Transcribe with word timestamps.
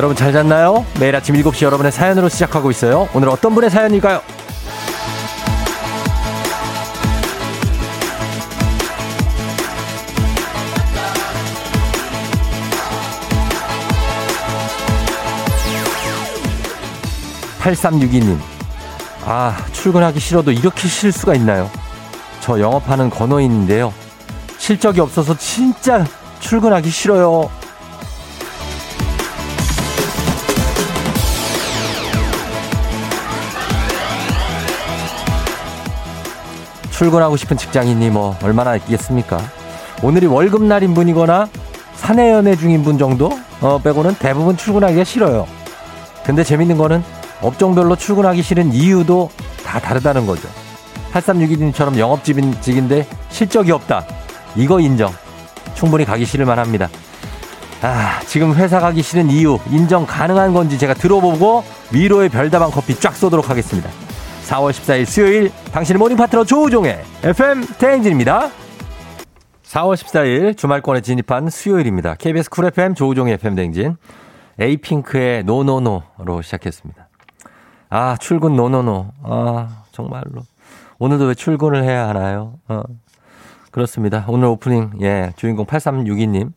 여러분 0.00 0.16
잘 0.16 0.32
잤나요? 0.32 0.86
매일 0.98 1.14
아침 1.14 1.34
7시 1.34 1.62
여러분의 1.66 1.92
사연으로 1.92 2.30
시작하고 2.30 2.70
있어요. 2.70 3.06
오늘 3.12 3.28
어떤 3.28 3.54
분의 3.54 3.68
사연일까요? 3.68 4.22
8362님. 17.58 18.38
아, 19.26 19.66
출근하기 19.72 20.18
싫어도 20.18 20.50
이렇게 20.50 20.88
쉴 20.88 21.12
수가 21.12 21.34
있나요? 21.34 21.70
저 22.40 22.58
영업하는 22.58 23.10
건호인인데요. 23.10 23.92
실적이 24.56 25.00
없어서 25.02 25.36
진짜 25.36 26.06
출근하기 26.40 26.88
싫어요. 26.88 27.50
출근하고 37.00 37.38
싶은 37.38 37.56
직장인이 37.56 38.10
뭐 38.10 38.36
얼마나 38.42 38.76
있겠습니까? 38.76 39.40
오늘이 40.02 40.26
월급날인 40.26 40.92
분이거나 40.92 41.48
사내 41.94 42.30
연애 42.30 42.54
중인 42.54 42.84
분 42.84 42.98
정도 42.98 43.30
어, 43.62 43.78
빼고는 43.78 44.16
대부분 44.18 44.54
출근하기가 44.58 45.04
싫어요. 45.04 45.46
근데 46.26 46.44
재밌는 46.44 46.76
거는 46.76 47.02
업종별로 47.40 47.96
출근하기 47.96 48.42
싫은 48.42 48.74
이유도 48.74 49.30
다 49.64 49.80
다르다는 49.80 50.26
거죠. 50.26 50.46
8362님처럼 51.14 51.96
영업직인데 51.96 53.06
실적이 53.30 53.72
없다. 53.72 54.04
이거 54.54 54.78
인정. 54.78 55.10
충분히 55.72 56.04
가기 56.04 56.26
싫을 56.26 56.44
만합니다. 56.44 56.90
아, 57.80 58.20
지금 58.26 58.54
회사 58.56 58.78
가기 58.78 59.00
싫은 59.00 59.30
이유 59.30 59.58
인정 59.70 60.04
가능한 60.04 60.52
건지 60.52 60.78
제가 60.78 60.92
들어보고 60.92 61.64
위로의 61.92 62.28
별다방 62.28 62.70
커피 62.70 62.94
쫙 63.00 63.16
쏘도록 63.16 63.48
하겠습니다. 63.48 63.88
4월 64.50 64.72
14일 64.72 65.06
수요일 65.06 65.52
당신의 65.70 66.00
morning 66.00 66.16
파트너 66.16 66.42
조우종의 66.44 67.00
FM 67.22 67.64
대행진입니다. 67.78 68.48
4월 69.62 69.94
14일 69.94 70.56
주말권에 70.56 71.02
진입한 71.02 71.48
수요일입니다. 71.48 72.16
KBS 72.16 72.50
Cool 72.50 72.64
FM 72.66 72.96
조우종의 72.96 73.34
FM 73.34 73.54
대행진 73.54 73.96
에이핑크의 74.58 75.44
NoNoNo로 75.44 76.42
시작했습니다. 76.42 77.08
아, 77.90 78.16
출근 78.18 78.56
no 78.56 78.72
no 78.72 78.88
no. 78.88 79.12
아, 79.22 79.84
정말로. 79.92 80.42
오늘도 80.98 81.26
왜 81.26 81.34
출근을 81.34 81.84
해야 81.84 82.08
하나요? 82.08 82.54
어. 82.66 82.82
그렇습니다. 83.70 84.24
오늘 84.26 84.48
오프닝, 84.48 84.94
예, 85.00 85.32
주인공 85.36 85.64
8362님. 85.64 86.50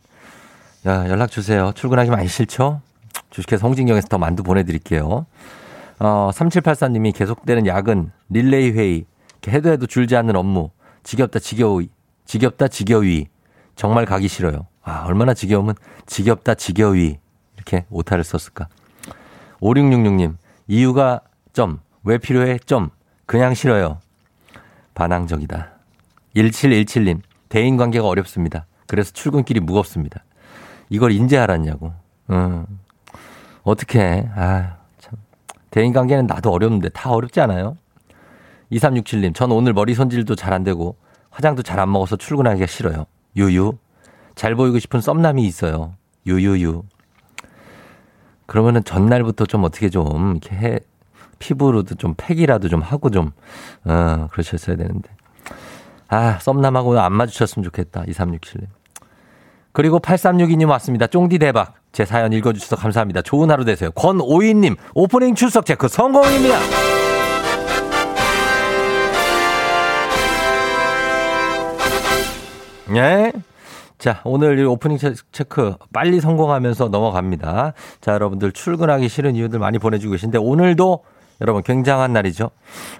야, 0.88 1.08
연락 1.10 1.30
주세요. 1.30 1.72
출근하기 1.76 2.10
많이 2.10 2.28
싫죠? 2.28 2.82
주식회사 3.30 3.68
홍진경에서 3.68 4.08
더 4.08 4.18
만두 4.18 4.42
보내드릴게요. 4.42 5.28
어, 6.04 6.32
3784님이 6.34 7.16
계속되는 7.16 7.66
야근, 7.66 8.12
릴레이 8.28 8.72
회의, 8.72 9.06
해도 9.48 9.72
해도 9.72 9.88
줄지 9.88 10.18
않는 10.18 10.36
업무, 10.36 10.70
지겹다 11.04 11.40
지겨위, 11.40 11.88
지겹다 12.26 12.68
지겨위, 12.68 13.28
정말 13.78 14.06
가기 14.06 14.28
싫어요. 14.28 14.68
아, 14.82 15.06
얼마나 15.06 15.34
지겨우면 15.34 15.76
지겹다 16.06 16.56
지겨위, 16.56 17.20
이렇게 17.56 17.86
오타를 17.90 18.26
썼을까. 18.26 18.68
5666님, 19.62 20.36
이유가 20.68 21.22
점, 21.54 21.80
왜 22.04 22.18
필요해 22.18 22.60
점, 22.66 22.90
그냥 23.26 23.54
싫어요. 23.54 24.00
반항적이다. 24.96 25.72
1717님, 26.36 27.22
대인 27.48 27.78
관계가 27.78 28.06
어렵습니다. 28.06 28.66
그래서 28.88 29.14
출근길이 29.14 29.62
무겁습니다. 29.62 30.26
이걸 30.90 31.14
인지하랐냐고. 31.14 31.94
음. 32.30 32.66
어떻게, 33.64 34.28
아 34.36 34.76
참. 34.76 34.83
대인 35.74 35.92
관계는 35.92 36.28
나도 36.28 36.52
어렵는데 36.52 36.90
다 36.90 37.10
어렵지 37.10 37.42
않아요? 37.42 37.78
2367님, 38.72 39.34
전 39.34 39.52
오늘 39.52 39.74
머리 39.74 39.96
손질도 39.96 40.36
잘 40.36 40.54
안 40.54 40.64
되고 40.64 40.98
화장도 41.32 41.64
잘 41.64 41.80
안 41.80 41.92
먹어서 41.92 42.16
출근하기가 42.16 42.68
싫어요. 42.68 43.08
유유. 43.36 43.74
잘 44.36 44.54
보이고 44.54 44.78
싶은 44.78 45.02
썸남이 45.02 45.44
있어요. 45.48 45.96
유유유. 46.28 46.84
그러면은 48.46 48.84
전날부터 48.84 49.48
좀 49.48 49.64
어떻게 49.64 49.90
좀 49.90 50.34
이렇게 50.34 50.56
해, 50.56 50.80
피부로도 51.40 51.96
좀 51.96 52.14
팩이라도 52.18 52.70
좀 52.70 52.82
하고 52.84 53.10
좀, 53.10 53.32
어, 53.84 54.28
그러셨어야 54.30 54.76
되는데. 54.76 55.10
아, 56.08 56.38
썸남하고 56.38 57.00
안 57.00 57.14
마주쳤으면 57.14 57.64
좋겠다. 57.64 58.04
2367님. 58.04 58.68
그리고 59.72 59.98
8362님 60.00 60.70
왔습니다. 60.70 61.08
쫑디 61.08 61.40
대박. 61.40 61.74
제 61.94 62.06
사연 62.06 62.34
읽어주셔서 62.34 62.76
감사합니다. 62.76 63.22
좋은 63.22 63.52
하루 63.52 63.64
되세요. 63.64 63.92
권오이님, 63.92 64.76
오프닝 64.96 65.36
출석 65.36 65.66
체크 65.66 65.88
성공입니다. 65.88 66.58
예. 72.96 73.32
자, 74.00 74.22
오늘 74.24 74.58
이 74.58 74.64
오프닝 74.64 74.98
체크 75.32 75.76
빨리 75.94 76.20
성공하면서 76.20 76.90
넘어갑니다. 76.90 77.74
자, 78.02 78.14
여러분들 78.14 78.52
출근하기 78.52 79.08
싫은 79.08 79.36
이유들 79.36 79.60
많이 79.60 79.78
보내주고 79.78 80.14
계신데 80.14 80.40
오늘도 80.40 81.04
여러분 81.42 81.62
굉장한 81.62 82.12
날이죠. 82.12 82.50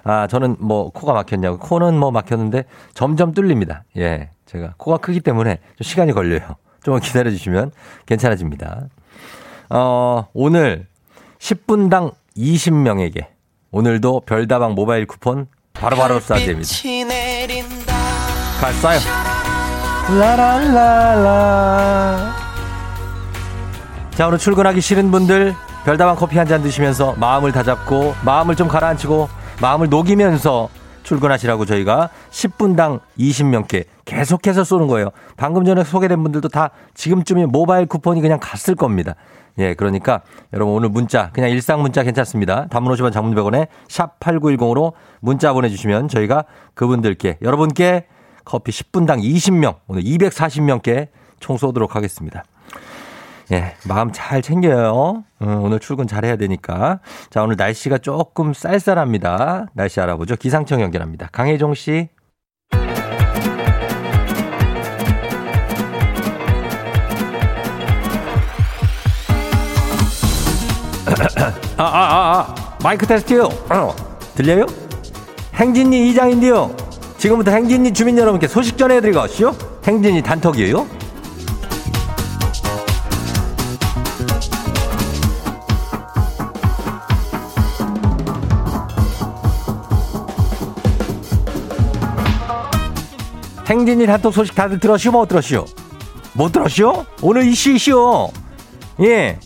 아, 0.04 0.28
저는 0.28 0.56
뭐 0.60 0.90
코가 0.90 1.12
막혔냐고. 1.12 1.58
코는 1.58 1.98
뭐 1.98 2.12
막혔는데 2.12 2.64
점점 2.94 3.32
뚫립니다. 3.32 3.82
예. 3.96 4.30
제가 4.46 4.74
코가 4.76 4.98
크기 4.98 5.18
때문에 5.18 5.58
좀 5.76 5.84
시간이 5.84 6.12
걸려요. 6.12 6.56
좀만 6.84 7.00
기다려 7.00 7.30
주시면 7.30 7.72
괜찮아집니다. 8.06 8.82
어, 9.70 10.28
오늘 10.32 10.86
10분당 11.40 12.12
20명에게 12.36 13.26
오늘도 13.72 14.20
별다방 14.20 14.74
모바일 14.74 15.06
쿠폰 15.06 15.46
바로바로 15.72 16.20
쏴드립니다. 16.20 16.84
갔어요. 18.60 18.98
라라라라. 21.04 22.34
자, 24.14 24.28
오늘 24.28 24.38
출근하기 24.38 24.80
싫은 24.80 25.10
분들 25.10 25.54
별다방 25.84 26.14
커피 26.16 26.38
한 26.38 26.46
잔 26.46 26.62
드시면서 26.62 27.14
마음을 27.18 27.50
다잡고 27.52 28.14
마음을 28.24 28.54
좀 28.54 28.68
가라앉히고 28.68 29.28
마음을 29.60 29.88
녹이면서 29.88 30.68
출근하시라고 31.04 31.64
저희가 31.64 32.10
10분당 32.30 33.00
20명께 33.18 33.84
계속해서 34.04 34.64
쏘는 34.64 34.88
거예요. 34.88 35.10
방금 35.36 35.64
전에 35.64 35.84
소개된 35.84 36.22
분들도 36.22 36.48
다 36.48 36.70
지금쯤이면 36.94 37.52
모바일 37.52 37.86
쿠폰이 37.86 38.20
그냥 38.20 38.38
갔을 38.42 38.74
겁니다. 38.74 39.14
예, 39.58 39.74
그러니까 39.74 40.22
여러분 40.52 40.74
오늘 40.74 40.88
문자 40.88 41.30
그냥 41.30 41.50
일상 41.50 41.80
문자 41.80 42.02
괜찮습니다. 42.02 42.66
단문 42.68 42.92
50원 42.94 43.12
장문 43.12 43.34
100원에 43.36 43.68
샵 43.88 44.18
8910으로 44.18 44.94
문자 45.20 45.52
보내 45.52 45.68
주시면 45.68 46.08
저희가 46.08 46.44
그분들께 46.74 47.38
여러분께 47.40 48.06
커피 48.44 48.72
10분당 48.72 49.22
20명 49.22 49.76
오늘 49.86 50.02
240명께 50.02 51.08
총 51.38 51.56
쏘도록 51.56 51.94
하겠습니다. 51.94 52.44
예, 53.52 53.74
마음 53.86 54.10
잘 54.12 54.40
챙겨요. 54.40 55.24
음, 55.42 55.62
오늘 55.62 55.78
출근 55.78 56.06
잘 56.06 56.24
해야 56.24 56.36
되니까. 56.36 57.00
자, 57.30 57.42
오늘 57.42 57.56
날씨가 57.56 57.98
조금 57.98 58.54
쌀쌀합니다. 58.54 59.66
날씨 59.74 60.00
알아보죠. 60.00 60.36
기상청 60.36 60.80
연결합니다. 60.80 61.28
강혜종 61.30 61.74
씨. 61.74 62.08
아, 71.76 71.82
아, 71.82 71.84
아, 71.84 72.38
아. 72.48 72.76
마이크 72.82 73.06
테스트요. 73.06 73.44
어. 73.44 73.94
들려요? 74.34 74.66
행진리 75.54 76.08
이장인데요. 76.10 76.74
지금부터 77.18 77.50
행진리 77.52 77.92
주민 77.92 78.18
여러분께 78.18 78.48
소식 78.48 78.76
전해드리고 78.76 79.20
가시죠. 79.20 79.56
행진리 79.86 80.22
단톡이에요. 80.22 81.03
행진이 93.66 94.06
단톡 94.06 94.32
소식 94.32 94.54
다들 94.54 94.78
들었시오? 94.78 95.12
못 95.12 95.28
들었시오? 95.28 95.64
못 96.34 96.52
들었시오? 96.52 97.04
오늘 97.22 97.44
이슈 97.46 97.70
이슈. 97.70 98.28
예. 99.00 99.38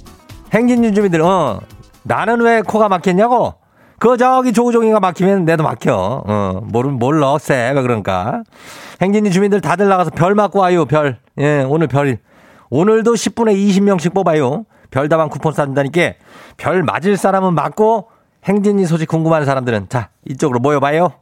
행진리 0.53 0.94
주민들, 0.94 1.23
어. 1.23 1.61
나는 2.03 2.41
왜 2.41 2.62
코가 2.62 2.88
막혔냐고? 2.88 3.55
그 3.99 4.17
저기 4.17 4.53
조우종이가 4.53 5.00
막히면 5.00 5.44
내도 5.44 5.62
막혀. 5.62 6.25
어. 6.26 6.61
모르, 6.65 6.88
몰라. 6.88 7.37
쎄. 7.38 7.73
왜 7.75 7.82
그런가? 7.82 8.43
행진리 9.00 9.31
주민들 9.31 9.61
다들 9.61 9.88
나가서 9.88 10.11
별 10.11 10.35
맞고 10.35 10.59
와요. 10.61 10.85
별. 10.85 11.19
예. 11.38 11.64
오늘 11.69 11.87
별. 11.87 12.19
오늘도 12.71 13.14
10분에 13.14 13.55
20명씩 13.56 14.14
뽑아요. 14.14 14.64
별다방 14.91 15.29
쿠폰 15.29 15.53
싼다니까 15.53 16.14
별 16.56 16.82
맞을 16.82 17.17
사람은 17.17 17.55
맞고 17.55 18.09
행진리 18.44 18.87
소식 18.87 19.09
궁금한 19.09 19.44
사람들은 19.44 19.88
자, 19.88 20.09
이쪽으로 20.26 20.61
모여봐요. 20.61 21.12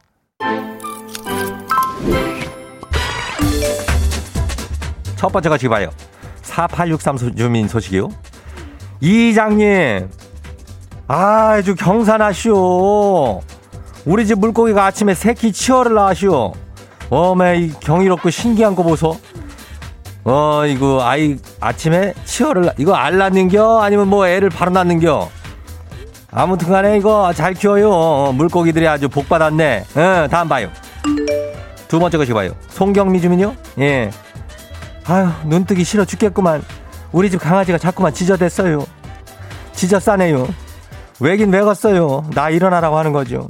첫 5.17 5.31
번째 5.31 5.49
가지고 5.49 5.73
봐요. 5.73 5.89
4863 6.43 7.35
주민 7.35 7.67
소식이요. 7.67 8.07
이장님, 9.01 10.09
아 11.07 11.61
주 11.61 11.75
경산하시오. 11.75 13.41
우리 14.05 14.25
집 14.25 14.39
물고기가 14.39 14.85
아침에 14.85 15.13
새끼 15.13 15.51
치어를 15.51 15.93
낳으시오. 15.95 16.53
어메, 17.09 17.57
이 17.59 17.71
경이롭고 17.79 18.29
신기한 18.29 18.75
거 18.75 18.83
보소. 18.83 19.17
어, 20.23 20.65
이거 20.65 21.01
아이 21.05 21.37
아침에 21.61 22.13
치어를, 22.25 22.63
낳- 22.63 22.73
이거 22.77 22.93
알 22.95 23.17
낳는겨? 23.17 23.79
아니면 23.81 24.07
뭐 24.09 24.27
애를 24.27 24.49
바로 24.49 24.71
낳는겨? 24.71 25.29
아무튼 26.31 26.69
간에 26.69 26.97
이거 26.97 27.31
잘 27.33 27.53
키워요. 27.53 27.89
어, 27.91 28.31
물고기들이 28.33 28.87
아주 28.87 29.07
복 29.07 29.29
받았네. 29.29 29.85
어, 29.95 30.27
다음 30.29 30.49
봐요. 30.49 30.69
두 31.87 31.99
번째 31.99 32.17
것이 32.17 32.33
봐요. 32.33 32.51
송경미 32.69 33.21
주민요? 33.21 33.55
예. 33.79 34.09
아유, 35.07 35.29
눈뜨기 35.45 35.83
싫어 35.83 36.03
죽겠구만. 36.05 36.63
우리 37.11 37.31
집 37.31 37.39
강아지가 37.39 37.77
자꾸만 37.77 38.13
지저댔어요. 38.13 38.85
지저 39.73 39.99
싸네요. 39.99 40.47
왜긴 41.19 41.51
왜 41.51 41.61
걷어요? 41.61 42.25
나 42.33 42.49
일어나라고 42.49 42.97
하는 42.97 43.13
거죠. 43.13 43.47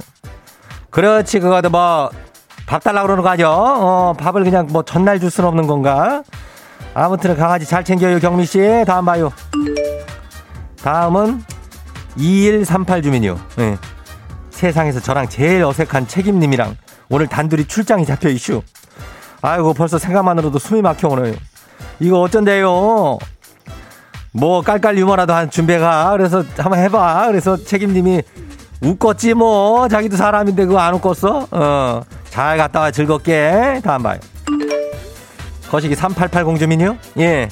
그렇지, 0.90 1.40
그거도 1.40 1.68
뭐, 1.70 2.10
밥 2.66 2.82
달라고 2.82 3.06
그러는 3.06 3.24
거 3.24 3.30
아죠? 3.30 3.48
어, 3.50 4.14
밥을 4.18 4.44
그냥 4.44 4.68
뭐 4.70 4.82
전날 4.82 5.18
줄 5.18 5.30
수는 5.30 5.48
없는 5.48 5.66
건가? 5.66 6.22
아무튼 6.94 7.36
강아지 7.36 7.66
잘 7.66 7.84
챙겨요, 7.84 8.20
경미 8.20 8.46
씨. 8.46 8.84
다음 8.86 9.04
봐요. 9.04 9.32
다음은 10.82 11.42
2138 12.16 13.02
주민이요. 13.02 13.38
예. 13.58 13.76
세상에서 14.50 15.00
저랑 15.00 15.28
제일 15.28 15.64
어색한 15.64 16.08
책임님이랑 16.08 16.76
오늘 17.08 17.26
단둘이 17.26 17.66
출장이 17.66 18.04
잡혀 18.06 18.28
이슈. 18.28 18.62
아이고 19.42 19.74
벌써 19.74 19.98
생각만으로도 19.98 20.58
숨이 20.58 20.82
막혀 20.82 21.08
오네요. 21.08 21.34
이거 22.00 22.20
어쩐대요? 22.20 23.18
뭐 24.32 24.62
깔깔 24.62 24.98
유머라도 24.98 25.32
한 25.32 25.50
준비가 25.50 26.10
그래서 26.12 26.44
한번 26.56 26.78
해봐. 26.80 27.26
그래서 27.28 27.56
책임님이 27.56 28.22
웃겠지 28.80 29.34
뭐 29.34 29.88
자기도 29.88 30.16
사람인데 30.16 30.66
그거 30.66 30.78
안 30.78 30.94
웃겠어? 30.94 31.48
어. 31.50 32.02
잘 32.30 32.56
갔다 32.56 32.80
와 32.80 32.90
즐겁게 32.90 33.80
다음 33.82 34.02
봐요. 34.02 34.20
거시기 35.70 35.94
3880 35.94 36.58
주민이요? 36.58 36.96
예. 37.18 37.48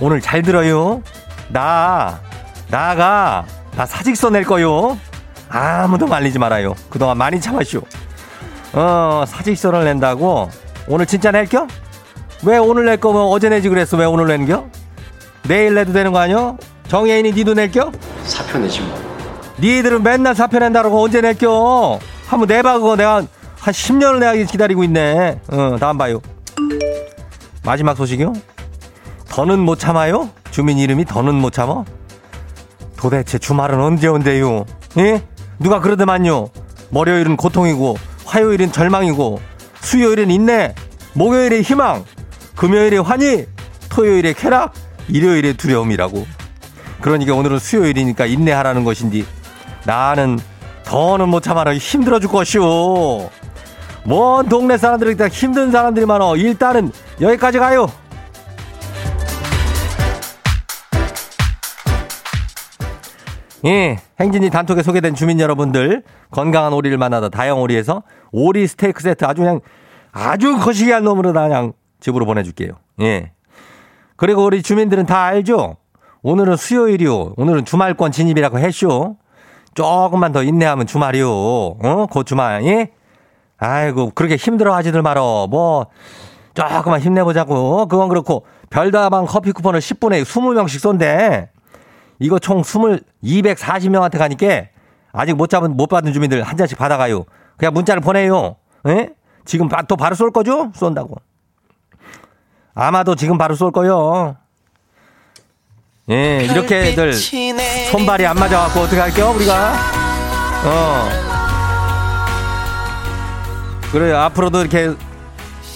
오늘 0.00 0.20
잘 0.20 0.42
들어요. 0.42 1.02
나 1.48 2.20
나가 2.70 3.44
나 3.76 3.86
사직서 3.86 4.30
낼 4.30 4.44
거요. 4.44 4.98
아무도 5.48 6.06
말리지 6.06 6.38
말아요. 6.38 6.74
그동안 6.90 7.16
많이 7.18 7.40
참았쇼. 7.40 7.80
어 8.72 9.24
사직서를 9.26 9.84
낸다고 9.84 10.50
오늘 10.88 11.06
진짜 11.06 11.30
낼겨? 11.30 11.66
왜 12.44 12.58
오늘 12.58 12.84
낼 12.86 12.98
거면 12.98 13.22
어제 13.22 13.48
내지 13.48 13.68
그랬어 13.68 13.96
왜 13.96 14.04
오늘 14.04 14.26
낸겨? 14.26 14.66
내일 15.48 15.74
내도 15.74 15.92
되는 15.92 16.12
거 16.12 16.18
아니야? 16.18 16.56
정혜인이 16.88 17.32
니도 17.32 17.54
낼겨? 17.54 17.90
사표 18.24 18.58
내지 18.58 18.80
뭐. 18.80 18.96
니들은 19.58 20.02
맨날 20.02 20.34
사표 20.34 20.58
낸다고 20.58 21.02
언제 21.02 21.20
낼겨? 21.20 21.98
한번 22.26 22.46
내봐 22.48 22.74
그거 22.78 22.96
내가 22.96 23.16
한 23.16 23.74
10년을 23.74 24.18
내가 24.20 24.32
기다리고 24.34 24.84
있네. 24.84 25.40
어 25.50 25.76
다음 25.80 25.98
봐요. 25.98 26.20
마지막 27.64 27.96
소식이요? 27.96 28.32
더는 29.28 29.58
못 29.58 29.78
참아요? 29.78 30.30
주민 30.50 30.78
이름이 30.78 31.04
더는 31.04 31.34
못 31.34 31.52
참아? 31.52 31.84
도대체 32.96 33.38
주말은 33.38 33.80
언제 33.80 34.06
온대요? 34.08 34.64
예? 34.98 35.22
누가 35.58 35.80
그러더만요. 35.80 36.48
월요일은 36.92 37.36
고통이고 37.36 37.96
화요일은 38.28 38.72
절망이고 38.72 39.40
수요일은 39.80 40.30
인내 40.30 40.74
목요일에 41.14 41.62
희망 41.62 42.04
금요일에 42.56 42.98
환희 42.98 43.46
토요일에 43.88 44.34
쾌락 44.34 44.74
일요일에 45.08 45.54
두려움이라고. 45.54 46.26
그러니까 47.00 47.34
오늘은 47.34 47.58
수요일이니까 47.58 48.26
인내하라는 48.26 48.84
것인지 48.84 49.26
나는 49.84 50.38
더는 50.84 51.30
못 51.30 51.42
참아라 51.42 51.74
힘들어 51.74 52.20
죽 52.20 52.32
것이오. 52.32 53.30
먼 54.04 54.48
동네 54.48 54.76
사람들이 54.76 55.16
다. 55.16 55.28
힘든 55.28 55.70
사람들이 55.70 56.04
많어. 56.04 56.36
일단은 56.36 56.92
여기까지 57.20 57.58
가요. 57.58 57.90
예, 63.64 63.98
행진이 64.20 64.50
단톡에 64.50 64.82
소개된 64.82 65.14
주민 65.14 65.40
여러분들 65.40 66.02
건강한 66.30 66.72
오리를 66.72 66.96
만나다 66.96 67.28
다영오리에서 67.28 68.02
오리 68.32 68.66
스테이크 68.66 69.02
세트 69.02 69.24
아주 69.24 69.42
그냥 69.42 69.60
아주 70.12 70.56
거시기한 70.58 71.04
놈으로 71.04 71.32
다 71.32 71.42
그냥 71.42 71.72
집으로 72.00 72.26
보내줄게요. 72.26 72.72
예. 73.00 73.32
그리고 74.16 74.44
우리 74.44 74.62
주민들은 74.62 75.06
다 75.06 75.24
알죠? 75.24 75.76
오늘은 76.22 76.56
수요일이요. 76.56 77.34
오늘은 77.36 77.64
주말권 77.64 78.12
진입이라고 78.12 78.58
했쇼. 78.58 79.16
조금만 79.74 80.32
더 80.32 80.42
인내하면 80.42 80.86
주말이요. 80.86 81.30
어? 81.30 82.06
곧 82.10 82.26
주말, 82.26 82.64
예? 82.64 82.90
아이고, 83.58 84.10
그렇게 84.14 84.34
힘들어 84.34 84.74
하지들 84.74 85.02
말어. 85.02 85.46
뭐, 85.48 85.86
조금만 86.54 87.00
힘내보자고. 87.00 87.86
그건 87.86 88.08
그렇고, 88.08 88.44
별다방 88.70 89.26
커피 89.26 89.52
쿠폰을 89.52 89.78
10분에 89.78 90.22
20명씩 90.22 90.80
쏜대. 90.80 91.50
이거 92.18 92.40
총 92.40 92.60
20, 92.60 93.04
240명한테 93.22 94.18
가니까 94.18 94.64
아직 95.12 95.34
못 95.34 95.48
잡은, 95.48 95.76
못 95.76 95.86
받은 95.86 96.12
주민들 96.12 96.42
한 96.42 96.56
잔씩 96.56 96.76
받아가요. 96.76 97.24
그냥 97.58 97.74
문자를 97.74 98.00
보내요. 98.00 98.56
예? 98.86 99.10
지금 99.44 99.68
바- 99.68 99.82
또 99.82 99.96
바로 99.96 100.14
쏠 100.14 100.30
거죠? 100.30 100.70
쏜다고. 100.74 101.16
아마도 102.74 103.14
지금 103.16 103.36
바로 103.36 103.54
쏠 103.56 103.72
거요. 103.72 104.36
예, 106.10 106.44
이렇게들 106.44 107.12
손발이 107.90 108.24
안 108.26 108.36
맞아갖고 108.36 108.80
어떻게 108.80 108.98
할게요, 109.00 109.32
우리가? 109.36 109.72
어. 110.64 111.08
그래요. 113.92 114.18
앞으로도 114.18 114.60
이렇게 114.60 114.94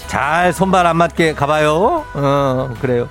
잘 0.07 0.53
손발 0.53 0.85
안 0.87 0.97
맞게 0.97 1.33
가봐요. 1.33 2.05
어, 2.13 2.73
그래요. 2.79 3.09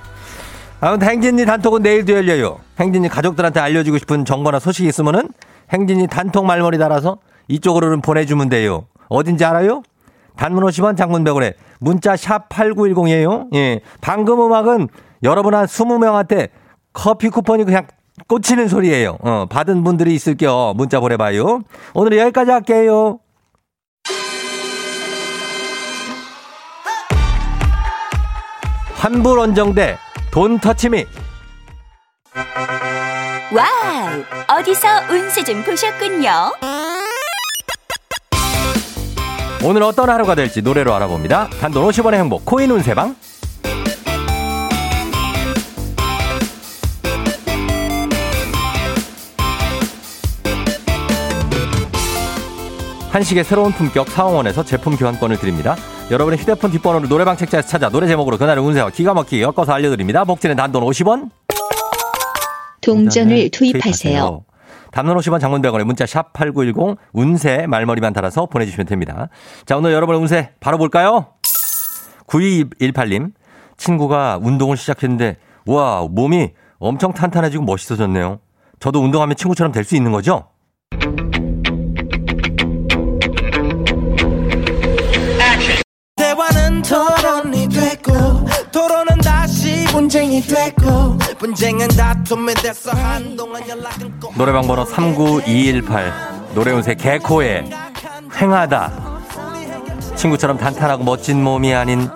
아무튼 0.81 1.07
행진이 1.09 1.45
단톡은 1.45 1.81
내일도 1.81 2.13
열려요. 2.13 2.59
행진이 2.79 3.07
가족들한테 3.09 3.59
알려주고 3.59 3.97
싶은 3.99 4.25
정보나 4.25 4.59
소식이 4.59 4.87
있으면은 4.89 5.29
행진이 5.71 6.07
단톡 6.07 6.45
말머리 6.45 6.77
달아서 6.77 7.17
이쪽으로는 7.47 8.01
보내주면 8.01 8.49
돼요. 8.49 8.87
어딘지 9.09 9.45
알아요? 9.45 9.83
단문 10.35 10.63
50원 10.63 10.97
장문 10.97 11.23
100원에 11.23 11.53
문자 11.79 12.15
샵 12.15 12.49
8910이에요. 12.49 13.53
예. 13.55 13.81
방금 14.01 14.41
음악은 14.41 14.87
여러분 15.23 15.53
한 15.53 15.65
20명한테 15.65 16.49
커피 16.93 17.29
쿠폰이 17.29 17.63
그냥 17.65 17.87
꽂히는 18.27 18.67
소리예요. 18.67 19.17
어, 19.21 19.45
받은 19.49 19.83
분들이 19.83 20.13
있을걸요. 20.13 20.73
문자 20.75 20.99
보내봐요. 20.99 21.61
오늘 21.93 22.17
여기까지 22.17 22.51
할게요. 22.51 23.19
환불 28.95 29.37
원정대 29.37 29.97
Don't 30.31 30.59
Touch 30.59 30.92
Me 30.92 31.05
와우! 33.53 34.57
어디서 34.59 34.87
운세 35.11 35.43
좀 35.43 35.61
보셨군요. 35.63 36.29
오늘 39.65 39.81
어떤 39.83 40.09
하루가 40.09 40.35
될지 40.35 40.61
노래로 40.61 40.93
알아봅니다. 40.93 41.49
단돈 41.61 41.87
50원의 41.87 42.15
행복 42.15 42.43
코인 42.45 42.69
운세방 42.69 43.15
한식의 53.09 53.43
새로운 53.45 53.71
품격 53.71 54.09
사원에서 54.09 54.65
제품 54.65 54.97
교환권을 54.97 55.37
드립니다. 55.37 55.77
여러분의 56.11 56.39
휴대폰 56.39 56.71
뒷번호를 56.71 57.07
노래방 57.07 57.37
책자에서 57.37 57.67
찾아 57.67 57.87
노래 57.87 58.07
제목으로 58.07 58.37
그날의 58.37 58.61
운세와 58.63 58.89
기가 58.89 59.13
막히게 59.13 59.43
엮어서 59.43 59.71
알려드립니다. 59.71 60.25
복지는 60.25 60.57
단돈 60.57 60.83
50원 60.83 61.29
동전을 62.81 63.49
투입하세요. 63.51 64.43
담론 64.93 65.17
50원 65.17 65.39
장문 65.39 65.61
100원에 65.61 65.83
문자 65.83 66.05
샵 66.05 66.33
8910 66.33 66.97
운세 67.13 67.65
말머리만 67.67 68.13
달아서 68.13 68.45
보내주시면 68.45 68.85
됩니다. 68.85 69.27
자, 69.65 69.75
오늘 69.75 69.91
여러분의 69.91 70.21
운세 70.21 70.51
바로 70.59 70.77
볼까요? 70.77 71.27
9218님. 72.27 73.33
친구가 73.77 74.39
운동을 74.41 74.77
시작했는데 74.77 75.37
와 75.65 76.05
몸이 76.09 76.51
엄청 76.77 77.11
탄탄해지고 77.11 77.63
멋있어졌네요. 77.63 78.39
저도 78.79 79.01
운동하면 79.01 79.35
친구처럼 79.35 79.71
될 79.71 79.83
수 79.83 79.95
있는 79.95 80.11
거죠? 80.11 80.47
다시 89.63 89.85
분쟁이 89.85 90.41
됐고 90.41 91.17
분쟁은 91.39 91.87
다툼이 91.87 92.53
됐어 92.55 92.91
한동안 92.91 93.65
연락 93.69 93.97
끊고 93.97 94.33
노래방 94.35 94.67
번호 94.67 94.83
39218 94.83 96.11
노래운세 96.53 96.95
개코의 96.95 97.69
횡하다 98.41 98.91
친구처럼 100.15 100.57
탄탄하고 100.57 101.05
멋진 101.05 101.41
몸이 101.41 101.73
아닌 101.73 102.09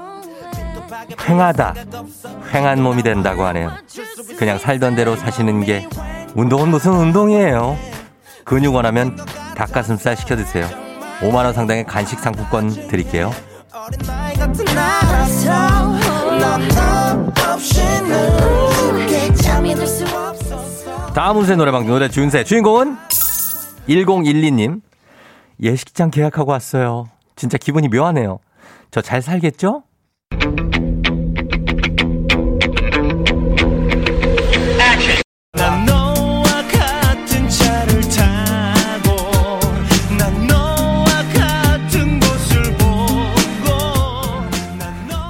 횡하다 1.26 1.74
횡한 2.54 2.84
몸이 2.84 3.02
된다고 3.02 3.46
하네요 3.46 3.72
그냥 4.38 4.58
살던 4.60 4.98
대로 4.98 5.16
사시는 5.16 5.64
게 5.64 5.88
운동은 6.36 6.68
무슨 6.68 6.92
운동이에요. 6.92 7.78
근육 8.44 8.76
원하면 8.76 9.18
닭가슴살 9.56 10.16
시켜 10.16 10.36
드세요. 10.36 10.68
5만 11.22 11.46
원 11.46 11.54
상당의 11.54 11.86
간식 11.86 12.20
상품권 12.20 12.70
드릴게요. 12.90 13.32
다음 21.14 21.38
운세 21.38 21.56
노래방 21.56 21.88
노래 21.88 22.08
준세 22.10 22.44
주인공은 22.44 22.96
1012님 23.90 24.82
예식장 25.62 26.12
계약하고 26.12 26.52
왔어요. 26.52 27.10
진짜 27.36 27.58
기분이 27.58 27.88
묘하네요. 27.88 28.40
저 28.92 29.02
잘 29.02 29.22
살겠죠? 29.22 29.84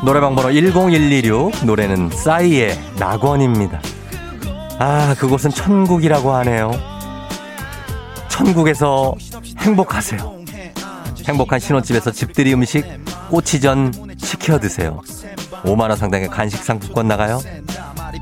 노래방 0.08 0.36
번호 0.36 0.52
10126 0.52 1.66
노래는 1.66 2.12
싸이의 2.12 2.80
낙원입니다. 2.98 3.82
아 4.80 5.14
그곳은 5.20 5.52
천국이라고 5.52 6.32
하네요. 6.36 6.72
천국에서 8.30 9.14
행복하세요. 9.58 10.46
행복한 11.26 11.60
신혼집에서 11.60 12.12
집들이 12.12 12.54
음식 12.54 12.86
꼬치전 13.30 13.92
시켜 14.18 14.58
드세요. 14.58 15.02
5만 15.64 15.90
원 15.90 15.98
상당의 15.98 16.30
간식 16.30 16.64
상품권 16.64 17.10
나가요. 17.10 17.42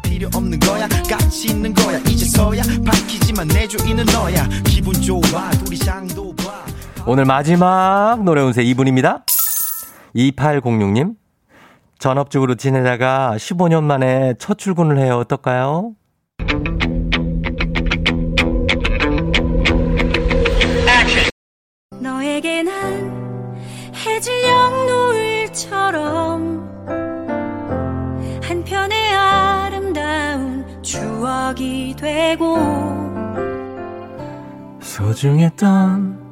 필요 0.01 0.27
없는 0.33 0.59
거야 0.61 0.87
가치 1.07 1.49
있는 1.49 1.71
거야 1.71 1.99
이제서야 1.99 2.63
밝히지만 2.83 3.47
내 3.49 3.67
주인은 3.67 4.05
너야 4.05 4.49
기분 4.65 4.91
좋아 4.95 5.51
둘이 5.51 5.77
장도 5.77 6.35
봐 6.37 6.65
오늘 7.05 7.25
마지막 7.25 8.23
노래 8.23 8.41
운세 8.41 8.63
2분입니다. 8.63 9.21
2806님. 10.15 11.24
전업주부로 11.99 12.55
지내다가 12.55 13.33
15년 13.37 13.83
만에 13.83 14.35
첫 14.37 14.57
출근을 14.57 14.97
해요. 14.97 15.17
어떨까요? 15.17 15.93
너에게 21.99 22.63
난 22.63 23.55
해질녘 23.93 24.85
노을처럼 24.87 26.65
한편의 28.43 29.13
아름다운 29.13 30.65
추억이 30.83 31.95
되고 31.97 32.57
소중했던 34.79 36.23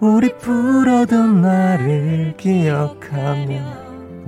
우리 0.00 0.34
풀어둔 0.38 1.42
날을 1.42 2.34
기억하며 2.36 3.79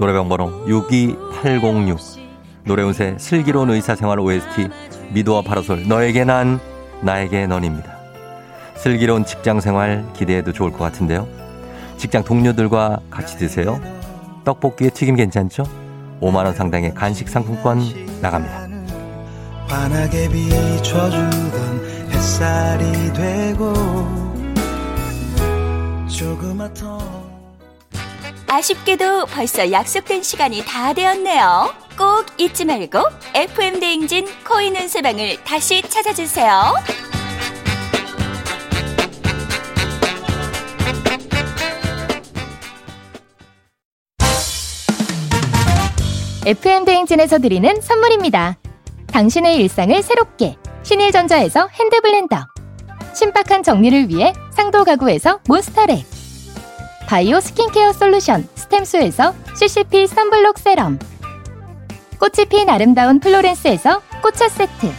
노래방 0.03 0.29
번호 0.29 0.51
62806 0.67 2.19
노래 2.65 2.83
운세 2.83 3.15
슬기로운 3.21 3.71
의사생활 3.71 4.19
OST 4.19 4.69
미도와 5.13 5.43
파라솔 5.43 5.87
너에게 5.87 6.25
난 6.25 6.59
나에게 7.03 7.47
넌입니다. 7.47 7.99
슬기로운 8.79 9.25
직장 9.25 9.61
생활 9.61 10.05
기대해도 10.15 10.53
좋을 10.53 10.73
것 10.73 10.79
같은데요. 10.81 11.29
직장 11.99 12.25
동료들과 12.25 12.99
같이 13.11 13.39
드세요. 13.39 13.81
떡볶이에 14.45 14.91
튀김 14.91 15.15
괜찮죠? 15.15 15.63
5만 16.21 16.47
원 16.47 16.53
상당의 16.53 16.95
간식 16.95 17.29
상품권 17.29 17.79
나갑니다. 18.21 18.69
환하게 19.69 20.29
비춰주던 20.31 22.11
햇살이 22.11 23.13
되고 23.13 23.73
조그맣던 26.09 27.22
아쉽게도 28.53 29.25
벌써 29.27 29.73
약속된 29.73 30.23
시간이 30.23 30.63
다 30.67 30.93
되었네요. 30.93 31.73
꼭 31.97 32.27
잊지 32.37 32.67
말고 32.67 32.99
FM 33.35 33.81
대행진 33.81 34.27
코인 34.47 34.77
운세방을 34.77 35.43
다시 35.43 35.81
찾아주세요. 35.81 36.75
FM 46.45 46.85
대행진에서 46.85 47.39
드리는 47.39 47.81
선물입니다. 47.81 48.59
당신의 49.07 49.57
일상을 49.57 50.03
새롭게 50.03 50.57
신일전자에서 50.83 51.69
핸드블렌더 51.69 52.45
신박한 53.15 53.63
정리를 53.63 54.11
위해 54.11 54.35
상도 54.51 54.85
가구에서 54.85 55.39
몬스터랩 55.45 56.12
바이오 57.13 57.41
스킨케어 57.41 57.93
솔루션 57.93 58.49
스템수에서 58.55 59.35
CCP 59.55 60.07
선블록 60.07 60.59
세럼 60.59 60.99
꽃이 62.19 62.49
핀 62.49 62.71
아름다운 62.71 63.21
플로렌스에서 63.21 64.01
꽃차 64.23 64.49
세트 64.49 64.91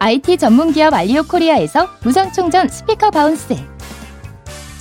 IT 0.00 0.36
전문기업 0.36 0.92
알리오 0.92 1.22
코리아에서 1.22 1.88
무선충전 2.02 2.68
스피커 2.68 3.10
바운스 3.10 3.56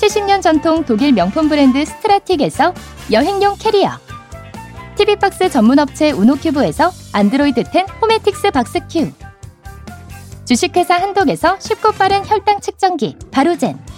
70년 0.01 0.41
전통 0.41 0.83
독일 0.83 1.13
명품 1.13 1.47
브랜드 1.47 1.85
스트라틱에서 1.85 2.73
여행용 3.13 3.55
캐리어 3.57 3.91
TV박스 4.97 5.49
전문업체 5.49 6.11
우노큐브에서 6.11 6.91
안드로이드 7.13 7.63
10 7.71 7.85
호메틱스 8.01 8.51
박스큐 8.51 9.13
주식회사 10.43 10.95
한독에서 10.95 11.57
쉽고 11.61 11.93
빠른 11.93 12.25
혈당 12.25 12.59
측정기 12.59 13.15
바로젠 13.31 13.92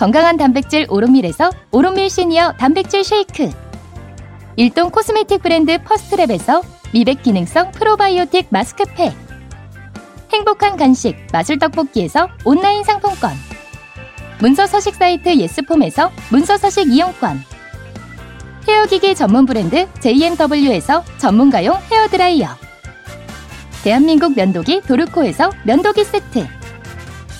건강한 0.00 0.38
단백질 0.38 0.86
오롯밀에서 0.88 1.50
오롯밀 1.72 2.08
시니어 2.08 2.54
단백질 2.58 3.04
쉐이크. 3.04 3.50
일동 4.56 4.88
코스메틱 4.90 5.42
브랜드 5.42 5.76
퍼스트랩에서 5.76 6.62
미백 6.94 7.22
기능성 7.22 7.72
프로바이오틱 7.72 8.46
마스크팩. 8.48 9.12
행복한 10.32 10.78
간식 10.78 11.18
마술 11.34 11.58
떡볶이에서 11.58 12.30
온라인 12.46 12.82
상품권. 12.82 13.32
문서 14.40 14.66
서식 14.66 14.94
사이트 14.94 15.36
예스폼에서 15.36 16.10
문서 16.30 16.56
서식 16.56 16.90
이용권. 16.90 17.44
헤어기기 18.68 19.14
전문 19.14 19.44
브랜드 19.44 19.86
JMW에서 20.00 21.04
전문가용 21.18 21.76
헤어드라이어. 21.92 22.48
대한민국 23.84 24.34
면도기 24.34 24.80
도르코에서 24.80 25.50
면도기 25.64 26.04
세트 26.04 26.59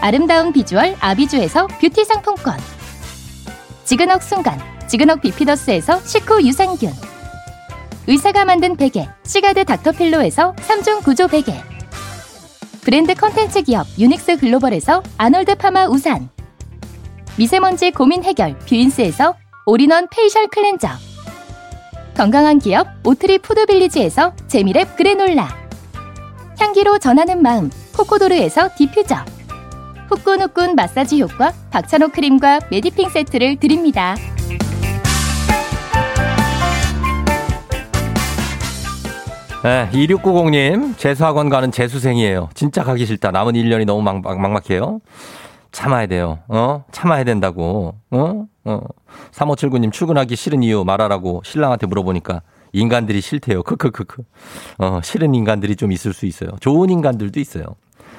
아름다운 0.00 0.52
비주얼 0.52 0.96
아비주에서 1.00 1.66
뷰티 1.66 2.04
상품권. 2.04 2.58
지근억 3.84 4.22
순간, 4.22 4.58
지근억 4.86 5.20
비피더스에서 5.20 6.00
식후 6.00 6.42
유산균. 6.42 6.92
의사가 8.06 8.44
만든 8.44 8.76
베개, 8.76 9.08
시가드 9.24 9.64
닥터필로에서 9.64 10.54
3중 10.56 11.02
구조 11.02 11.26
베개. 11.26 11.54
브랜드 12.82 13.14
컨텐츠 13.14 13.62
기업 13.62 13.86
유닉스 13.98 14.38
글로벌에서 14.38 15.02
아놀드 15.16 15.54
파마 15.54 15.86
우산. 15.86 16.28
미세먼지 17.36 17.90
고민 17.90 18.22
해결 18.22 18.58
뷰인스에서 18.60 19.34
all-in-one 19.66 20.08
facial 20.10 20.48
cleanser. 20.48 20.88
건강한 22.14 22.58
기업 22.58 22.86
오트리 23.04 23.38
푸드빌리지에서 23.38 24.34
재미랩 24.46 24.96
granola 24.96 25.48
향기로 26.60 26.98
전하는 26.98 27.42
마음 27.42 27.70
코코도르에서 27.96 28.70
디퓨저 28.76 29.16
후끈후끈 30.14 30.76
마사지 30.76 31.20
효과 31.20 31.52
박찬호 31.70 32.08
크림과 32.08 32.60
메디핑 32.70 33.08
세트를 33.08 33.56
드립니다. 33.56 34.14
네, 39.64 39.88
2690님, 39.92 40.96
재수학원 40.98 41.48
가는 41.48 41.72
재수생이에요. 41.72 42.50
진짜 42.54 42.84
가기 42.84 43.06
싫다. 43.06 43.30
남은 43.30 43.54
1년이 43.54 43.86
너무 43.86 44.02
막, 44.02 44.20
막, 44.20 44.38
막막해요. 44.38 45.00
참아야 45.72 46.06
돼요. 46.06 46.40
어? 46.48 46.84
참아야 46.92 47.24
된다고. 47.24 47.94
어? 48.10 48.44
어. 48.64 48.80
3579님, 49.32 49.90
출근하기 49.90 50.36
싫은 50.36 50.62
이유 50.62 50.84
말하라고 50.84 51.42
신랑한테 51.44 51.86
물어보니까 51.86 52.42
인간들이 52.72 53.20
싫대요. 53.20 53.62
크크크크. 53.62 54.22
어, 54.78 55.00
싫은 55.02 55.34
인간들이 55.34 55.76
좀 55.76 55.92
있을 55.92 56.12
수 56.12 56.26
있어요. 56.26 56.50
좋은 56.60 56.90
인간들도 56.90 57.40
있어요. 57.40 57.64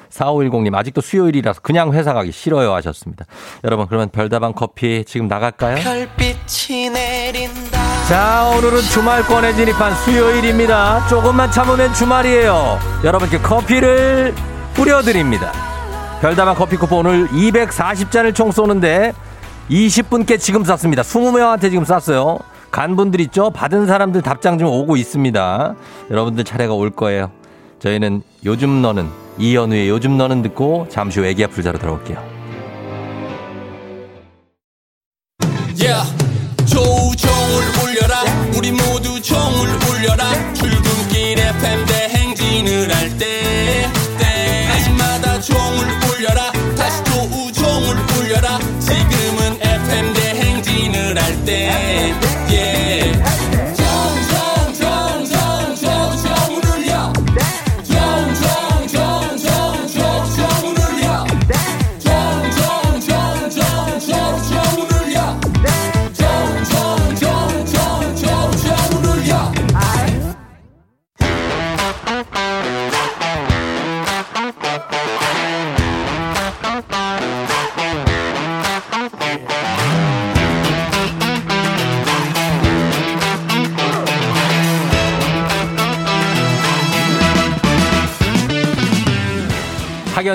4510님, 0.09 0.75
아직도 0.75 1.01
수요일이라서 1.01 1.61
그냥 1.61 1.93
회사 1.93 2.13
가기 2.13 2.31
싫어요 2.31 2.73
하셨습니다. 2.75 3.25
여러분, 3.63 3.87
그러면 3.87 4.09
별다방 4.09 4.53
커피 4.53 5.03
지금 5.05 5.27
나갈까요? 5.27 5.75
별빛이 5.77 6.89
내린다 6.89 8.05
자, 8.07 8.51
오늘은 8.55 8.81
주말권에 8.81 9.53
진입한 9.53 9.95
수요일입니다. 9.95 11.07
조금만 11.07 11.51
참으면 11.51 11.93
주말이에요. 11.93 12.79
여러분께 13.03 13.39
커피를 13.39 14.33
뿌려드립니다. 14.75 15.51
별다방 16.21 16.55
커피 16.55 16.77
쿠폰 16.77 17.05
오늘 17.05 17.27
240잔을 17.29 18.33
총 18.35 18.51
쏘는데 18.51 19.13
20분께 19.69 20.39
지금 20.39 20.63
쐈습니다. 20.63 21.01
20명한테 21.01 21.71
지금 21.71 21.83
쐈어요. 21.83 22.39
간 22.71 22.95
분들 22.95 23.19
있죠? 23.21 23.49
받은 23.51 23.87
사람들 23.87 24.21
답장 24.21 24.57
좀 24.57 24.67
오고 24.67 24.97
있습니다. 24.97 25.75
여러분들 26.11 26.43
차례가 26.43 26.73
올 26.73 26.89
거예요. 26.91 27.31
저희는 27.85 28.23
요즘 28.43 28.81
너는 28.81 29.07
이연우의 29.37 29.89
요즘 29.89 30.17
너는 30.17 30.41
듣고 30.41 30.87
잠시 30.89 31.19
후 31.19 31.25
애기 31.27 31.43
아플 31.43 31.61
자로 31.61 31.77
돌아올게요. 31.77 32.34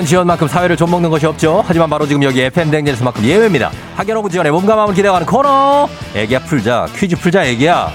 학연 0.01 0.07
지원만큼 0.07 0.47
사회를 0.47 0.77
좀 0.77 0.89
먹는 0.89 1.11
것이 1.11 1.27
없죠. 1.27 1.63
하지만 1.63 1.87
바로 1.87 2.07
지금 2.07 2.23
여기 2.23 2.41
FM 2.41 2.71
댕진에서만큼 2.71 3.23
예외입니다. 3.23 3.69
학연 3.95 4.17
오구 4.17 4.31
지원의 4.31 4.51
몸과 4.51 4.75
마음을 4.75 4.95
기대어가는 4.95 5.27
코너. 5.27 5.87
애기야 6.15 6.39
풀자 6.39 6.87
퀴즈 6.95 7.15
풀자 7.17 7.45
애기야. 7.45 7.91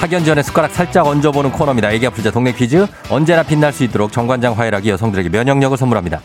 학연지원의 0.00 0.44
숟가락 0.44 0.70
살짝 0.70 1.08
얹어보는 1.08 1.50
코너입니다. 1.50 1.90
애기 1.90 2.06
아플자 2.06 2.30
동네 2.30 2.52
퀴즈 2.52 2.86
언제나 3.10 3.42
빛날 3.42 3.72
수 3.72 3.82
있도록 3.82 4.12
정관장 4.12 4.56
화이락이 4.56 4.90
여성들에게 4.90 5.28
면역력을 5.28 5.76
선물합니다. 5.76 6.20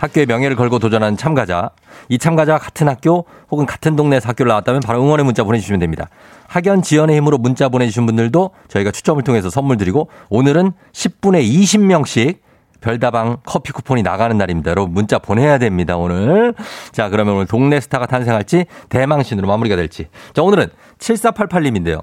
학교의 0.00 0.26
명예를 0.26 0.56
걸고 0.56 0.78
도전하는 0.78 1.16
참가자. 1.16 1.70
이 2.08 2.18
참가자와 2.18 2.58
같은 2.58 2.88
학교 2.88 3.26
혹은 3.50 3.66
같은 3.66 3.96
동네에서 3.96 4.30
학교를 4.30 4.48
나왔다면 4.48 4.80
바로 4.80 5.02
응원의 5.02 5.24
문자 5.24 5.44
보내주시면 5.44 5.78
됩니다. 5.78 6.08
학연 6.48 6.82
지원의 6.82 7.16
힘으로 7.16 7.36
문자 7.38 7.68
보내주신 7.68 8.06
분들도 8.06 8.50
저희가 8.68 8.90
추첨을 8.90 9.22
통해서 9.22 9.50
선물 9.50 9.76
드리고 9.76 10.08
오늘은 10.30 10.72
10분에 10.92 11.46
20명씩 11.46 12.38
별다방 12.80 13.38
커피 13.44 13.72
쿠폰이 13.72 14.02
나가는 14.02 14.36
날입니다. 14.36 14.70
여러분 14.70 14.94
문자 14.94 15.18
보내야 15.18 15.58
됩니다, 15.58 15.98
오늘. 15.98 16.54
자, 16.92 17.10
그러면 17.10 17.34
오늘 17.34 17.46
동네 17.46 17.78
스타가 17.78 18.06
탄생할지 18.06 18.64
대망신으로 18.88 19.46
마무리가 19.46 19.76
될지. 19.76 20.06
자, 20.32 20.42
오늘은 20.42 20.68
7488님인데요. 20.98 22.02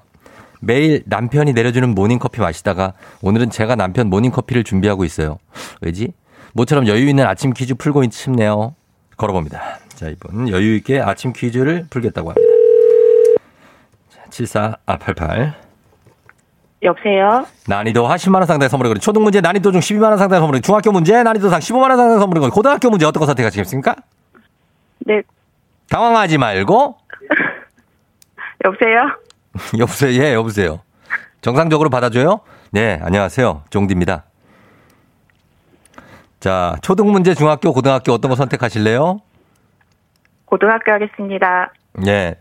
매일 0.59 1.01
남편이 1.07 1.53
내려주는 1.53 1.89
모닝커피 1.95 2.41
마시다가 2.41 2.93
오늘은 3.23 3.49
제가 3.49 3.75
남편 3.75 4.07
모닝커피를 4.09 4.63
준비하고 4.63 5.03
있어요. 5.03 5.39
왜지? 5.81 6.13
모처럼 6.57 6.87
여유 6.87 7.07
있는 7.07 7.25
아침 7.25 7.53
퀴즈 7.53 7.75
풀고 7.75 8.03
있 8.03 8.11
싶네요. 8.11 8.73
걸어봅니다. 9.15 9.77
자, 9.89 10.09
이분 10.09 10.49
여유 10.49 10.75
있게 10.77 10.99
아침 10.99 11.31
퀴즈를 11.31 11.85
풀겠다고 11.89 12.31
합니다. 12.31 12.51
자, 14.09 14.21
74, 14.31 14.77
아, 14.87 14.97
88. 14.97 15.53
여보세요? 16.81 17.45
난이도 17.67 18.07
하 18.07 18.15
10만 18.15 18.35
원 18.35 18.45
상당의 18.45 18.69
선물을 18.69 18.89
거리 18.89 18.99
초등 18.99 19.23
문제 19.23 19.39
난이도 19.39 19.71
중 19.71 19.81
12만 19.81 20.09
원 20.09 20.17
상당의 20.17 20.41
선물을 20.41 20.61
중학교 20.61 20.91
문제 20.91 21.21
난이도 21.23 21.49
상 21.49 21.59
15만 21.59 21.89
원 21.89 21.97
상당의 21.97 22.19
선물을 22.19 22.41
거리 22.41 22.51
고등학교 22.51 22.89
문제 22.89 23.05
어떤 23.05 23.19
거 23.19 23.25
선택하시겠습니까? 23.27 23.95
네, 25.05 25.21
당황하지 25.89 26.37
말고 26.37 26.97
여보세요? 28.65 28.99
여보세요. 29.77 30.23
예, 30.23 30.33
여보세요. 30.33 30.81
정상적으로 31.41 31.89
받아줘요? 31.89 32.41
네, 32.71 32.99
안녕하세요. 33.01 33.63
종디입니다. 33.69 34.25
자, 36.39 36.75
초등 36.81 37.11
문제, 37.11 37.33
중학교, 37.33 37.73
고등학교 37.73 38.13
어떤 38.13 38.29
거 38.29 38.35
선택하실래요? 38.35 39.19
고등학교 40.45 40.91
하겠습니다. 40.91 41.71
예. 42.05 42.35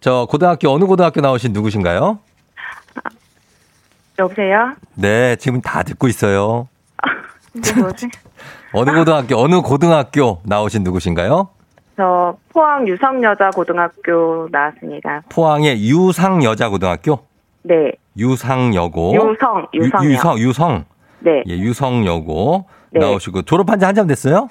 저 0.00 0.26
고등학교 0.30 0.70
어느 0.70 0.84
고등학교 0.84 1.20
나오신 1.20 1.52
누구신가요? 1.52 2.18
여보세요? 4.18 4.74
네, 4.94 5.36
지금 5.36 5.60
다 5.62 5.82
듣고 5.82 6.06
있어요. 6.08 6.68
뭐지? 7.78 8.08
어느 8.72 8.90
고등학교, 8.92 9.36
어느 9.38 9.60
고등학교 9.62 10.40
나오신 10.44 10.84
누구신가요? 10.84 11.48
저 11.96 12.36
포항 12.50 12.86
유성여자 12.86 13.50
고등학교 13.50 14.48
나왔습니다. 14.50 15.22
포항의 15.30 15.82
유상 15.88 16.42
여자 16.44 16.68
고등학교? 16.68 17.20
네, 17.62 17.92
유상여고. 18.16 19.14
유성, 19.14 19.66
유성이요. 19.74 20.08
유, 20.08 20.12
유성, 20.14 20.38
유성. 20.38 20.84
네, 21.20 21.42
예, 21.46 21.52
유성여고 21.58 22.66
네. 22.90 23.00
나오시고 23.00 23.42
졸업한 23.42 23.78
지 23.78 23.84
한참 23.84 24.06
됐어요? 24.06 24.48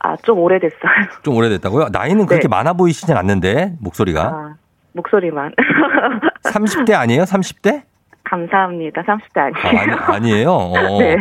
아, 0.00 0.16
좀 0.16 0.38
오래됐어요. 0.38 0.80
좀 1.22 1.36
오래됐다고요? 1.36 1.88
나이는 1.90 2.26
그렇게 2.26 2.42
네. 2.46 2.48
많아 2.48 2.74
보이시진 2.74 3.16
않는데 3.16 3.74
목소리가 3.80 4.22
아, 4.24 4.54
목소리만. 4.92 5.54
30대 6.44 6.92
아니에요? 6.92 7.22
30대? 7.22 7.82
감사합니다. 8.24 9.02
30대 9.02 9.38
아, 9.38 9.44
아니에요. 9.44 9.96
아니, 9.96 10.16
아니 10.16 10.32
에요. 10.40 10.52
어. 10.52 10.98
네. 10.98 11.16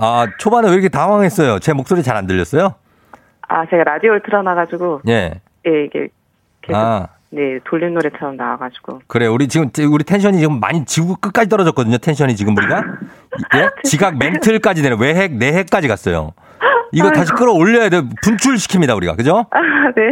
아 0.00 0.26
초반에 0.38 0.68
왜 0.68 0.74
이렇게 0.74 0.88
당황했어요? 0.88 1.58
제 1.58 1.72
목소리 1.72 2.02
잘 2.02 2.16
안 2.16 2.26
들렸어요? 2.26 2.74
아, 3.50 3.64
제가 3.66 3.82
라디오를 3.84 4.22
틀어놔가지고, 4.22 5.00
예. 5.08 5.40
네, 5.64 5.84
이게 5.86 6.08
계속, 6.60 6.76
아 6.78 7.08
네, 7.30 7.58
돌림 7.64 7.94
노래처럼 7.94 8.36
나와가지고. 8.36 9.02
그래 9.06 9.26
우리 9.26 9.48
지금 9.48 9.70
우리 9.90 10.04
텐션이 10.04 10.38
지금 10.38 10.60
많이 10.60 10.84
지구 10.84 11.16
끝까지 11.16 11.48
떨어졌거든요. 11.48 11.98
텐션이 11.98 12.36
지금 12.36 12.56
우리가 12.56 12.82
예? 13.56 13.68
지각 13.84 14.16
멘틀까지 14.18 14.82
되는 14.82 14.98
외핵 14.98 15.34
내핵까지 15.34 15.88
갔어요. 15.88 16.32
이거 16.92 17.10
다시 17.10 17.32
끌어올려야 17.32 17.90
돼. 17.90 18.00
분출시킵니다 18.24 18.96
우리가 18.96 19.14
그죠? 19.14 19.44
아, 19.50 19.58
네. 19.94 20.02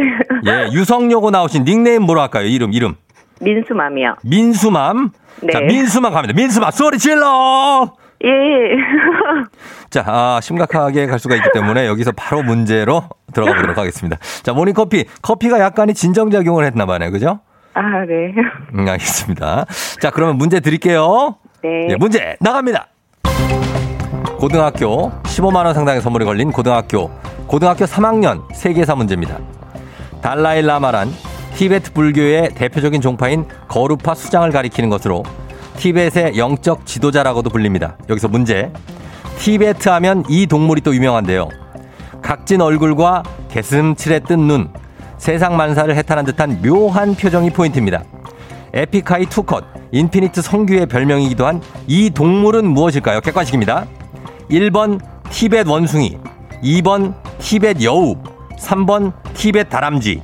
예 0.51 0.71
유성여고 0.71 1.31
나오신 1.31 1.63
닉네임 1.63 2.03
뭐로 2.03 2.21
할까요? 2.21 2.45
이름 2.45 2.71
이름 2.71 2.95
민수맘이요. 3.41 4.15
민수맘. 4.23 5.11
네. 5.41 5.53
자 5.53 5.59
민수맘 5.61 6.13
갑니다. 6.13 6.33
민수맘 6.35 6.69
소리 6.71 6.99
질러. 6.99 7.93
예. 8.23 8.29
자, 9.89 10.03
아, 10.07 10.39
심각하게 10.41 11.05
갈 11.07 11.19
수가 11.19 11.35
있기 11.35 11.49
때문에 11.53 11.85
여기서 11.87 12.11
바로 12.13 12.41
문제로 12.43 13.03
들어가 13.33 13.53
보도록 13.53 13.77
하겠습니다. 13.77 14.17
자, 14.43 14.53
모닝커피. 14.53 15.05
커피가 15.21 15.59
약간의 15.59 15.93
진정작용을 15.95 16.65
했나 16.65 16.85
봐요. 16.85 17.11
그죠? 17.11 17.39
아, 17.73 17.81
네. 18.07 18.33
음, 18.73 18.87
알겠습니다. 18.87 19.65
자, 20.01 20.09
그러면 20.09 20.37
문제 20.37 20.59
드릴게요. 20.59 21.35
네. 21.63 21.87
예, 21.91 21.95
문제 21.95 22.37
나갑니다. 22.39 22.87
고등학교 24.39 25.11
15만 25.23 25.65
원 25.65 25.73
상당의 25.73 26.01
선물이 26.01 26.25
걸린 26.25 26.51
고등학교. 26.51 27.11
고등학교 27.47 27.85
3학년 27.85 28.43
세계사 28.53 28.95
문제입니다. 28.95 29.37
달라일라마란 30.21 31.09
티베트 31.55 31.93
불교의 31.93 32.49
대표적인 32.55 33.01
종파인 33.01 33.45
거루파 33.67 34.13
수장을 34.13 34.49
가리키는 34.51 34.89
것으로 34.89 35.23
티벳의 35.77 36.37
영적 36.37 36.85
지도자라고도 36.85 37.49
불립니다. 37.49 37.95
여기서 38.09 38.27
문제. 38.27 38.71
티베트 39.39 39.87
하면 39.89 40.23
이 40.27 40.47
동물이 40.47 40.81
또 40.81 40.93
유명한데요. 40.93 41.49
각진 42.21 42.61
얼굴과 42.61 43.23
게슴츠레 43.49 44.19
뜬 44.21 44.47
눈, 44.47 44.69
세상 45.17 45.55
만사를 45.55 45.95
해탈한 45.95 46.25
듯한 46.25 46.61
묘한 46.61 47.15
표정이 47.15 47.51
포인트입니다. 47.51 48.03
에픽하이 48.73 49.27
투컷, 49.27 49.63
인피니트 49.91 50.41
성규의 50.41 50.87
별명이기도 50.87 51.45
한 51.47 51.61
이 51.87 52.09
동물은 52.09 52.67
무엇일까요? 52.67 53.21
객관식입니다. 53.21 53.85
1번 54.51 54.99
티벳 55.29 55.67
원숭이, 55.67 56.17
2번 56.63 57.13
티벳 57.39 57.81
여우, 57.83 58.15
3번 58.59 59.13
티벳 59.33 59.69
다람쥐. 59.69 60.21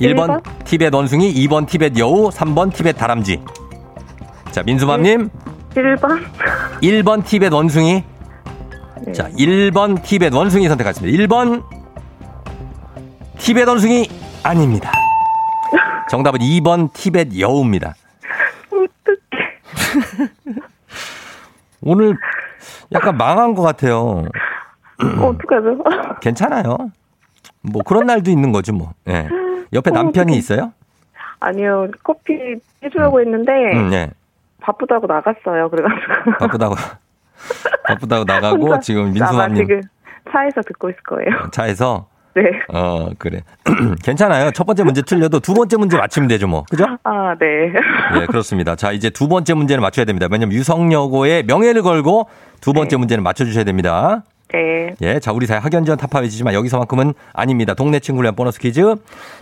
네. 0.00 0.14
1번 0.14 0.42
티벳 0.64 0.94
원숭이, 0.94 1.32
2번 1.34 1.66
티벳 1.66 1.98
여우, 1.98 2.30
3번 2.30 2.72
티벳 2.72 2.96
다람쥐. 2.96 3.40
자, 4.52 4.62
민수맘님, 4.62 5.28
1번. 5.74 6.24
1번 6.82 7.24
티벳 7.24 7.52
원숭이. 7.52 8.04
네. 9.04 9.12
자, 9.12 9.28
1번 9.30 10.02
티벳 10.02 10.32
원숭이 10.32 10.68
선택하겠습니다. 10.68 11.24
1번 11.24 11.62
티벳 13.38 13.68
원숭이 13.68 14.08
아닙니다. 14.42 14.92
정답은 16.10 16.40
2번 16.40 16.92
티벳 16.92 17.38
여우입니다. 17.38 17.94
어떡해. 18.70 20.62
오늘 21.82 22.16
약간 22.92 23.16
망한 23.16 23.54
것 23.54 23.62
같아요. 23.62 24.24
어떡하죠? 24.98 25.82
괜찮아요. 26.20 26.76
뭐 27.60 27.82
그런 27.82 28.06
날도 28.06 28.30
있는 28.30 28.52
거지 28.52 28.72
뭐. 28.72 28.92
예. 29.08 29.28
옆에 29.72 29.90
남편이 29.90 30.36
있어요? 30.36 30.72
아니요, 31.40 31.88
커피 32.02 32.56
해주려고 32.82 33.20
했는데, 33.20 33.52
음, 33.74 33.92
예. 33.92 34.10
바쁘다고 34.60 35.06
나갔어요. 35.06 35.68
그래가지고. 35.70 36.32
바쁘다고 36.38 36.74
바쁘다고 37.84 38.24
나가고 38.24 38.80
지금 38.80 39.14
지금 39.14 39.80
차에서 40.30 40.60
듣고 40.62 40.90
있을 40.90 41.00
거예요. 41.02 41.50
차에서 41.52 42.06
네. 42.34 42.42
어 42.72 43.10
그래 43.18 43.40
괜찮아요. 44.04 44.50
첫 44.52 44.64
번째 44.64 44.84
문제 44.84 45.02
틀려도 45.02 45.40
두 45.40 45.54
번째 45.54 45.76
문제 45.76 45.96
맞히면 45.96 46.28
되죠 46.28 46.46
뭐. 46.46 46.64
그죠? 46.70 46.84
아, 47.02 47.34
네. 47.38 47.72
예, 48.20 48.26
그렇습니다. 48.26 48.76
자, 48.76 48.92
이제 48.92 49.10
두 49.10 49.28
번째 49.28 49.54
문제는 49.54 49.80
맞춰야 49.82 50.04
됩니다. 50.04 50.28
왜냐면 50.30 50.54
유성여고의 50.54 51.44
명예를 51.44 51.82
걸고 51.82 52.28
두 52.60 52.72
번째 52.72 52.96
문제는 52.96 53.24
맞춰주셔야 53.24 53.64
됩니다. 53.64 54.22
네. 54.52 54.94
예, 55.02 55.20
자, 55.20 55.32
우리 55.32 55.46
사회 55.46 55.58
학연 55.58 55.84
지원 55.84 55.98
타파외지지만 55.98 56.54
여기서만큼은 56.54 57.12
아닙니다. 57.32 57.74
동네 57.74 58.00
친구를 58.00 58.28
위한 58.28 58.34
보너스 58.34 58.58
퀴즈. 58.58 58.94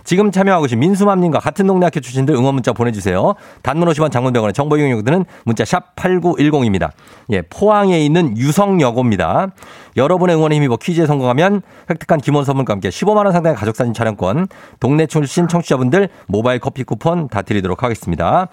지금 0.03 0.31
참여하고 0.31 0.63
계신 0.63 0.79
민수맘님과 0.79 1.39
같은 1.39 1.65
동네 1.65 1.85
학교 1.85 2.01
출신들 2.01 2.35
응원 2.35 2.55
문자 2.55 2.73
보내주세요. 2.73 3.35
단문 3.61 3.87
50원 3.87 4.11
장문병원의 4.11 4.53
정보 4.53 4.77
이용료들은 4.77 5.25
문자 5.45 5.63
샵 5.63 5.95
8910입니다. 5.95 6.91
예, 7.31 7.41
포항에 7.41 7.99
있는 8.03 8.37
유성여고입니다. 8.37 9.51
여러분의 9.95 10.35
응원에 10.35 10.55
힘입어 10.57 10.75
퀴즈에 10.77 11.05
성공하면 11.05 11.61
획득한 11.89 12.19
기본 12.19 12.43
선물과 12.43 12.73
함께 12.73 12.89
15만 12.89 13.17
원 13.25 13.31
상당의 13.31 13.55
가족사진 13.55 13.93
촬영권, 13.93 14.47
동네 14.79 15.05
출신 15.05 15.47
청취자분들 15.47 16.09
모바일 16.27 16.59
커피 16.59 16.83
쿠폰 16.83 17.29
다 17.29 17.43
드리도록 17.43 17.81
하겠습니다. 17.81 18.49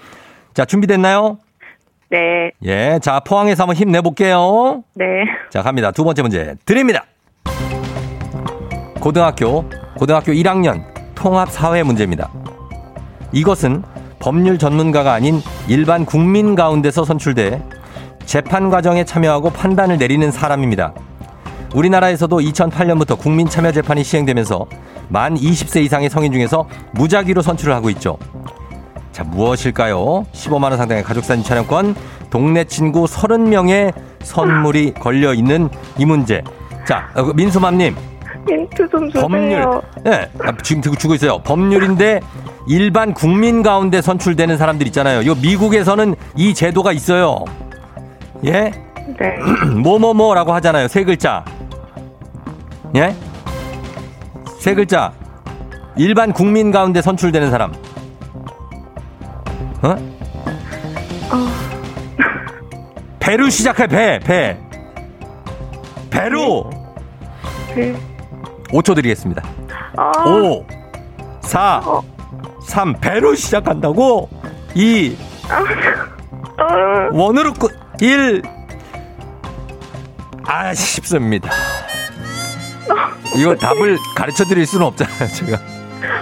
자, 0.55 0.65
준비됐나요? 0.65 1.39
네. 2.11 2.51
예, 2.65 2.99
자, 3.03 3.21
포항에서 3.21 3.65
한번 3.65 3.77
힘내볼게요. 3.77 4.83
네. 4.95 5.05
자, 5.51 5.63
갑니다. 5.63 5.91
두 5.91 6.05
번째 6.05 6.23
문제 6.23 6.55
드립니다. 6.65 7.05
고등학교, 9.01 9.69
고등학교 9.97 10.33
1학년 10.33 10.85
통합 11.15 11.51
사회 11.51 11.83
문제입니다. 11.83 12.31
이것은 13.33 13.83
법률 14.19 14.59
전문가가 14.59 15.13
아닌 15.13 15.41
일반 15.69 16.07
국민 16.07 16.55
가운데서 16.55 17.05
선출돼 17.05 17.63
재판 18.25 18.71
과정에 18.71 19.05
참여하고 19.05 19.51
판단을 19.51 19.99
내리는 19.99 20.31
사람입니다. 20.31 20.95
우리나라에서도 21.75 22.39
2008년부터 22.39 23.19
국민 23.19 23.49
참여 23.49 23.73
재판이 23.73 24.05
시행되면서 24.05 24.67
만 25.09 25.35
20세 25.35 25.83
이상의 25.83 26.09
성인 26.09 26.33
중에서 26.33 26.67
무작위로 26.93 27.43
선출을 27.43 27.75
하고 27.75 27.91
있죠. 27.91 28.17
자, 29.15 29.23
무엇일까요? 29.23 30.27
15만원 30.33 30.77
상당의 30.77 31.05
가족사진 31.05 31.45
촬영권, 31.45 31.95
동네 32.31 32.65
친구 32.65 33.05
30명의 33.05 33.95
선물이 34.25 34.95
걸려 34.95 35.33
있는 35.33 35.69
이 35.97 36.05
문제. 36.05 36.43
자, 36.85 37.09
어, 37.15 37.23
민수맘님, 37.33 37.95
힌트 38.49 38.89
좀 38.89 39.07
주세요. 39.07 39.23
법률. 39.23 39.81
예, 40.09 40.29
아, 40.41 40.53
지금 40.65 40.83
듣고 40.83 40.97
주고 40.97 41.15
있어요. 41.15 41.39
법률인데 41.39 42.19
일반 42.67 43.15
국민 43.15 43.63
가운데 43.63 44.03
선출되는 44.03 44.59
사람들 44.59 44.85
있잖아요. 44.89 45.23
이 45.23 45.33
미국에서는 45.41 46.17
이 46.35 46.53
제도가 46.53 46.91
있어요. 46.91 47.45
예? 48.45 48.73
네. 49.17 49.39
뭐뭐뭐라고 49.81 50.53
하잖아요. 50.55 50.89
세 50.89 51.05
글자. 51.05 51.45
예? 52.97 53.15
세 54.59 54.75
글자. 54.75 55.13
일반 55.95 56.33
국민 56.33 56.73
가운데 56.73 57.01
선출되는 57.01 57.53
사람. 57.53 57.73
어? 59.85 59.97
배로 63.19 63.49
시작해, 63.51 63.87
배, 63.87 64.19
배. 64.19 64.59
배로. 66.11 66.71
네. 67.75 67.95
5초 68.69 68.95
드리겠습니다. 68.95 69.43
아, 69.97 70.13
5, 70.27 70.67
4, 71.43 71.83
3, 72.63 72.95
배로 73.01 73.35
시작한다고? 73.35 74.29
2, 74.75 75.17
아, 76.59 77.09
원으로 77.13 77.53
끝, 77.53 77.71
1. 78.01 78.43
아쉽습니다. 80.47 81.51
이거 83.37 83.55
답을 83.55 83.99
가르쳐 84.15 84.45
드릴 84.45 84.67
수는 84.67 84.87
없잖아요, 84.87 85.29
제가. 85.29 85.74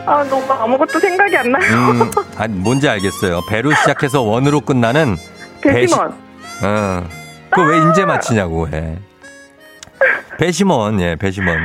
아, 0.07 0.25
너무 0.25 0.53
아무것도 0.53 0.99
생각이 0.99 1.37
안 1.37 1.51
나요. 1.51 1.91
음, 1.91 2.11
아니, 2.37 2.55
뭔지 2.55 2.89
알겠어요. 2.89 3.43
배로 3.49 3.73
시작해서 3.75 4.23
원으로 4.23 4.61
끝나는 4.61 5.17
배심원. 5.63 6.11
어. 6.63 7.05
그거 7.51 7.69
왜 7.69 7.79
인제 7.79 8.05
맞히냐고 8.05 8.69
해. 8.69 8.99
배심원, 10.39 11.01
예, 11.01 11.17
배심원. 11.17 11.57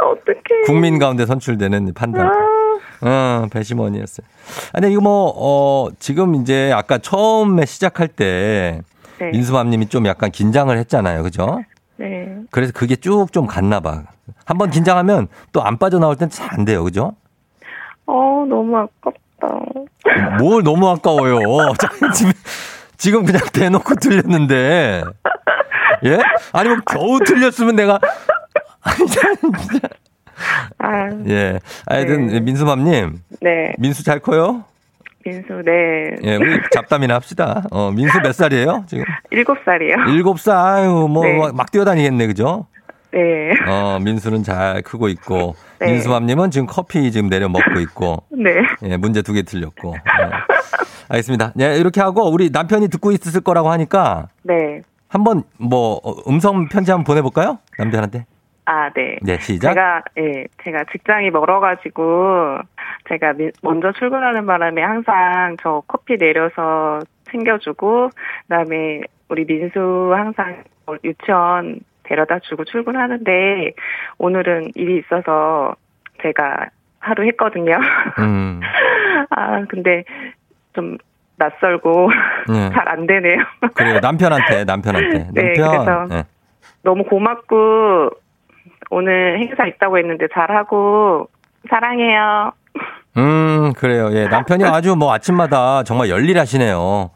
어떡해. 0.00 0.62
국민 0.66 0.98
가운데 0.98 1.26
선출되는 1.26 1.92
판단. 1.94 2.26
아, 2.26 2.32
어, 3.04 3.46
배심원이었어요. 3.50 4.26
아니, 4.72 4.92
이거 4.92 5.00
뭐, 5.00 5.32
어, 5.36 5.88
지금 5.98 6.34
이제 6.36 6.72
아까 6.74 6.98
처음에 6.98 7.66
시작할 7.66 8.08
때 8.08 8.80
네. 9.18 9.30
민수맘 9.30 9.70
님이 9.70 9.88
좀 9.88 10.06
약간 10.06 10.30
긴장을 10.30 10.76
했잖아요. 10.76 11.22
그죠? 11.22 11.62
네. 11.96 12.28
그래서 12.50 12.72
그게 12.72 12.96
쭉 12.96 13.32
좀 13.32 13.46
갔나 13.46 13.80
봐. 13.80 14.04
한번 14.44 14.70
긴장하면 14.70 15.28
또 15.52 15.62
안 15.62 15.78
빠져나올 15.78 16.16
땐 16.16 16.30
잘 16.30 16.48
안 16.52 16.64
돼요. 16.64 16.82
그죠? 16.84 17.12
어, 18.06 18.44
너무 18.48 18.76
아깝다. 18.76 20.38
뭘 20.38 20.62
너무 20.62 20.88
아까워요. 20.88 21.38
지금, 22.14 22.32
지금 22.96 23.24
그냥 23.24 23.42
대놓고 23.52 23.94
틀렸는데. 23.96 25.02
예? 26.04 26.18
아니, 26.52 26.68
뭐 26.68 26.78
겨우 26.86 27.18
틀렸으면 27.20 27.76
내가. 27.76 27.98
아니, 28.82 29.06
진짜. 29.06 29.20
아, 30.78 31.10
예. 31.28 31.60
하여튼, 31.86 32.26
네. 32.28 32.40
민수맘님. 32.40 33.18
네. 33.40 33.72
민수 33.78 34.04
잘 34.04 34.18
커요? 34.18 34.64
민수, 35.24 35.62
네. 35.64 36.16
예, 36.24 36.36
우리 36.36 36.60
잡담이나 36.72 37.14
합시다. 37.14 37.62
어, 37.70 37.92
민수 37.92 38.18
몇 38.20 38.32
살이에요? 38.34 38.84
지금? 38.88 39.04
일곱 39.30 39.58
살이요. 39.64 39.94
일곱 40.08 40.40
살, 40.40 40.56
아유, 40.56 41.06
뭐, 41.08 41.24
네. 41.24 41.38
막, 41.38 41.54
막 41.54 41.70
뛰어다니겠네, 41.70 42.26
그죠? 42.26 42.66
네. 43.12 43.50
어, 43.68 43.98
민수는 44.00 44.42
잘 44.42 44.82
크고 44.82 45.08
있고. 45.08 45.54
네. 45.80 45.86
민수맘님은 45.92 46.50
지금 46.50 46.66
커피 46.66 47.10
지금 47.12 47.28
내려 47.28 47.48
먹고 47.48 47.80
있고. 47.80 48.22
네. 48.30 48.62
예, 48.84 48.96
문제 48.96 49.22
두 49.22 49.32
개 49.34 49.42
틀렸고. 49.42 49.94
예. 49.94 50.30
알겠습니다. 51.08 51.52
예, 51.60 51.76
이렇게 51.76 52.00
하고 52.00 52.30
우리 52.30 52.50
남편이 52.50 52.88
듣고 52.88 53.12
있을 53.12 53.40
거라고 53.42 53.70
하니까 53.70 54.28
네. 54.42 54.80
한번 55.08 55.42
뭐 55.58 56.00
어, 56.02 56.14
음성 56.28 56.68
편지 56.68 56.90
한번 56.90 57.04
보내볼까요? 57.04 57.58
남편한테. 57.78 58.24
아, 58.64 58.88
네. 58.94 59.18
네, 59.22 59.38
시작. 59.40 59.70
제가, 59.74 60.02
예, 60.18 60.46
제가 60.62 60.84
직장이 60.92 61.30
멀어가지고, 61.30 62.58
제가 63.08 63.32
미- 63.32 63.50
먼저 63.60 63.90
출근하는 63.98 64.46
바람에 64.46 64.80
항상 64.80 65.56
저 65.60 65.82
커피 65.88 66.16
내려서 66.16 67.00
챙겨주고, 67.32 68.08
그 68.10 68.48
다음에 68.48 69.00
우리 69.28 69.44
민수 69.44 70.12
항상 70.16 70.62
유치원 71.02 71.80
데려다 72.12 72.38
주고 72.40 72.64
출근하는데, 72.64 73.72
오늘은 74.18 74.72
일이 74.74 74.98
있어서 74.98 75.74
제가 76.22 76.66
하루 76.98 77.24
했거든요. 77.28 77.78
음, 78.18 78.60
아, 79.30 79.64
근데 79.66 80.04
좀 80.74 80.98
낯설고 81.36 82.10
예. 82.50 82.70
잘안 82.74 83.06
되네요. 83.06 83.38
그래요. 83.74 83.98
남편한테, 84.02 84.64
남편한테. 84.64 85.28
네, 85.32 85.54
남편. 85.54 85.84
그래서 85.84 86.08
예. 86.12 86.24
너무 86.82 87.04
고맙고, 87.04 88.10
오늘 88.90 89.38
행사 89.38 89.66
있다고 89.66 89.96
했는데 89.96 90.28
잘하고, 90.34 91.28
사랑해요. 91.70 92.52
음, 93.16 93.72
그래요. 93.76 94.10
예, 94.12 94.26
남편이 94.26 94.64
아주 94.64 94.96
뭐 94.96 95.14
아침마다 95.14 95.82
정말 95.84 96.10
열일하시네요. 96.10 97.10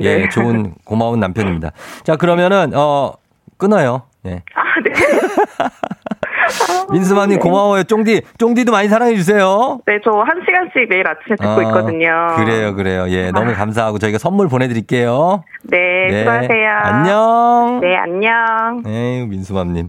예, 0.00 0.18
네. 0.18 0.28
좋은, 0.28 0.74
고마운 0.84 1.20
남편입니다. 1.20 1.70
자, 2.02 2.16
그러면은, 2.16 2.72
어, 2.74 3.12
끊어요. 3.58 4.09
예. 4.26 4.42
아, 4.54 4.62
네. 4.84 4.92
민수맘님 6.92 7.38
네. 7.38 7.42
고마워요. 7.42 7.84
쫑디, 7.84 8.22
쫑디도 8.38 8.72
많이 8.72 8.88
사랑해주세요. 8.88 9.80
네, 9.86 9.98
저 10.04 10.10
한 10.20 10.42
시간씩 10.44 10.88
매일 10.88 11.06
아침에 11.06 11.36
듣고 11.36 11.48
어, 11.48 11.62
있거든요. 11.62 12.10
그래요, 12.36 12.74
그래요. 12.74 13.06
예, 13.08 13.30
너무 13.30 13.54
감사하고 13.54 13.98
저희가 13.98 14.18
선물 14.18 14.48
보내드릴게요. 14.48 15.44
네, 15.64 16.18
수고하세요. 16.18 16.70
안녕. 16.82 17.78
네, 17.80 17.96
안녕. 17.96 18.82
에이, 18.86 19.26
민수맘님. 19.26 19.88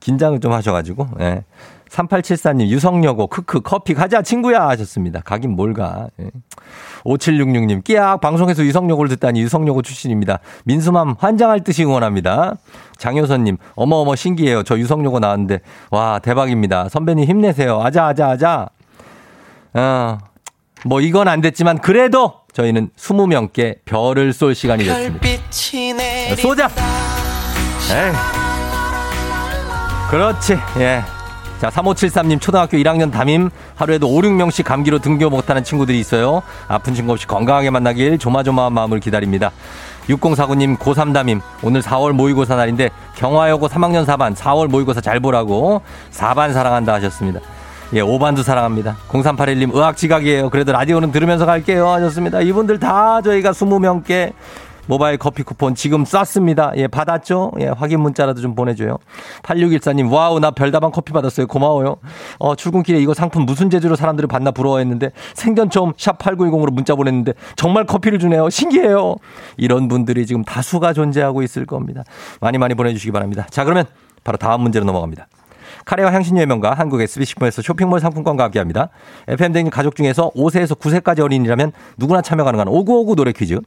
긴장을 0.00 0.38
좀 0.40 0.52
하셔가지고, 0.52 1.06
예. 1.20 1.44
3874님, 1.92 2.68
유성여고, 2.68 3.26
크크, 3.26 3.60
커피 3.60 3.92
가자, 3.94 4.22
친구야! 4.22 4.68
하셨습니다. 4.68 5.20
가긴 5.20 5.54
뭘 5.54 5.74
가. 5.74 6.08
예. 6.20 6.30
5766님, 7.04 7.84
끼악! 7.84 8.20
방송에서 8.20 8.62
유성여고를 8.64 9.10
듣다니 9.10 9.40
유성여고 9.42 9.82
출신입니다. 9.82 10.38
민수맘, 10.64 11.16
환장할 11.18 11.60
듯이 11.64 11.84
응원합니다. 11.84 12.54
장효선님, 12.96 13.58
어머어머, 13.74 14.16
신기해요. 14.16 14.62
저 14.62 14.78
유성여고 14.78 15.18
나왔는데, 15.20 15.60
와, 15.90 16.18
대박입니다. 16.20 16.88
선배님 16.88 17.28
힘내세요. 17.28 17.80
아자, 17.82 18.06
아자, 18.06 18.28
아자. 18.30 18.68
어, 19.74 20.18
뭐, 20.86 21.00
이건 21.00 21.28
안 21.28 21.40
됐지만, 21.42 21.78
그래도 21.78 22.40
저희는 22.54 22.90
20명께 22.96 23.84
별을 23.84 24.32
쏠 24.32 24.54
시간이 24.54 24.84
됐습니다. 24.84 25.26
쏘자! 26.36 26.70
에이. 27.90 28.12
그렇지, 30.10 30.58
예. 30.78 31.02
자, 31.62 31.70
3573님 31.70 32.40
초등학교 32.40 32.76
1학년 32.76 33.12
담임 33.12 33.48
하루에도 33.76 34.08
5, 34.08 34.22
6명씩 34.22 34.64
감기로 34.64 34.98
등교 34.98 35.30
못하는 35.30 35.62
친구들이 35.62 36.00
있어요. 36.00 36.42
아픈 36.66 36.92
친구 36.92 37.12
없이 37.12 37.28
건강하게 37.28 37.70
만나길 37.70 38.18
조마조마한 38.18 38.72
마음을 38.72 38.98
기다립니다. 38.98 39.52
6049님 40.08 40.76
고3 40.76 41.14
담임 41.14 41.40
오늘 41.62 41.80
4월 41.80 42.14
모의고사 42.14 42.56
날인데 42.56 42.90
경화여고 43.14 43.68
3학년 43.68 44.04
4반 44.04 44.34
4월 44.34 44.66
모의고사 44.66 45.00
잘 45.02 45.20
보라고 45.20 45.82
4반 46.10 46.52
사랑한다 46.52 46.94
하셨습니다. 46.94 47.38
예, 47.92 48.00
5반도 48.00 48.42
사랑합니다. 48.42 48.96
0381님 49.08 49.72
의학 49.72 49.96
지각이에요. 49.96 50.50
그래도 50.50 50.72
라디오는 50.72 51.12
들으면서 51.12 51.46
갈게요 51.46 51.90
하셨습니다. 51.90 52.40
이분들 52.40 52.80
다 52.80 53.22
저희가 53.22 53.52
20명께 53.52 54.32
모바일 54.86 55.16
커피 55.16 55.42
쿠폰 55.42 55.74
지금 55.74 56.04
쐈습니다. 56.04 56.72
예, 56.76 56.86
받았죠? 56.86 57.52
예, 57.60 57.66
확인 57.68 58.00
문자라도 58.00 58.40
좀 58.40 58.54
보내줘요. 58.54 58.98
8614님, 59.42 60.10
와우, 60.12 60.40
나 60.40 60.50
별다방 60.50 60.90
커피 60.90 61.12
받았어요. 61.12 61.46
고마워요. 61.46 61.96
어, 62.38 62.54
출근길에 62.54 63.00
이거 63.00 63.14
상품 63.14 63.44
무슨 63.44 63.70
재주로 63.70 63.96
사람들이 63.96 64.26
받나 64.26 64.50
부러워했는데 64.50 65.10
생전 65.34 65.70
처음 65.70 65.92
샵8910으로 65.92 66.72
문자 66.72 66.94
보냈는데 66.94 67.32
정말 67.56 67.84
커피를 67.84 68.18
주네요. 68.18 68.50
신기해요. 68.50 69.16
이런 69.56 69.88
분들이 69.88 70.26
지금 70.26 70.44
다수가 70.44 70.92
존재하고 70.92 71.42
있을 71.42 71.66
겁니다. 71.66 72.02
많이 72.40 72.58
많이 72.58 72.74
보내주시기 72.74 73.12
바랍니다. 73.12 73.46
자, 73.50 73.64
그러면 73.64 73.84
바로 74.24 74.36
다음 74.38 74.62
문제로 74.62 74.84
넘어갑니다. 74.84 75.26
카레와 75.84 76.12
향신료의 76.12 76.46
명가 76.46 76.74
한국 76.74 77.00
SB식품에서 77.00 77.62
쇼핑몰 77.62 78.00
상품권과 78.00 78.44
함께합니다. 78.44 78.88
FM댕진 79.28 79.70
가족 79.70 79.96
중에서 79.96 80.30
5세에서 80.30 80.78
9세까지 80.78 81.20
어린이라면 81.20 81.72
누구나 81.96 82.22
참여 82.22 82.44
가능한 82.44 82.68
5959 82.68 83.16
노래 83.16 83.32
퀴즈. 83.32 83.60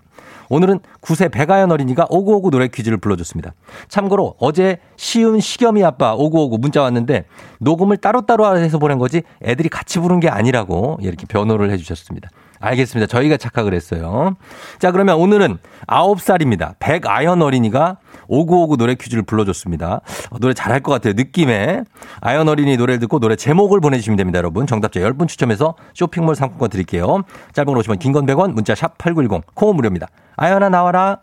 오늘은 0.50 0.80
9세 1.02 1.32
배가연 1.32 1.72
어린이가 1.72 2.08
5959 2.10 2.52
노래 2.52 2.68
퀴즈를 2.68 2.98
불러줬습니다. 2.98 3.54
참고로 3.88 4.36
어제 4.40 4.78
시은 4.96 5.40
시겸이 5.40 5.84
아빠 5.84 6.14
5959 6.16 6.58
문자 6.60 6.82
왔는데 6.82 7.26
녹음을 7.60 7.98
따로따로 7.98 8.58
해서 8.58 8.78
보낸 8.78 9.00
거지 9.00 9.24
애들이 9.44 9.70
같이 9.70 10.00
부른 10.00 10.20
게 10.20 10.30
아니라고 10.30 11.00
이렇게 11.02 11.26
변호를 11.26 11.72
해주셨습니다. 11.72 12.30
알겠습니다. 12.60 13.08
저희가 13.08 13.38
착각을 13.38 13.74
했어요. 13.74 14.36
자, 14.80 14.92
그러면 14.92 15.18
오늘은 15.18 15.58
9살입니다. 15.88 16.76
백아연 16.80 17.42
어린이가 17.42 17.98
5959 18.28 18.78
노래 18.78 18.96
퀴즈를 18.96 19.24
불러줬습니다. 19.24 20.02
어, 20.32 20.38
노래 20.40 20.54
잘할 20.54 20.82
것 20.82 20.92
같아요. 20.92 21.14
느낌에. 21.14 21.84
아연 22.22 22.48
어린이 22.50 22.78
노래를 22.78 23.00
듣고 23.00 23.20
노래 23.20 23.36
제목을 23.36 23.80
보내주시면 23.82 24.18
됩니다, 24.18 24.38
여러분. 24.38 24.66
정답자 24.68 25.00
10분 25.00 25.28
추첨해서 25.28 25.76
쇼핑몰 25.94 26.36
상품권 26.36 26.70
드릴게요. 26.70 27.24
짧은 27.54 27.68
걸 27.68 27.78
오시면 27.78 28.00
긴건 28.00 28.26
100원, 28.26 28.54
문자 28.54 28.74
샵 28.76 28.98
8910, 28.98 29.56
콩은 29.56 29.76
무료입니다. 29.76 30.08
아연아 30.38 30.70
나와라. 30.70 31.20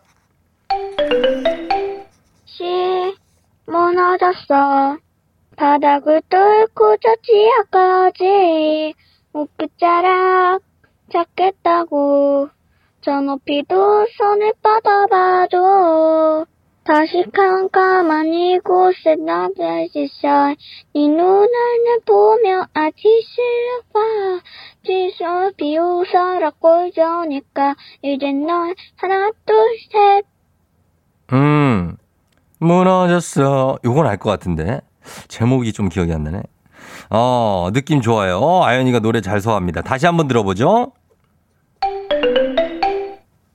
씨 2.45 2.63
무너졌어 3.65 4.97
바닥을 5.57 6.21
뚫고 6.29 6.97
저 7.01 7.15
지하까지 7.23 8.93
옷끝자락 9.33 10.61
잡겠다고 11.13 12.49
저 13.01 13.21
높이도 13.21 14.05
손을 14.17 14.53
뻗어봐도 14.63 16.45
다시 16.85 17.23
깜깜한 17.33 18.27
이곳에 18.33 19.15
나를 19.15 19.89
지셔 19.93 20.55
네 20.93 21.07
눈을 21.07 21.47
보며 22.05 22.65
아직 22.73 23.03
실봐 23.23 24.41
지서 24.85 25.51
비웃어라 25.55 26.51
꼴좋으니까 26.59 27.75
이제 28.01 28.31
널 28.33 28.75
하나 28.97 29.29
둘셋 29.45 30.25
음, 31.31 31.95
무너졌어. 32.59 33.79
요건 33.85 34.07
알 34.07 34.17
것 34.17 34.29
같은데. 34.29 34.81
제목이 35.29 35.73
좀 35.73 35.89
기억이 35.89 36.11
안 36.13 36.23
나네. 36.23 36.43
어, 37.09 37.69
느낌 37.73 38.01
좋아요. 38.01 38.61
아연이가 38.63 38.99
노래 38.99 39.21
잘 39.21 39.39
소화합니다. 39.41 39.81
다시 39.81 40.05
한번 40.05 40.27
들어보죠. 40.27 40.91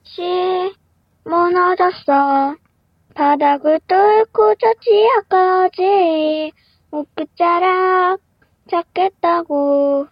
씨 0.03 0.73
무너졌어. 1.23 2.55
바닥을 3.15 3.79
뚫고 3.87 4.55
저 4.55 4.73
지하까지. 4.81 6.51
옷끝자락 6.91 8.19
잡겠다고. 8.69 10.07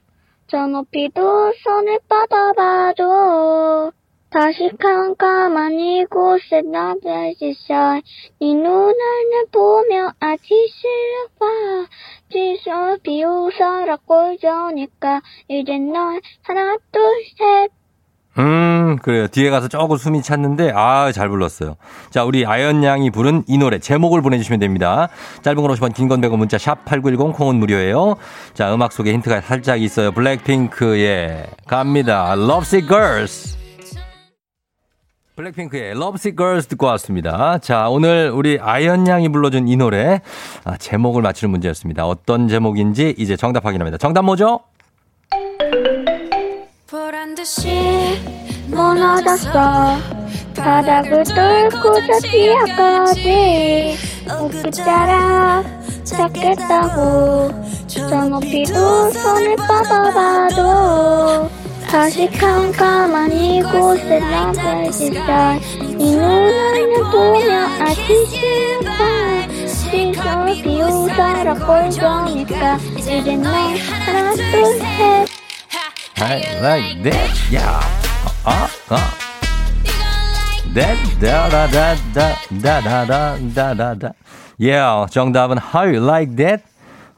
저 0.48 0.68
높이도 0.68 1.54
손을 1.64 2.00
뻗어봐도 2.08 3.92
다시 4.30 4.70
깜깜한 4.78 5.74
이곳에 5.80 6.62
나를 6.62 7.36
지셔 7.40 8.02
네 8.40 8.54
눈을 8.54 9.46
보며 9.52 10.12
아직 10.20 10.50
실봐. 10.70 11.88
지서 12.30 12.98
비웃어라 13.04 13.98
꼴좋으니까. 14.06 15.22
이제 15.48 15.78
널 15.78 16.20
하나 16.44 16.78
둘셋 16.92 17.77
음, 18.40 18.98
그래요. 19.02 19.28
뒤에 19.28 19.50
가서 19.50 19.68
조금 19.68 19.98
숨이 19.98 20.22
찼는데, 20.22 20.72
아, 20.76 21.12
잘 21.12 21.28
불렀어요. 21.30 21.76
자, 22.12 22.24
우리 22.24 22.46
아연 22.46 22.84
양이 22.84 23.10
부른 23.10 23.44
이 23.48 23.58
노래 23.58 23.80
제목을 23.80 24.22
보내주시면 24.22 24.60
됩니다. 24.60 25.10
짧은 25.42 25.62
건 25.62 25.72
50원, 25.72 25.94
긴건 25.94 26.22
100원, 26.22 26.38
문자 26.38 26.58
샵 26.58 26.86
8910, 26.86 27.36
콩은 27.36 27.56
무료예요. 27.56 28.16
자, 28.54 28.74
음악 28.74 28.92
속에 28.92 29.12
힌트가 29.14 29.42
살짝 29.42 29.82
있어요. 29.82 30.12
블랙핑크의 30.12 31.48
갑니다. 31.66 32.34
Lovesick 32.34 32.88
Girls. 32.88 33.58
블랙핑크의 35.36 35.92
Lovesick 35.92 36.36
Girls 36.36 36.68
듣고 36.68 36.86
왔습니다. 36.88 37.58
자, 37.58 37.90
오늘 37.90 38.32
우리 38.34 38.60
아연 38.62 39.08
양이 39.08 39.30
불러준 39.30 39.68
이 39.68 39.76
노래, 39.78 40.22
아, 40.64 40.78
제목을 40.78 41.24
맞히는 41.24 41.52
문제였습니다. 41.52 42.06
어떤 42.06 42.48
제목인지 42.48 43.16
이제 43.18 43.36
정답 43.36 43.66
확인합니다. 43.66 43.98
정답 43.98 44.26
뭐죠? 44.26 44.62
듯이 47.38 48.20
무너졌어. 48.66 49.52
바닥을 50.56 51.24
뚫고 51.24 51.94
저 52.08 52.20
지하까지 52.28 53.96
옷끝자락 54.42 55.64
잡겠다고. 56.04 57.52
저 57.86 58.26
높이도 58.26 59.12
손을 59.12 59.56
뻗어봐도 59.56 61.48
다시 61.88 62.28
깜깜한 62.32 63.32
이곳에 63.32 64.20
지사 64.92 65.60
이 65.80 65.94
눈을 65.94 67.04
보며 67.12 67.68
아직 67.86 68.26
싫다 68.26 69.48
시선 69.68 70.46
비웃어라 70.64 71.54
꼴좋으니까 71.54 72.78
이제 72.98 73.36
널 73.36 73.54
하나 73.54 74.34
둘셋 74.34 75.37
I 76.20 76.42
like 76.62 77.04
that. 77.04 77.54
야. 77.54 77.80
아, 78.44 78.68
아. 78.90 78.98
That, 80.74 80.98
da, 81.20 81.48
da, 81.48 81.68
da, 81.68 81.96
da, 82.12 82.36
da, 82.60 83.06
da, 83.06 83.38
da, 83.54 83.74
da, 83.76 83.94
da. 83.94 84.12
Yeah, 84.60 85.06
정답은 85.12 85.60
How 85.60 85.86
You 85.86 86.00
Like 86.02 86.36
That? 86.36 86.64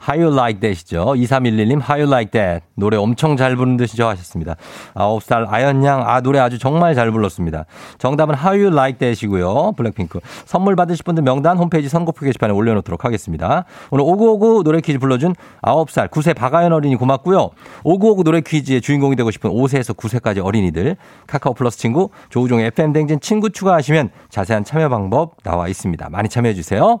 How 0.08 0.20
You 0.20 0.34
Like 0.34 0.60
That이죠. 0.60 1.14
2311님, 1.14 1.80
How 1.82 2.00
You 2.00 2.06
Like 2.06 2.30
That. 2.30 2.64
노래 2.74 2.96
엄청 2.96 3.36
잘 3.36 3.56
부르는 3.56 3.76
듯이죠 3.76 4.06
하셨습니다. 4.06 4.56
9살 4.94 5.46
아연 5.48 5.84
양, 5.84 6.02
아, 6.08 6.20
노래 6.20 6.38
아주 6.38 6.58
정말 6.58 6.94
잘 6.94 7.10
불렀습니다. 7.10 7.66
정답은 7.98 8.34
How 8.34 8.58
You 8.58 8.72
Like 8.72 8.98
That이고요. 8.98 9.72
블랙핑크. 9.76 10.20
선물 10.46 10.76
받으실 10.76 11.04
분들 11.04 11.22
명단 11.22 11.58
홈페이지 11.58 11.88
선곡표 11.88 12.24
게시판에 12.24 12.52
올려놓도록 12.52 13.04
하겠습니다. 13.04 13.64
오늘 13.90 14.04
5959 14.04 14.62
노래 14.62 14.80
퀴즈 14.80 14.98
불러준 14.98 15.34
9살, 15.62 16.08
9세 16.10 16.34
박아연 16.34 16.72
어린이 16.72 16.96
고맙고요. 16.96 17.50
5959 17.84 18.24
노래 18.24 18.40
퀴즈의 18.40 18.80
주인공이 18.80 19.16
되고 19.16 19.30
싶은 19.30 19.50
5세에서 19.50 19.96
9세까지 19.96 20.44
어린이들 20.44 20.96
카카오 21.26 21.54
플러스 21.54 21.78
친구 21.78 22.10
조우종의 22.30 22.66
FM 22.66 22.92
댕진 22.92 23.20
친구 23.20 23.50
추가하시면 23.50 24.10
자세한 24.30 24.64
참여 24.64 24.88
방법 24.88 25.36
나와 25.42 25.68
있습니다. 25.68 26.08
많이 26.10 26.28
참여해 26.28 26.54
주세요. 26.54 27.00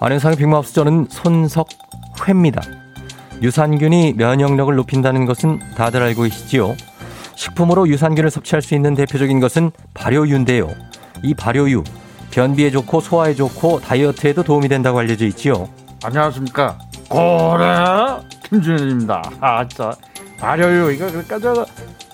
안현상의 0.00 0.36
빅마우스 0.36 0.74
저는 0.74 1.06
손석회입니다. 1.10 2.62
유산균이 3.42 4.14
면역력을 4.16 4.74
높인다는 4.76 5.26
것은 5.26 5.58
다들 5.76 6.02
알고 6.02 6.22
계시지요. 6.22 6.76
식품으로 7.34 7.88
유산균을 7.88 8.30
섭취할 8.30 8.62
수 8.62 8.74
있는 8.74 8.94
대표적인 8.94 9.40
것은 9.40 9.70
발효유인데요. 9.94 10.70
이 11.22 11.34
발효유, 11.34 11.82
변비에 12.30 12.70
좋고 12.70 13.00
소화에 13.00 13.34
좋고 13.34 13.80
다이어트에도 13.80 14.42
도움이 14.42 14.68
된다고 14.68 14.98
알려져 14.98 15.26
있지요. 15.26 15.68
안녕하십니까 16.04 16.78
고래 17.08 17.66
김준현입니다 18.44 19.20
아자 19.40 19.90
발효유 20.38 20.92
이거 20.92 21.06
그러니까 21.06 21.40
저 21.40 21.66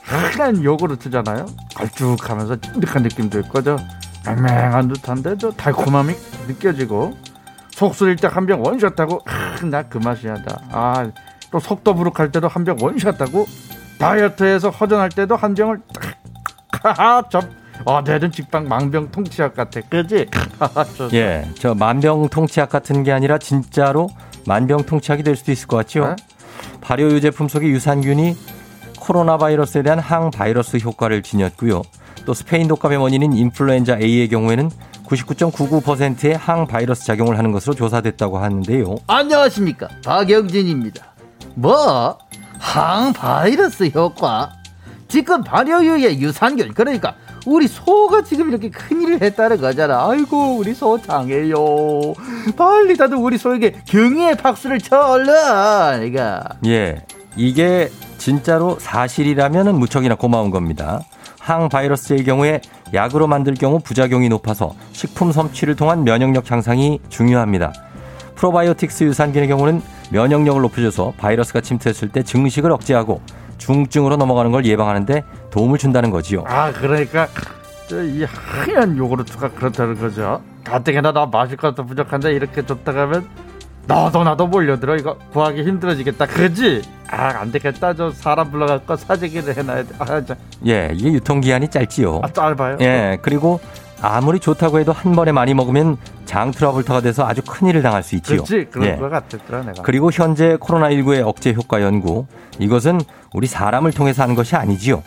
흔한 0.05 0.65
요구르트잖아요 0.65 1.45
걸쭉하면서 1.75 2.61
찐득한 2.63 3.03
느낌도 3.03 3.41
있고 3.41 3.63
저 3.63 3.77
맹맹한 4.25 4.89
듯한데 4.89 5.37
저 5.37 5.51
달콤함이 5.51 6.15
느껴지고 6.49 7.13
속쓰릴 7.75 8.17
때 8.17 8.29
한 8.29 8.47
병 8.47 8.63
원샷하고 8.63 9.21
나그 9.71 9.99
맛이야 9.99 10.37
아또 10.71 11.59
속도 11.61 11.95
부룩할 11.95 12.31
때도 12.33 12.49
한 12.49 12.65
병 12.65 12.77
원샷하고 12.81 13.47
다이어트에서 13.99 14.71
허전할 14.71 15.09
때도 15.11 15.37
한 15.37 15.55
병을 15.55 15.81
딱 16.83 17.51
어제든 17.85 18.31
직방 18.31 18.69
망병통치약 18.69 19.55
같아 19.55 19.81
그지 19.89 20.27
예, 21.15 21.49
저 21.59 21.75
만병통치약 21.75 22.69
같은 22.69 23.03
게 23.03 23.13
아니라 23.13 23.39
진짜로 23.39 24.09
만병통치약이 24.47 25.23
될 25.23 25.35
수도 25.37 25.51
있을 25.53 25.67
것 25.67 25.77
같지요. 25.79 26.09
네? 26.09 26.17
발효유 26.81 27.21
제품 27.21 27.49
속의 27.49 27.71
유산균이 27.71 28.37
코로나 29.01 29.37
바이러스에 29.39 29.83
대한 29.83 29.99
항바이러스 29.99 30.79
효과를 30.79 31.23
지녔고요. 31.23 31.83
또 32.27 32.35
스페인 32.35 32.69
독감의 32.69 32.99
원인인 32.99 33.33
인플루엔자 33.33 33.99
A의 34.01 34.29
경우에는 34.29 34.71
99.99%의 35.07 36.37
항바이러스 36.37 37.05
작용을 37.05 37.39
하는 37.39 37.53
것으로 37.53 37.75
조사됐다고 37.75 38.39
하는데요. 38.39 38.97
안녕하십니까 39.07 39.89
박영진입니다. 40.05 41.05
뭐 41.55 42.19
항바이러스 42.59 43.91
효과? 43.95 44.53
지금 45.09 45.45
발효유의 45.45 46.21
유산균 46.21 46.75
그러니까 46.75 47.15
우리 47.47 47.69
소가 47.69 48.25
지금 48.25 48.49
이렇게 48.49 48.71
큰일을 48.71 49.21
했다는 49.23 49.61
거잖아. 49.61 50.09
아이고 50.09 50.57
우리 50.57 50.75
소 50.75 51.01
장해요. 51.01 52.15
빨리 52.57 52.97
다들 52.97 53.17
우리 53.19 53.37
소에게 53.37 53.83
경의의 53.85 54.37
박수를 54.37 54.81
쳐 54.81 54.99
얼른. 54.99 56.07
이거. 56.07 56.41
예, 56.67 57.05
이게 57.37 57.91
진짜로 58.17 58.79
사실이라면 58.81 59.79
무척이나 59.79 60.15
고마운 60.15 60.51
겁니다. 60.51 61.03
항바이러스의 61.45 62.25
경우에 62.25 62.61
약으로 62.95 63.27
만들 63.27 63.55
경우 63.55 63.79
부작용이 63.79 64.29
높아서 64.31 64.75
식품 64.93 65.31
섭취를 65.31 65.77
통한 65.77 66.05
면역력 66.05 66.51
향상이 66.51 67.01
중요합니다. 67.11 67.73
프로바이오틱스 68.35 69.05
유산균의 69.05 69.49
경우는 69.49 69.83
면역력을 70.11 70.61
높여줘서 70.63 71.13
바이러스가 71.19 71.61
침투했을 71.61 72.09
때 72.09 72.23
증식을 72.23 72.73
억제하고 72.73 73.21
중증으로 73.59 74.17
넘어가는 74.17 74.51
걸 74.51 74.65
예방하는데 74.65 75.23
도움을 75.51 75.79
준다는 75.79 76.11
거지요. 76.11 76.45
아 76.47 76.73
그러니까 76.73 77.29
저이 77.89 78.25
하얀 78.25 78.97
요구르트가 78.97 79.51
그렇다는 79.51 79.99
거죠. 79.99 80.41
가뜩이나 80.65 81.13
나 81.13 81.27
마실 81.27 81.57
것도 81.59 81.85
부족한데 81.85 82.33
이렇게 82.33 82.65
줬다 82.65 82.93
가면 82.93 83.29
너도 83.87 84.25
나도 84.25 84.47
몰려들어 84.47 84.97
이거 84.97 85.17
구하기 85.33 85.63
힘들어지겠다. 85.63 86.27
그지? 86.27 86.83
아 87.11 87.29
안 87.41 87.53
되겠다. 87.53 87.95
저 87.95 88.11
사람 88.11 88.51
불러갖고 88.51 88.97
사재기를 88.97 89.57
해놔야 89.57 89.83
돼. 89.85 89.89
아, 89.99 90.25
저, 90.25 90.35
예, 90.67 90.91
이게 90.95 91.13
유통기한이 91.13 91.69
짧지요. 91.69 92.21
아 92.23 92.29
짧아요. 92.33 92.79
예, 92.81 93.19
그리고 93.23 93.61
아무리 94.01 94.41
좋다고 94.41 94.79
해도 94.81 94.93
한 94.93 95.13
번에 95.13 95.31
많이 95.33 95.55
먹으면 95.55 95.97
장 96.25 96.51
트러블터가 96.51 97.01
돼서 97.03 97.27
아주 97.27 97.43
큰일을 97.43 97.83
당할 97.83 98.03
수 98.03 98.15
있지요. 98.17 98.43
그렇지. 98.43 98.67
그런 98.71 98.89
예. 98.89 98.97
거 98.97 99.09
같았더라 99.09 99.63
내가. 99.63 99.83
그리고 99.83 100.11
현재 100.11 100.57
코로나19의 100.57 101.27
억제 101.27 101.53
효과 101.53 101.83
연구. 101.83 102.27
이것은 102.59 103.01
우리 103.33 103.47
사람을 103.47 103.93
통해서 103.93 104.23
하는 104.23 104.35
것이 104.35 104.57
아니지요. 104.57 105.03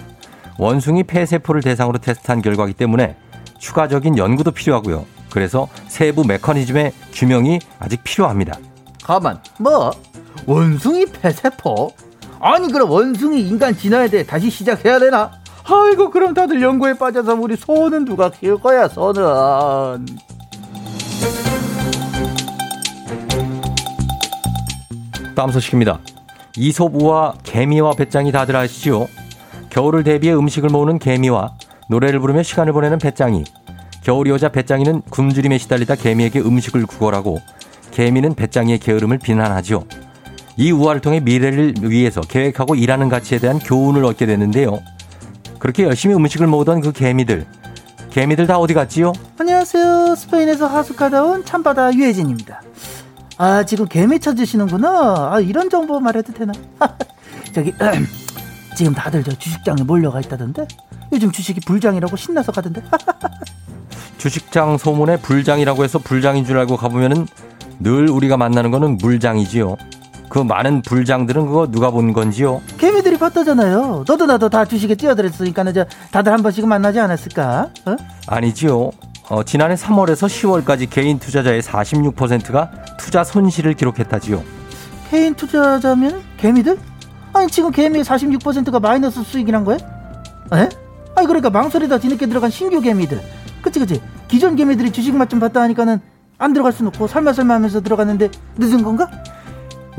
원숭이 0.59 1.03
폐세포를 1.03 1.61
대상으로 1.61 1.97
테스트한 1.99 2.41
결과이기 2.41 2.73
때문에 2.75 3.15
추가적인 3.59 4.17
연구도 4.17 4.51
필요하고요. 4.51 5.05
그래서 5.37 5.67
세부 5.87 6.25
메커니즘의 6.25 6.93
규명이 7.13 7.59
아직 7.77 8.03
필요합니다. 8.03 8.57
가만. 9.03 9.39
뭐 9.59 9.91
원숭이 10.47 11.05
폐세포? 11.05 11.91
아니 12.39 12.71
그럼 12.71 12.89
원숭이 12.89 13.41
인간 13.41 13.77
진화에 13.77 14.07
대해 14.09 14.25
다시 14.25 14.49
시작해야 14.49 14.97
되나? 14.97 15.31
아이고 15.63 16.09
그럼 16.09 16.33
다들 16.33 16.59
연구에 16.59 16.95
빠져서 16.95 17.35
우리 17.35 17.55
소는 17.55 18.05
누가 18.05 18.31
키울 18.31 18.59
거야 18.59 18.87
소는. 18.87 20.07
다음 25.35 25.51
소식입니다. 25.51 25.99
이솝우와 26.55 27.35
개미와 27.43 27.93
배짱이 27.93 28.31
다들 28.31 28.55
아시죠? 28.55 29.07
겨울을 29.69 30.03
대비해 30.03 30.33
음식을 30.33 30.69
모으는 30.69 30.97
개미와 30.97 31.51
노래를 31.89 32.21
부르며 32.21 32.41
시간을 32.41 32.73
보내는 32.73 32.97
배짱이. 32.97 33.43
겨울이 34.07 34.31
오자 34.31 34.47
배짱이는 34.47 35.01
굶주림에 35.09 35.57
시달리다 35.57 35.95
개미에게 35.95 36.39
음식을 36.39 36.85
구걸하고 36.85 37.41
개미는 37.91 38.35
배짱이의 38.35 38.79
게으름을 38.79 39.17
비난하죠. 39.17 39.83
이 40.55 40.71
우화를 40.71 41.01
통해 41.01 41.19
미래를 41.19 41.73
위해서 41.81 42.21
계획하고 42.21 42.75
일하는 42.75 43.09
가치에 43.09 43.37
대한 43.37 43.59
교훈을 43.59 44.05
얻게 44.05 44.25
되는데요. 44.25 44.79
그렇게 45.59 45.83
열심히 45.83 46.15
음식을 46.15 46.47
모으던 46.47 46.79
그 46.79 46.93
개미들. 46.93 47.45
개미들 48.09 48.47
다 48.47 48.57
어디 48.57 48.73
갔지요? 48.73 49.11
안녕하세요. 49.39 50.15
스페인에서 50.15 50.67
하숙하다 50.67 51.25
온 51.25 51.43
참바다 51.43 51.93
유혜진입니다. 51.93 52.61
아, 53.37 53.65
지금 53.65 53.89
개미 53.89 54.21
찾으시는구나. 54.21 55.33
아, 55.33 55.41
이런 55.41 55.69
정보 55.69 55.99
말해도 55.99 56.31
되나? 56.31 56.53
저기, 57.51 57.73
지금 58.77 58.93
다들 58.93 59.23
저 59.23 59.31
주식장에 59.31 59.81
몰려가 59.81 60.19
있다던데? 60.19 60.67
요즘 61.11 61.31
주식이 61.31 61.61
불장이라고 61.61 62.15
신나서 62.15 62.51
가던데? 62.51 62.83
주식장 64.19 64.77
소문에 64.77 65.17
불장이라고 65.17 65.83
해서 65.83 65.97
불장인 65.97 66.45
줄 66.45 66.59
알고 66.59 66.77
가보면은 66.77 67.25
늘 67.79 68.07
우리가 68.07 68.37
만나는 68.37 68.69
거는 68.69 68.99
물장이지요. 68.99 69.77
그 70.29 70.37
많은 70.37 70.83
불장들은 70.83 71.47
그거 71.47 71.65
누가 71.71 71.89
본 71.89 72.13
건지요? 72.13 72.61
개미들이 72.77 73.17
봤다잖아요. 73.17 74.05
너도 74.07 74.27
나도 74.27 74.47
다 74.47 74.63
주식에 74.63 74.93
뛰어들었으니까 74.93 75.71
저 75.73 75.85
다들 76.11 76.31
한 76.31 76.43
번씩은 76.43 76.69
만나지 76.69 76.99
않았을까? 76.99 77.69
어? 77.85 77.95
아니지요. 78.27 78.91
어, 79.29 79.43
지난해 79.43 79.73
3월에서 79.73 80.27
10월까지 80.27 80.87
개인 80.87 81.17
투자자의 81.17 81.63
46%가 81.63 82.69
투자 82.99 83.23
손실을 83.23 83.73
기록했다지요. 83.73 84.43
개인 85.09 85.33
투자자면 85.33 86.21
개미들? 86.37 86.77
아니 87.33 87.47
지금 87.47 87.71
개미의 87.71 88.03
46%가 88.03 88.79
마이너스 88.79 89.23
수익이란 89.23 89.63
거야? 89.65 89.77
에? 90.53 90.69
아니 91.15 91.27
그러니까 91.27 91.49
망설이다 91.49 91.99
뒤늦게 91.99 92.27
들어간 92.27 92.49
신규 92.49 92.81
개미들 92.81 93.21
그치 93.61 93.79
그치 93.79 94.01
기존 94.27 94.55
개미들이 94.55 94.91
주식 94.91 95.15
맛좀 95.15 95.39
봤다 95.39 95.61
하니까는 95.61 95.99
안 96.37 96.53
들어갈 96.53 96.71
순 96.71 96.87
없고 96.87 97.07
설마설마 97.07 97.55
하면서 97.55 97.81
들어갔는데 97.81 98.29
늦은 98.57 98.83
건가? 98.83 99.09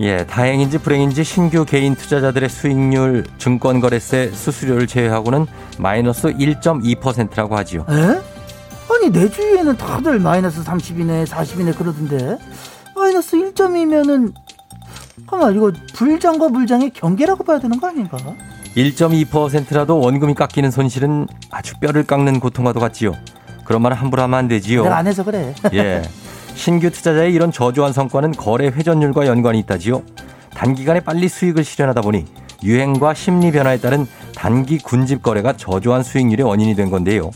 예, 0.00 0.24
다행인지 0.24 0.78
불행인지 0.78 1.24
신규 1.24 1.64
개인 1.64 1.96
투자자들의 1.96 2.48
수익률 2.48 3.24
증권거래세 3.38 4.30
수수료를 4.32 4.86
제외하고는 4.86 5.46
마이너스 5.78 6.28
1.2%라고 6.28 7.56
하지요. 7.56 7.84
에? 7.90 8.20
아니 8.90 9.10
내 9.10 9.28
주위에는 9.28 9.76
다들 9.76 10.20
마이너스 10.20 10.62
30이네 10.62 11.26
40이네 11.26 11.76
그러던데 11.76 12.38
마이너스 12.94 13.36
1점이면은 13.36 14.32
잠깐만 15.28 15.54
이거 15.54 15.70
불장과 15.94 16.48
불장의 16.48 16.90
경계라고 16.90 17.44
봐야 17.44 17.58
되는 17.58 17.78
거 17.78 17.86
아닌가? 17.88 18.16
1.2%라도 18.74 20.00
원금이 20.00 20.34
깎이는 20.34 20.70
손실은 20.70 21.26
아주 21.50 21.74
뼈를 21.78 22.04
깎는 22.04 22.40
고통과도 22.40 22.80
같지요. 22.80 23.12
그런 23.64 23.82
말은 23.82 23.94
함부로 23.94 24.22
하면 24.22 24.38
안 24.38 24.48
되지요. 24.48 24.84
내가 24.84 24.96
안 24.96 25.06
해서 25.06 25.22
그래 25.22 25.54
예. 25.74 26.02
신규 26.54 26.90
투자자의 26.90 27.34
이런 27.34 27.52
저조한 27.52 27.92
성과는 27.92 28.32
거래 28.32 28.68
회전율과 28.68 29.26
연관이 29.26 29.58
있다지요. 29.58 30.02
단기간에 30.54 31.00
빨리 31.00 31.28
수익을 31.28 31.62
실현하다 31.62 32.00
보니 32.00 32.24
유행과 32.62 33.12
심리 33.12 33.52
변화에 33.52 33.78
따른 33.78 34.06
단기 34.34 34.78
군집 34.78 35.22
거래가 35.22 35.52
저조한 35.52 36.02
수익률의 36.02 36.46
원인이 36.46 36.74
된 36.74 36.90
건데요. 36.90 37.30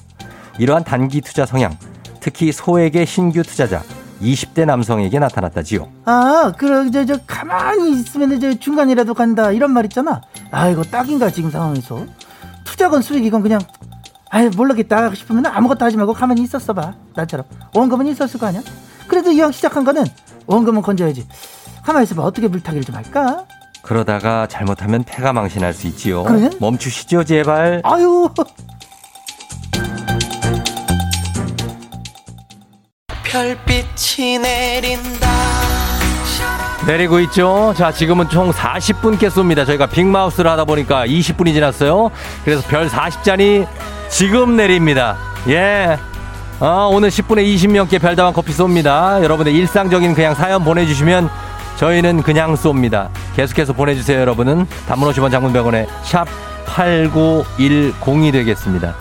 이러한 0.59 0.85
단기 0.85 1.21
투자 1.21 1.45
성향, 1.45 1.77
특히 2.21 2.53
소액의 2.53 3.05
신규 3.05 3.43
투자자 3.43 3.83
20대 4.23 4.65
남성에게 4.65 5.19
나타났다지요. 5.19 5.89
아, 6.05 6.53
그래, 6.57 6.91
저, 6.91 7.05
저, 7.05 7.19
가만히 7.27 7.93
있으면 8.01 8.41
저 8.41 8.55
중간이라도 8.55 9.15
간다. 9.15 9.51
이런 9.51 9.73
말 9.73 9.85
있잖아. 9.87 10.23
아, 10.51 10.69
이거 10.69 10.83
딱인가, 10.83 11.31
지금 11.31 11.51
상황에서. 11.51 12.07
투자건 12.65 13.03
수익, 13.03 13.25
이건 13.27 13.43
그냥, 13.43 13.61
아이, 14.31 14.49
모르겠다 14.49 15.15
싶으면 15.15 15.45
아무것도 15.47 15.85
하지 15.85 15.97
말고 15.97 16.15
가만히 16.15 16.43
있었어 16.43 16.73
봐. 16.73 16.95
나처럼. 17.15 17.45
원금은 17.75 18.07
있었을 18.07 18.39
거 18.41 18.47
아니야? 18.47 18.63
그래도 19.09 19.31
이왕 19.31 19.53
시작한 19.53 19.85
거는 19.85 20.05
원금은 20.47 20.81
건져야지. 20.83 21.27
가만히 21.83 22.05
있어봐. 22.05 22.23
어떻게 22.23 22.49
물타기를 22.49 22.85
좀 22.85 22.95
할까? 22.95 23.45
그러다가 23.83 24.47
잘못하면 24.47 25.03
패가 25.03 25.33
망신할 25.33 25.75
수 25.75 25.87
있지요. 25.89 26.23
그래? 26.23 26.49
멈추시죠, 26.61 27.25
제발. 27.25 27.83
아유. 27.85 28.29
별빛이 33.33 34.39
내린다. 34.41 35.27
내리고 36.87 37.19
있죠. 37.21 37.73
자, 37.75 37.91
지금은 37.91 38.29
총 38.29 38.51
40분께 38.51 39.31
쏩니다. 39.31 39.65
저희가 39.65 39.87
빅마우스를 39.87 40.51
하다 40.51 40.67
보니까 40.67 41.07
20분이 41.07 41.55
지났어요. 41.55 42.11
그래서 42.45 42.63
별 42.69 42.89
40잔이 42.89 43.67
지금 44.11 44.57
내립니다. 44.59 45.17
예. 45.49 45.97
어, 46.61 46.91
오늘 46.93 47.09
10분에 47.09 47.43
20명께 47.55 48.03
별다방 48.03 48.35
커피 48.35 48.53
쏩니다. 48.53 49.23
여러분의 49.23 49.55
일상적인 49.55 50.15
그냥 50.15 50.35
사연 50.35 50.63
보내주시면 50.63 51.31
저희는 51.77 52.23
그냥 52.23 52.55
쏩니다. 52.55 53.09
계속해서 53.35 53.73
보내주세요, 53.73 54.21
여러분은. 54.21 54.67
단문 54.87 55.11
50원 55.11 55.31
장문병원에 55.31 55.87
샵 56.03 56.27
8910이 56.67 58.31
되겠습니다. 58.31 58.95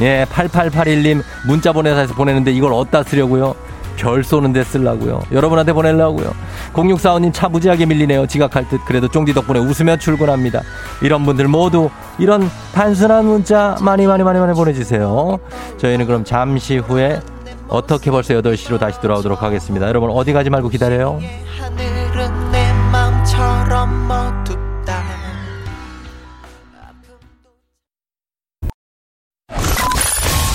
예, 0.00 0.26
8881님 0.30 1.22
문자 1.46 1.72
보내서 1.72 2.12
보내는데 2.12 2.52
이걸 2.52 2.74
어디다 2.74 3.02
쓰려고요? 3.04 3.67
별 3.98 4.22
쏘는 4.24 4.52
데 4.52 4.62
쓰려고요. 4.64 5.20
여러분한테 5.32 5.72
보내려고요. 5.72 6.32
0645님 6.72 7.32
차 7.34 7.48
무지하게 7.48 7.84
밀리네요. 7.86 8.26
지각할 8.26 8.68
듯 8.68 8.80
그래도 8.86 9.08
쫑디 9.08 9.34
덕분에 9.34 9.58
웃으며 9.58 9.96
출근합니다. 9.98 10.62
이런 11.02 11.24
분들 11.24 11.48
모두 11.48 11.90
이런 12.18 12.48
단순한 12.72 13.26
문자 13.26 13.76
많이 13.80 14.06
많이 14.06 14.22
많이 14.22 14.38
많이 14.38 14.54
보내주세요. 14.54 15.38
저희는 15.78 16.06
그럼 16.06 16.24
잠시 16.24 16.78
후에 16.78 17.20
어떻게 17.68 18.10
벌써 18.10 18.34
8시로 18.34 18.78
다시 18.78 19.00
돌아오도록 19.00 19.42
하겠습니다. 19.42 19.86
여러분 19.88 20.10
어디 20.10 20.32
가지 20.32 20.48
말고 20.48 20.68
기다려요. 20.68 21.20
하늘은 21.60 22.50
내 22.52 22.72
맘처럼 22.92 24.08
어둡다. 24.10 25.02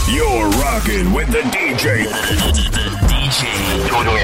You're 0.07 0.49
rocking 0.61 1.13
with 1.15 1.31
the 1.31 1.43
DJ. 1.51 2.92
조종의 3.93 4.23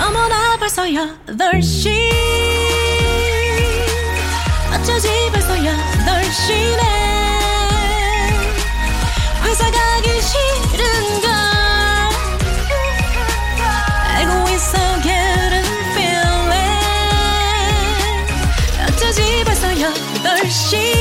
어머나 0.00 0.56
벌써 0.58 0.84
8시 0.84 2.10
어쩌지 4.72 5.08
벌써 5.30 5.54
8시네 5.54 6.80
회사 9.44 9.70
가기 9.70 10.08
싫은걸. 10.22 11.30
알고 14.16 14.48
있어 14.48 14.78
getting 15.02 15.68
feeling. 15.92 16.64
어쩌지 18.88 19.44
벌써 19.44 19.68
8시 19.68 20.96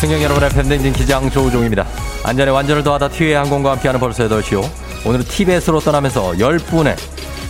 승경 0.00 0.20
여러분의 0.20 0.50
팬데믹 0.50 0.94
기장 0.94 1.30
조우종입니다. 1.30 1.86
안전에 2.24 2.50
완전을 2.50 2.82
더하다 2.82 3.10
티웨이 3.10 3.34
항공과 3.34 3.70
함께하는 3.70 4.00
벌써 4.00 4.26
8시요. 4.28 4.81
오늘은 5.04 5.24
TBS로 5.24 5.80
떠나면서 5.80 6.32
10분에 6.32 6.96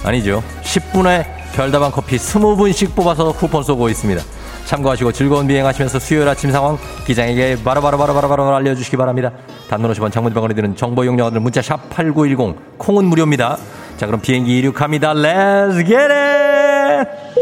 아니죠 0.04 0.42
10분에 0.62 1.24
별다방 1.54 1.90
커피 1.90 2.16
20분씩 2.16 2.94
뽑아서 2.94 3.32
쿠폰 3.32 3.62
쏘고 3.62 3.88
있습니다. 3.90 4.22
참고하시고 4.64 5.12
즐거운 5.12 5.46
비행하시면서 5.46 5.98
수요일 5.98 6.28
아침 6.28 6.50
상황 6.50 6.78
기장에게 7.06 7.62
바로바로바로바로바로 7.62 8.54
알려주시기 8.56 8.96
바랍니다. 8.96 9.32
단문 9.68 9.92
50원 9.92 10.10
장문병원에 10.10 10.54
드는 10.54 10.76
정보 10.76 11.04
이용료들 11.04 11.40
문자 11.40 11.60
샵 11.60 11.90
8910 11.90 12.78
콩은 12.78 13.04
무료입니다. 13.04 13.58
자 13.98 14.06
그럼 14.06 14.20
비행기 14.20 14.58
이륙합니다. 14.58 15.12
Let's 15.12 15.86
get 15.86 15.96
it! 15.96 17.32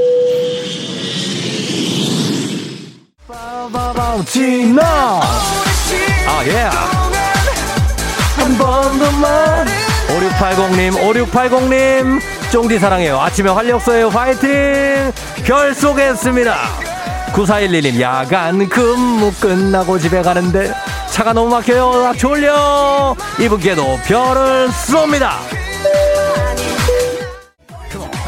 지나 4.27 4.83
아 6.27 6.45
예. 6.47 6.69
한 8.37 8.59
번더만 8.59 9.90
5680님 10.11 10.93
5680님. 11.31 12.21
쫑디 12.51 12.79
사랑해요. 12.79 13.21
아침에 13.21 13.51
활력소예요. 13.51 14.09
화이팅! 14.09 15.13
별 15.45 15.75
쏘겠습니다. 15.75 16.57
9411님 17.33 18.01
야간 18.01 18.69
근무 18.69 19.33
끝나고 19.41 19.99
집에 19.99 20.21
가는데 20.23 20.73
차가 21.11 21.33
너무 21.33 21.49
막혀요. 21.51 22.07
아, 22.07 22.13
졸려. 22.15 23.15
이분께도 23.39 24.01
별을 24.05 24.69
쏩니다. 24.69 25.31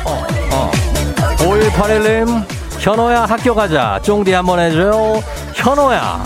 어. 0.04 0.70
5181님 1.38 2.44
현호야 2.78 3.24
학교 3.24 3.54
가자. 3.54 3.98
쫑디 4.02 4.32
한번 4.32 4.60
해줘요. 4.60 5.22
현호야. 5.54 6.22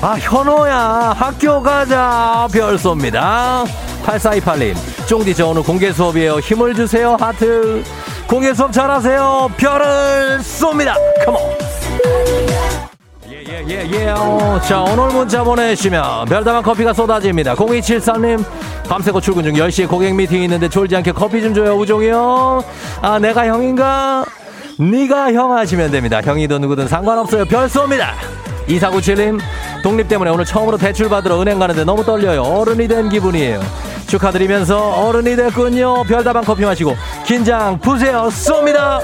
아 0.00 0.16
현호야 0.18 1.14
학교 1.16 1.62
가자. 1.62 2.48
별 2.52 2.76
쏩니다 2.76 3.66
8428님 4.04 4.74
쫑디 5.06 5.34
저 5.34 5.48
오늘 5.48 5.62
공개 5.62 5.92
수업이에요. 5.92 6.38
힘을 6.38 6.74
주세요 6.74 7.16
하트. 7.18 7.82
공개 8.28 8.52
수업 8.54 8.72
잘하세요. 8.72 9.50
별을 9.56 10.38
쏩니다. 10.40 10.94
컴온 11.24 11.40
예예예 13.26 14.10
어, 14.10 14.60
자 14.66 14.82
오늘 14.82 15.08
문자 15.08 15.42
보내주시면 15.42 16.26
별다방 16.26 16.62
커피가 16.62 16.92
쏟아집니다. 16.92 17.54
0273님 17.54 18.44
밤새고 18.88 19.20
출근 19.20 19.44
중 19.44 19.54
10시에 19.54 19.88
고객 19.88 20.14
미팅 20.14 20.42
있는데 20.42 20.68
졸지 20.68 20.94
않게 20.96 21.12
커피 21.12 21.40
좀 21.42 21.54
줘요 21.54 21.74
우종이 21.74 22.08
형아 22.08 23.18
내가 23.20 23.46
형인가? 23.46 24.24
네가 24.78 25.32
형 25.32 25.56
하시면 25.56 25.90
됩니다. 25.90 26.20
형이든 26.22 26.60
누구든 26.60 26.88
상관없어요. 26.88 27.44
별 27.46 27.68
쏩니다 27.68 28.10
2497님 28.68 29.40
독립 29.82 30.08
때문에 30.08 30.30
오늘 30.30 30.44
처음으로 30.44 30.76
대출 30.78 31.08
받으러 31.08 31.40
은행 31.40 31.58
가는데 31.58 31.84
너무 31.84 32.04
떨려요. 32.04 32.42
어른이 32.42 32.88
된 32.88 33.08
기분이에요. 33.08 33.60
축하드리면서 34.06 35.06
어른이 35.06 35.36
됐군요. 35.36 36.04
별다방 36.04 36.44
커피 36.44 36.64
마시고 36.64 36.96
긴장 37.26 37.78
푸세요 37.78 38.28
쏩니다. 38.30 39.00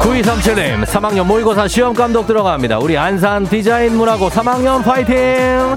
9237님 0.00 0.84
3학년 0.84 1.24
모의고사 1.24 1.66
시험감독 1.66 2.26
들어갑니다. 2.26 2.78
우리 2.78 2.96
안산 2.96 3.46
디자인 3.46 3.96
문화고 3.96 4.28
3학년 4.28 4.84
파이팅! 4.84 5.76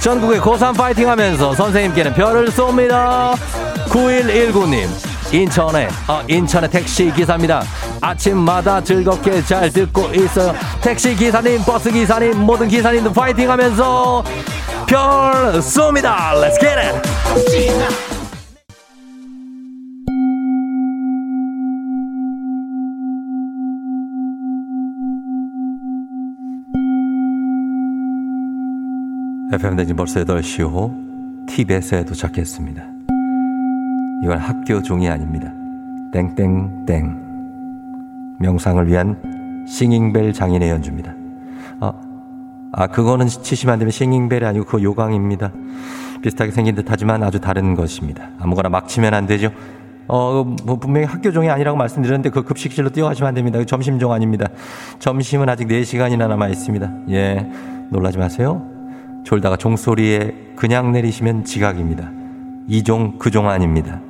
전국의 0.00 0.40
고3 0.40 0.76
파이팅 0.76 1.08
하면서 1.08 1.54
선생님께는 1.54 2.14
별을 2.14 2.48
쏩니다. 2.48 3.34
9119님 3.86 5.09
인천에 5.32 5.88
어, 6.08 6.22
인천의 6.28 6.70
택시 6.70 7.12
기사입니다. 7.12 7.62
아침마다 8.00 8.82
즐겁게 8.82 9.42
잘 9.42 9.70
듣고 9.70 10.12
있어요. 10.14 10.52
택시 10.82 11.14
기사님 11.14 11.62
버스 11.62 11.90
기사님 11.90 12.40
모든 12.40 12.66
기사님들 12.68 13.12
파이팅 13.12 13.50
하면서 13.50 14.24
별 14.86 14.98
쏩니다. 15.60 16.32
Let's 16.34 16.58
get 16.58 16.78
it! 16.78 18.10
FM 29.52 29.76
대진 29.76 29.96
벌써 29.96 30.20
8시 30.24 30.62
호 30.62 30.94
TBS에 31.48 32.04
도착했습니다. 32.04 32.89
이건 34.22 34.38
학교 34.38 34.82
종이 34.82 35.08
아닙니다. 35.08 35.52
땡땡땡. 36.12 38.36
명상을 38.38 38.86
위한 38.88 39.64
싱잉벨 39.66 40.32
장인의 40.32 40.70
연주입니다. 40.70 41.14
아, 41.80 41.92
아 42.72 42.86
그거는 42.86 43.26
치시면 43.26 43.74
안 43.74 43.78
되면 43.78 43.90
싱잉벨이 43.90 44.44
아니고 44.44 44.64
그거 44.64 44.82
요강입니다. 44.82 45.52
비슷하게 46.22 46.50
생긴 46.50 46.74
듯 46.74 46.86
하지만 46.88 47.22
아주 47.22 47.40
다른 47.40 47.74
것입니다. 47.74 48.28
아무거나 48.38 48.68
막 48.68 48.88
치면 48.88 49.14
안 49.14 49.26
되죠. 49.26 49.50
어, 50.08 50.44
뭐 50.64 50.76
분명히 50.76 51.06
학교 51.06 51.30
종이 51.30 51.48
아니라고 51.48 51.78
말씀드렸는데 51.78 52.30
그 52.30 52.42
급식실로 52.42 52.90
뛰어가시면 52.90 53.28
안 53.28 53.34
됩니다. 53.34 53.64
점심 53.64 53.98
종 53.98 54.12
아닙니다. 54.12 54.48
점심은 54.98 55.48
아직 55.48 55.68
4시간이나 55.68 56.28
남아 56.28 56.48
있습니다. 56.48 56.92
예, 57.10 57.48
놀라지 57.90 58.18
마세요. 58.18 58.66
졸다가 59.24 59.56
종소리에 59.56 60.52
그냥 60.56 60.92
내리시면 60.92 61.44
지각입니다. 61.44 62.10
이종 62.66 63.18
그종 63.18 63.48
아닙니다. 63.48 64.00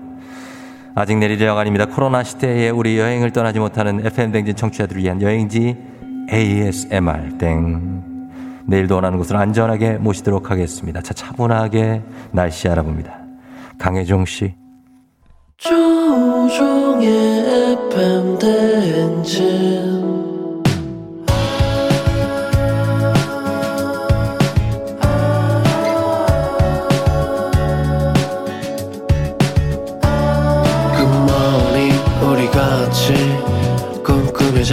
아직 0.95 1.20
여가 1.47 1.61
아닙니다. 1.61 1.86
코로나 1.86 2.22
시대에 2.22 2.70
우리 2.70 2.99
여행을 2.99 3.30
떠나지 3.32 3.59
못하는 3.59 4.05
FM 4.05 4.32
댕진 4.32 4.57
청취자들을 4.57 5.03
위한 5.03 5.22
여행지 5.22 5.76
ASMR 6.32 7.38
땡. 7.38 8.01
내일도 8.66 8.95
원하는 8.97 9.18
곳을 9.18 9.36
안전하게 9.36 9.99
모시도록 9.99 10.51
하겠습니다. 10.51 11.01
자, 11.03 11.14
차분하게 11.14 12.03
날씨 12.32 12.68
알아봅니다. 12.68 13.18
강혜종 13.78 14.24
씨. 14.26 14.55
조종의 15.57 17.09
FM 17.82 18.38
대행진 18.38 19.89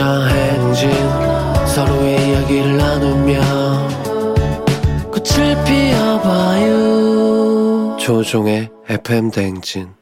행진 0.04 0.92
서로의 1.68 2.30
이야기를 2.30 2.78
나누며 2.78 3.40
꽃을 5.12 5.64
피워봐요 5.66 6.78
조종의 8.00 8.70
FM 8.90 9.32
대행진 9.32 9.98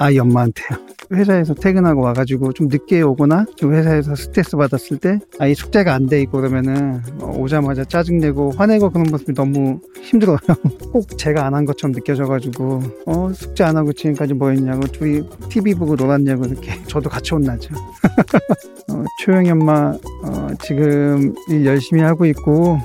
아이 0.00 0.18
엄마한테요. 0.18 0.89
회사에서 1.12 1.54
퇴근하고 1.54 2.02
와가지고 2.02 2.52
좀 2.52 2.68
늦게 2.68 3.02
오거나 3.02 3.46
좀 3.56 3.74
회사에서 3.74 4.14
스트레스 4.14 4.56
받았을 4.56 4.98
때 4.98 5.18
아이 5.38 5.54
숙제가 5.54 5.92
안 5.94 6.06
돼 6.06 6.20
있고 6.22 6.38
그러면은 6.38 7.02
어, 7.20 7.34
오자마자 7.38 7.84
짜증내고 7.84 8.52
화내고 8.52 8.90
그런 8.90 9.06
모습이 9.10 9.34
너무 9.34 9.80
힘들어요. 10.02 10.38
꼭 10.92 11.18
제가 11.18 11.46
안 11.46 11.54
한 11.54 11.64
것처럼 11.64 11.92
느껴져가지고 11.94 12.82
어 13.06 13.32
숙제 13.32 13.64
안 13.64 13.76
하고 13.76 13.92
지금까지 13.92 14.34
뭐 14.34 14.50
했냐고 14.50 14.80
둘이 14.86 15.22
TV 15.48 15.74
보고 15.74 15.94
놀았냐고 15.96 16.44
이렇게 16.46 16.80
저도 16.86 17.10
같이 17.10 17.34
혼나죠. 17.34 17.74
어, 18.90 19.04
초영이 19.20 19.50
엄마 19.50 19.92
어, 20.24 20.48
지금 20.62 21.34
일 21.48 21.66
열심히 21.66 22.02
하고 22.02 22.24
있고 22.26 22.78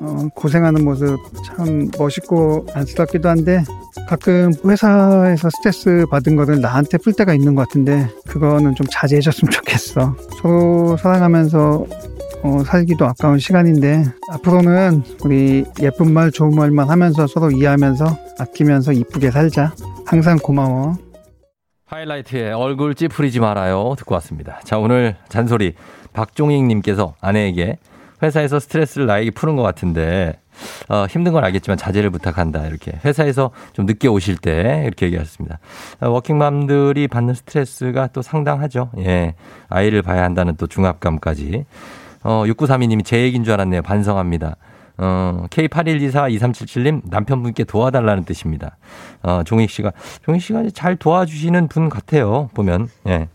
어, 0.00 0.28
고생하는 0.34 0.84
모습 0.84 1.16
참 1.44 1.90
멋있고 1.98 2.66
안쓰럽기도 2.74 3.28
한데 3.28 3.62
가끔 4.10 4.50
회사에서 4.64 5.48
스트레스 5.50 6.04
받은 6.10 6.34
거를 6.34 6.60
나한테 6.60 6.98
풀 6.98 7.12
때가 7.12 7.32
있는 7.32 7.54
것 7.54 7.68
같은데 7.68 8.08
그거는 8.26 8.74
좀 8.74 8.84
자제해줬으면 8.90 9.52
좋겠어. 9.52 10.16
서로 10.42 10.96
사랑하면서 10.96 11.86
어, 12.42 12.64
살기도 12.64 13.06
아까운 13.06 13.38
시간인데 13.38 14.02
앞으로는 14.32 15.04
우리 15.24 15.64
예쁜 15.80 16.12
말 16.12 16.32
좋은 16.32 16.56
말만 16.56 16.90
하면서 16.90 17.28
서로 17.28 17.52
이해하면서 17.52 18.04
아끼면서 18.40 18.90
이쁘게 18.90 19.30
살자. 19.30 19.72
항상 20.04 20.38
고마워. 20.42 20.96
하이라이트에 21.86 22.50
얼굴 22.50 22.96
찌푸리지 22.96 23.38
말아요. 23.38 23.94
듣고 23.96 24.14
왔습니다. 24.16 24.58
자, 24.64 24.78
오늘 24.78 25.18
잔소리. 25.28 25.74
박종익님께서 26.14 27.14
아내에게 27.20 27.78
회사에서 28.24 28.58
스트레스를 28.58 29.06
나에게 29.06 29.30
푸는 29.30 29.54
것 29.54 29.62
같은데, 29.62 30.39
어, 30.88 31.06
힘든 31.08 31.32
건 31.32 31.44
알겠지만 31.44 31.76
자제를 31.78 32.10
부탁한다. 32.10 32.66
이렇게. 32.66 32.92
회사에서 33.04 33.50
좀 33.72 33.86
늦게 33.86 34.08
오실 34.08 34.36
때 34.36 34.82
이렇게 34.86 35.06
얘기하셨습니다. 35.06 35.58
어, 36.00 36.08
워킹맘들이 36.08 37.08
받는 37.08 37.34
스트레스가 37.34 38.08
또 38.08 38.22
상당하죠. 38.22 38.90
예. 38.98 39.34
아이를 39.68 40.02
봐야 40.02 40.24
한다는 40.24 40.56
또 40.56 40.66
중압감까지. 40.66 41.64
어, 42.22 42.44
6932님이 42.46 43.04
제 43.04 43.20
얘기인 43.22 43.44
줄 43.44 43.54
알았네요. 43.54 43.82
반성합니다. 43.82 44.56
어, 44.98 45.46
K81242377님 45.48 47.00
남편분께 47.04 47.64
도와달라는 47.64 48.24
뜻입니다. 48.24 48.76
어, 49.22 49.42
종익 49.44 49.70
씨가, 49.70 49.92
종익 50.24 50.42
씨가 50.42 50.64
잘 50.74 50.96
도와주시는 50.96 51.68
분 51.68 51.88
같아요. 51.88 52.50
보면. 52.54 52.88
예. 53.08 53.28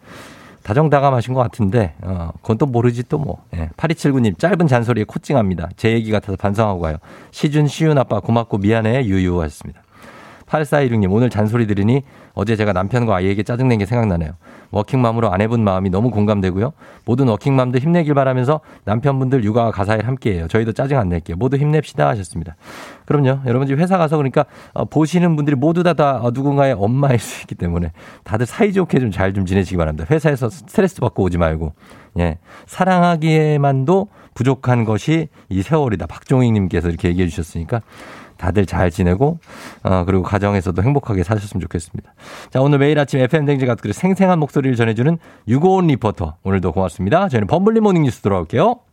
다정다감하신 0.66 1.36
것 1.36 1.41
같은데, 1.41 1.93
어, 2.01 2.32
그건 2.41 2.57
또 2.57 2.66
모르지 2.66 3.03
또 3.07 3.20
뭐. 3.20 3.43
예. 3.55 3.70
8279님, 3.78 4.39
짧은 4.39 4.66
잔소리에 4.66 5.03
코찡합니다. 5.03 5.70
제 5.78 5.91
얘기 5.91 6.09
같아서 6.09 6.36
반성하고 6.38 6.80
가요. 6.80 6.97
시준, 7.30 7.68
시윤 7.68 7.99
아빠 7.99 8.20
고맙고 8.20 8.57
미안해, 8.57 9.05
유유 9.05 9.39
하셨습니다. 9.41 9.84
8416님, 10.47 11.11
오늘 11.11 11.30
잔소리 11.30 11.68
들으니 11.68 12.01
어제 12.34 12.55
제가 12.55 12.74
남편과 12.74 13.16
아이에게 13.16 13.43
짜증낸 13.43 13.78
게 13.78 13.86
생각나네요. 13.86 14.32
워킹맘으로 14.76 15.32
아내분 15.32 15.63
마음이 15.63 15.89
너무 15.89 16.11
공감되고요. 16.11 16.73
모든 17.05 17.28
워킹맘들 17.30 17.80
힘내길 17.80 18.13
바라면서 18.13 18.59
남편분들 18.84 19.43
육아와 19.45 19.71
가사일 19.71 20.05
함께해요. 20.05 20.47
저희도 20.49 20.73
짜증 20.73 20.99
안 20.99 21.09
낼게요. 21.09 21.38
모두 21.38 21.55
힘냅시다 21.55 22.07
하셨습니다. 22.09 22.57
그럼요. 23.05 23.39
여러분 23.45 23.67
지금 23.67 23.82
회사 23.82 23.97
가서 23.97 24.17
그러니까 24.17 24.45
어, 24.73 24.84
보시는 24.86 25.36
분들이 25.38 25.55
모두 25.55 25.82
다, 25.82 25.93
다 25.93 26.19
어, 26.21 26.32
누군가의 26.32 26.76
엄마일 26.78 27.19
수 27.19 27.41
있기 27.41 27.55
때문에 27.55 27.93
다들 28.26 28.45
사이좋게 28.45 28.99
좀잘좀 28.99 29.45
지내시기 29.45 29.78
바랍니다. 29.78 30.05
회사에서 30.11 30.49
스트레스 30.49 30.99
받고 30.99 31.23
오지 31.23 31.38
말고. 31.38 31.73
예. 32.19 32.38
사랑하기에만도 32.65 34.07
부족한 34.34 34.84
것이 34.84 35.30
이 35.49 35.61
세월이다. 35.61 36.07
박종익 36.07 36.51
님께서 36.51 36.89
이렇게 36.89 37.07
얘기해 37.09 37.28
주셨으니까 37.30 37.82
다들 38.38 38.65
잘 38.65 38.91
지내고 38.91 39.39
어 39.83 40.03
그리고 40.05 40.23
가정에서도 40.23 40.81
행복하게 40.81 41.23
사셨으면 41.23 41.61
좋겠습니다. 41.61 42.13
자 42.51 42.61
오늘 42.61 42.79
매일 42.79 42.99
아침 42.99 43.19
FM 43.19 43.45
댕진 43.45 43.66
가족들의 43.65 43.93
생생한 43.93 44.39
목소리를 44.39 44.75
전해주는 44.75 45.17
유고온 45.47 45.88
리포터 45.88 46.36
오늘도 46.43 46.71
고맙습니다. 46.71 47.29
저희는 47.29 47.47
범블리 47.47 47.79
모닝 47.79 48.03
뉴스 48.03 48.21
돌아올게요. 48.21 48.84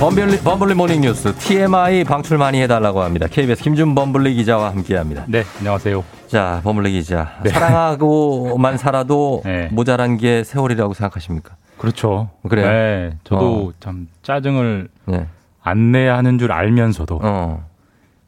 범블리, 0.00 0.38
범블리 0.40 0.74
모닝 0.74 1.00
뉴스 1.02 1.32
TMI 1.34 2.04
방출 2.04 2.36
많이 2.36 2.60
해달라고 2.60 3.02
합니다. 3.02 3.26
KBS 3.30 3.62
김준 3.62 3.94
범블리 3.94 4.34
기자와 4.34 4.70
함께합니다. 4.70 5.24
네, 5.28 5.44
안녕하세요. 5.58 6.04
자, 6.26 6.60
범블리 6.64 6.92
기자. 6.92 7.38
네. 7.42 7.50
사랑하고만 7.50 8.76
살아도 8.76 9.42
모자란 9.70 10.16
게 10.18 10.44
세월이라고 10.44 10.94
생각하십니까? 10.94 11.56
그렇죠. 11.78 12.30
그래요? 12.48 12.66
네, 12.68 13.16
저도 13.24 13.68
어. 13.68 13.72
참 13.80 14.08
짜증을 14.22 14.88
네. 15.06 15.26
안 15.62 15.92
내야 15.92 16.16
하는 16.18 16.38
줄 16.38 16.52
알면서도 16.52 17.20
어. 17.22 17.64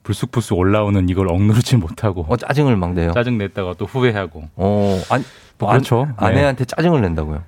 불쑥불쑥 0.04 0.56
올라오는 0.58 1.08
이걸 1.08 1.28
억누르지 1.28 1.76
못하고 1.76 2.24
어, 2.28 2.36
짜증을 2.36 2.76
막 2.76 2.94
내요. 2.94 3.10
짜증 3.12 3.38
냈다가 3.38 3.74
또 3.76 3.84
후회하고. 3.86 4.44
어, 4.56 5.00
아니, 5.10 5.24
뭐 5.58 5.68
그렇죠. 5.70 6.08
아, 6.16 6.28
네. 6.30 6.36
아내한테 6.36 6.64
짜증을 6.64 7.02
낸다고요? 7.02 7.42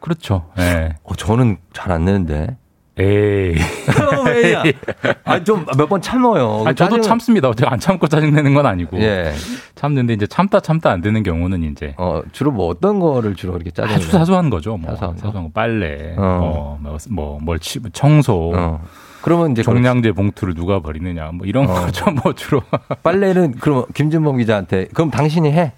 그렇죠. 0.00 0.44
네. 0.56 0.90
어, 1.02 1.14
저는 1.16 1.56
잘 1.72 1.90
안 1.90 2.04
내는데. 2.04 2.56
에이. 2.96 3.56
아, 5.24 5.42
좀 5.42 5.64
몇 5.76 5.88
번 5.88 6.00
참어요. 6.00 6.62
아, 6.66 6.72
저도 6.72 6.96
짜증을- 6.98 7.02
참습니다. 7.02 7.52
제가 7.52 7.72
안 7.72 7.78
참고 7.80 8.06
짜증 8.06 8.32
내는 8.34 8.54
건 8.54 8.66
아니고. 8.66 9.00
예. 9.00 9.32
참는데 9.74 10.12
이제 10.14 10.26
참다 10.26 10.60
참다 10.60 10.90
안 10.92 11.00
되는 11.00 11.22
경우는 11.22 11.64
이제 11.64 11.94
어, 11.98 12.22
주로 12.32 12.52
뭐 12.52 12.68
어떤 12.68 13.00
거를 13.00 13.34
주로 13.34 13.56
이렇게 13.56 13.70
짜증을 13.70 13.96
아주? 13.96 14.10
사소한 14.10 14.48
거죠. 14.48 14.76
뭐 14.76 14.92
사소한 14.92 15.16
사소한, 15.16 15.34
거? 15.34 15.48
거 15.48 15.52
빨래, 15.52 16.14
어. 16.16 16.78
뭐, 16.80 16.96
뭐, 17.10 17.38
뭘 17.42 17.58
치, 17.58 17.80
청소, 17.92 18.52
어. 18.54 18.80
그러면 19.22 19.52
이제 19.52 19.62
종량제 19.62 20.12
봉투를 20.12 20.54
누가 20.54 20.80
버리느냐, 20.80 21.30
뭐 21.32 21.46
이런 21.46 21.68
어. 21.68 21.74
거죠. 21.74 22.10
뭐 22.12 22.32
주로. 22.34 22.62
빨래는 23.02 23.52
그럼 23.56 23.86
김준범 23.94 24.36
기자한테 24.36 24.86
그럼 24.94 25.10
당신이 25.10 25.50
해? 25.50 25.72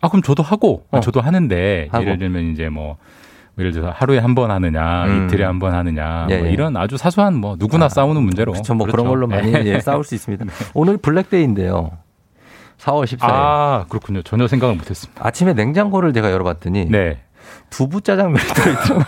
아 0.00 0.08
그럼 0.08 0.22
저도 0.22 0.42
하고, 0.42 0.84
어. 0.92 1.00
저도 1.00 1.20
하는데 1.20 1.88
하고. 1.92 2.04
예를 2.04 2.18
들면 2.18 2.52
이제 2.52 2.68
뭐. 2.70 2.96
예를 3.58 3.72
들어서 3.72 3.90
하루에 3.94 4.18
한 4.18 4.34
번 4.34 4.50
하느냐, 4.50 5.04
음. 5.06 5.26
이틀에 5.26 5.44
한 5.44 5.58
번 5.58 5.74
하느냐, 5.74 6.26
예, 6.30 6.38
뭐 6.38 6.46
예. 6.46 6.52
이런 6.52 6.76
아주 6.76 6.96
사소한 6.96 7.34
뭐 7.36 7.56
누구나 7.58 7.88
싸우는 7.88 8.22
문제로. 8.22 8.52
그렇죠. 8.52 8.74
뭐 8.74 8.86
그런 8.86 9.06
걸로 9.08 9.26
많이 9.26 9.52
예. 9.52 9.62
예, 9.64 9.80
싸울 9.80 10.04
수 10.04 10.14
있습니다. 10.14 10.44
오늘 10.74 10.96
블랙데이인데요. 10.96 11.90
4월 12.78 13.04
14일. 13.04 13.18
아 13.22 13.86
그렇군요. 13.88 14.22
전혀 14.22 14.46
생각을 14.46 14.76
못 14.76 14.88
했습니다. 14.88 15.26
아침에 15.26 15.52
냉장고를 15.54 16.12
제가 16.12 16.30
열어봤더니 16.30 16.86
네. 16.90 17.18
두부 17.70 18.02
짜장면이 18.02 18.46
들어있더라고요. 18.54 19.04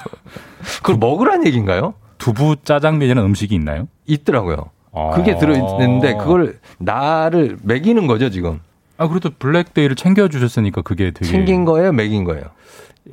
그걸 0.79 0.97
먹으란 0.99 1.47
얘기인가요? 1.47 1.95
두부 2.19 2.57
짜장면이라는 2.65 3.23
음식이 3.29 3.55
있나요? 3.55 3.87
있더라고요. 4.07 4.71
아. 4.93 5.11
그게 5.15 5.37
들어있는데 5.39 6.17
그걸 6.17 6.59
나를 6.79 7.59
먹이는 7.63 8.07
거죠 8.09 8.29
지금. 8.31 8.59
아 8.99 9.07
그래도 9.09 9.31
블랙데이를 9.39 9.95
챙겨 9.97 10.29
주셨으니까 10.29 10.83
그게 10.83 11.13
되게 11.13 11.25
챙긴 11.31 11.65
거예요, 11.65 11.93
먹인 11.93 12.25
거예요. 12.25 12.45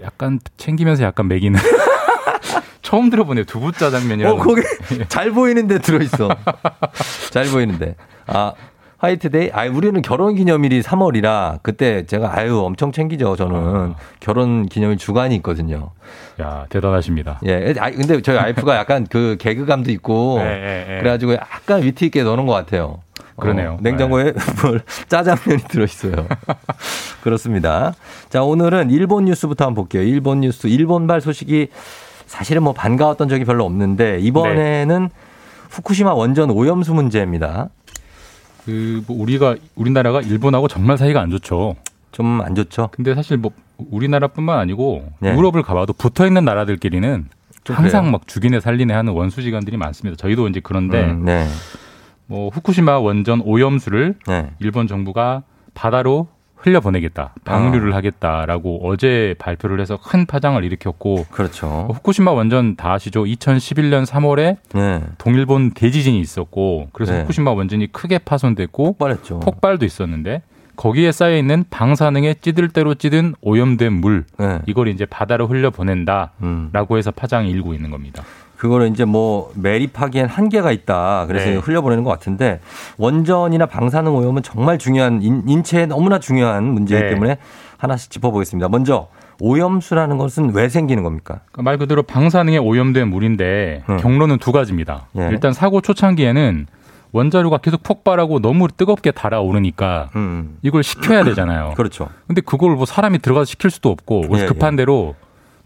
약간 0.02 0.40
챙기면서 0.58 1.04
약간 1.04 1.28
매기는. 1.28 1.60
처음 2.82 3.10
들어보네요. 3.10 3.44
두부 3.44 3.74
짜장면이라는. 3.74 4.40
어, 4.40 4.42
거기 4.42 4.62
잘 5.10 5.32
보이는데 5.32 5.80
들어있어. 5.80 6.30
잘 7.32 7.46
보이는데. 7.46 7.96
아, 8.28 8.54
화이트데이? 9.00 9.52
아, 9.54 9.66
우리는 9.66 10.02
결혼 10.02 10.36
기념일이 10.36 10.82
3월이라 10.82 11.60
그때 11.62 12.06
제가 12.06 12.36
아유 12.36 12.60
엄청 12.60 12.92
챙기죠. 12.92 13.36
저는 13.36 13.94
결혼 14.20 14.66
기념일 14.66 14.98
주간이 14.98 15.36
있거든요. 15.38 15.92
야 16.42 16.66
대단하십니다. 16.70 17.40
예, 17.46 17.76
아 17.78 17.92
근데 17.92 18.22
저희 18.22 18.38
와이프가 18.38 18.76
약간 18.76 19.06
그 19.10 19.38
개그감도 19.40 19.92
있고 19.92 20.40
예, 20.42 20.46
예, 20.46 20.86
예. 20.96 21.00
그래가지고 21.00 21.34
약간 21.34 21.84
위트 21.84 22.06
있게 22.06 22.24
넣는 22.24 22.46
것 22.48 22.54
같아요. 22.54 23.00
그러네요. 23.40 23.74
어, 23.74 23.78
냉장고에 23.82 24.34
뭘 24.64 24.82
짜장면이 25.10 25.64
들어있어요. 25.70 26.14
그렇습니다. 27.22 27.94
자, 28.30 28.44
오늘은 28.44 28.90
일본 28.92 29.26
뉴스부터 29.26 29.66
한번 29.66 29.84
볼게요. 29.84 30.02
일본 30.04 30.42
뉴스, 30.42 30.68
일본발 30.68 31.22
소식이 31.22 31.68
사실은 32.26 32.64
뭐 32.64 32.74
반가웠던 32.74 33.30
적이 33.30 33.46
별로 33.46 33.66
없는데 33.66 34.20
이번에는 34.20 35.04
네. 35.04 35.10
후쿠시마 35.70 36.14
원전 36.14 36.50
오염수 36.52 36.94
문제입니다. 36.94 37.70
그 38.66 39.02
뭐 39.08 39.22
우리가 39.22 39.56
우리나라가 39.76 40.20
일본하고 40.22 40.68
정말 40.68 40.98
사이가 40.98 41.22
안 41.22 41.30
좋죠. 41.30 41.76
좀 42.12 42.42
안 42.42 42.56
좋죠. 42.56 42.90
근데 42.92 43.16
사실 43.16 43.38
뭐 43.38 43.52
우리나라뿐만 43.78 44.58
아니고 44.60 45.06
네. 45.20 45.34
유럽을 45.36 45.62
가봐도 45.64 45.94
붙어 45.94 46.26
있는 46.28 46.44
나라들끼리는 46.46 47.26
좀 47.64 47.76
항상 47.76 48.02
그래요. 48.04 48.12
막 48.14 48.28
죽이네 48.28 48.60
살리네 48.60 48.94
하는 48.94 49.14
원수 49.14 49.42
지간들이 49.42 49.78
많습니다. 49.78 50.18
저희도 50.18 50.48
이제 50.50 50.60
그런데 50.64 51.04
음, 51.06 51.24
네. 51.26 51.48
뭐 52.28 52.50
후쿠시마 52.50 53.00
원전 53.00 53.42
오염수를 53.42 54.16
네. 54.28 54.52
일본 54.60 54.88
정부가 54.88 55.44
바다로 55.74 56.28
흘려보내겠다, 56.58 57.36
방류를 57.46 57.94
하겠다라고 57.96 58.90
어제 58.90 59.36
발표를 59.38 59.80
해서 59.80 59.98
큰 59.98 60.26
파장을 60.26 60.62
일으켰고, 60.64 61.28
그렇죠. 61.30 61.88
후쿠시마 61.94 62.32
원전 62.32 62.76
다 62.76 62.94
아시죠? 62.94 63.24
2011년 63.26 64.06
3월에 64.06 64.58
네. 64.74 65.04
동일본 65.20 65.72
대지진이 65.72 66.20
있었고, 66.20 66.90
그래서 66.94 67.14
네. 67.14 67.22
후쿠시마 67.22 67.52
원전이 67.52 67.92
크게 67.92 68.18
파손됐고, 68.20 68.84
폭발했죠. 68.94 69.40
폭발도 69.40 69.86
있었는데 69.86 70.42
거기에 70.76 71.12
쌓여 71.12 71.38
있는 71.38 71.64
방사능에 71.70 72.36
찌들 72.36 72.70
대로 72.70 72.96
찌든 72.96 73.36
오염된 73.42 73.94
물, 73.94 74.26
네. 74.38 74.60
이걸 74.66 74.88
이제 74.88 75.06
바다로 75.06 75.48
흘려 75.48 75.70
보낸다라고 75.70 76.34
음. 76.42 76.98
해서 76.98 77.12
파장이 77.12 77.50
일고 77.52 77.76
있는 77.76 77.92
겁니다. 77.92 78.24
그거를 78.58 78.88
이제 78.88 79.05
뭐 79.05 79.51
매립하기엔 79.55 80.28
한계가 80.28 80.72
있다. 80.72 81.26
그래서 81.28 81.49
네. 81.49 81.55
흘려보내는 81.55 82.03
것 82.03 82.10
같은데 82.10 82.60
원전이나 82.97 83.68
방사능 83.68 84.16
오염은 84.16 84.43
정말 84.43 84.78
중요한 84.78 85.22
인, 85.22 85.43
인체에 85.47 85.86
너무나 85.86 86.20
중요한 86.20 86.64
문제이기 86.64 87.03
네. 87.03 87.10
때문에 87.12 87.38
하나씩 87.78 88.10
짚어보겠습니다. 88.12 88.68
먼저 88.70 89.08
오염수라는 89.39 90.18
것은 90.18 90.53
왜 90.55 90.68
생기는 90.68 91.03
겁니까? 91.03 91.41
그러니까 91.51 91.62
말 91.62 91.78
그대로 91.78 92.01
방사능에 92.01 92.58
오염된 92.58 93.08
물인데 93.08 93.84
음. 93.88 93.97
경로는 93.97 94.39
두 94.39 94.51
가지입니다. 94.51 95.08
예. 95.18 95.30
일단 95.30 95.53
사고 95.53 95.80
초창기에는 95.80 96.66
원자료가 97.12 97.60
계속 97.60 97.84
폭발하고 97.84 98.39
너무 98.39 98.68
뜨겁게 98.68 99.12
달아오르니까 99.12 100.10
음. 100.16 100.58
이걸 100.64 100.84
식혀야 100.84 101.24
되잖아요. 101.24 101.74
그렇죠. 101.78 102.10
근데 102.26 102.41
그걸 102.41 102.76
뭐 102.76 102.86
사람이 102.86 103.20
들어가서 103.20 103.45
식힐 103.45 103.70
수도 103.70 103.89
없고 103.89 104.26
예, 104.34 104.45
급한 104.45 104.76
대로 104.76 105.16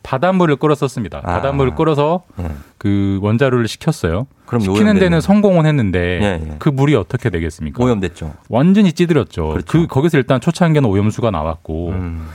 바닷물을 0.03 0.55
끌었었습니다. 0.57 1.19
아. 1.19 1.21
바닷물을 1.21 1.75
끌어서 1.75 2.23
예. 2.39 2.47
그 2.77 3.19
원자료를 3.21 3.67
식혔어요. 3.67 4.27
그럼 4.45 4.61
식히는 4.61 4.85
오염되는 4.85 4.99
데는 4.99 5.21
성공은 5.21 5.65
했는데 5.65 5.99
예, 6.21 6.51
예. 6.51 6.55
그 6.59 6.69
물이 6.69 6.95
어떻게 6.95 7.29
되겠습니까? 7.29 7.83
오염됐죠. 7.83 8.33
완전히 8.49 8.93
찌들었죠. 8.93 9.49
그렇죠. 9.49 9.65
그 9.67 9.87
거기서 9.87 10.17
일단 10.17 10.41
초창기에는 10.41 10.89
오염수가 10.89 11.31
나왔고 11.31 11.89
음. 11.89 12.27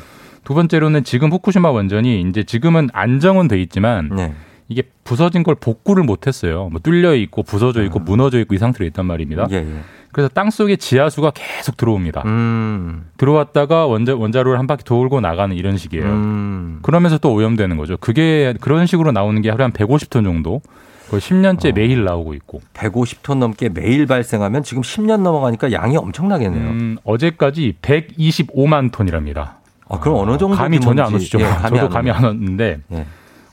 두 0.45 0.55
번째로는 0.55 1.05
지금 1.05 1.33
후쿠시마 1.33 1.71
원전이 1.71 2.21
이제 2.23 2.45
지금은 2.45 2.89
안정은 2.93 3.49
돼 3.49 3.61
있지만 3.63 4.11
네. 4.15 4.33
이게 4.69 4.83
부서진 5.05 5.43
걸 5.43 5.55
복구를 5.57 6.05
못했어요. 6.05 6.69
뭐 6.71 6.81
뚫려 6.81 7.15
있고 7.17 7.43
부서져 7.43 7.85
있고 7.85 7.99
무너져 7.99 8.39
있고 8.41 8.55
이 8.55 8.59
상태로 8.59 8.85
있단 8.87 9.07
말입니다. 9.07 9.47
그래서 10.17 10.31
땅 10.33 10.49
속에 10.49 10.77
지하수가 10.77 11.33
계속 11.35 11.77
들어옵니다. 11.77 12.23
음. 12.25 13.05
들어왔다가 13.19 13.85
원자 13.85 14.17
원자로를 14.17 14.59
한 14.59 14.67
바퀴 14.67 14.83
돌고 14.83 15.21
나가는 15.21 15.55
이런 15.55 15.77
식이에요. 15.77 16.07
음. 16.07 16.79
그러면서 16.81 17.19
또 17.19 17.35
오염되는 17.35 17.77
거죠. 17.77 17.99
그게 17.99 18.55
그런 18.63 18.87
식으로 18.87 19.13
나오는 19.13 19.43
게 19.43 19.51
하루에 19.51 19.65
한 19.65 19.73
150톤 19.73 20.25
정도. 20.25 20.63
거의 21.11 21.21
10년째 21.21 21.75
매일 21.75 22.05
나오고 22.05 22.33
있고. 22.33 22.63
150톤 22.73 23.37
넘게 23.37 23.69
매일 23.69 24.07
발생하면 24.07 24.63
지금 24.63 24.81
10년 24.81 25.21
넘어가니까 25.21 25.71
양이 25.73 25.99
엄청나겠네요. 25.99 26.67
음, 26.67 26.97
어제까지 27.05 27.75
125만 27.83 28.91
톤이랍니다. 28.93 29.59
아, 29.87 30.01
그럼 30.01 30.17
어느 30.17 30.39
정도 30.39 30.57
감이 30.57 30.81
전혀 30.81 31.03
안 31.03 31.15
오시죠. 31.15 31.41
예, 31.41 31.45
감이 31.45 31.79
저도 31.79 31.87
안 31.89 31.91
감이. 31.91 32.11
안 32.11 32.25
왔는데 32.25 32.79
예. 32.91 33.07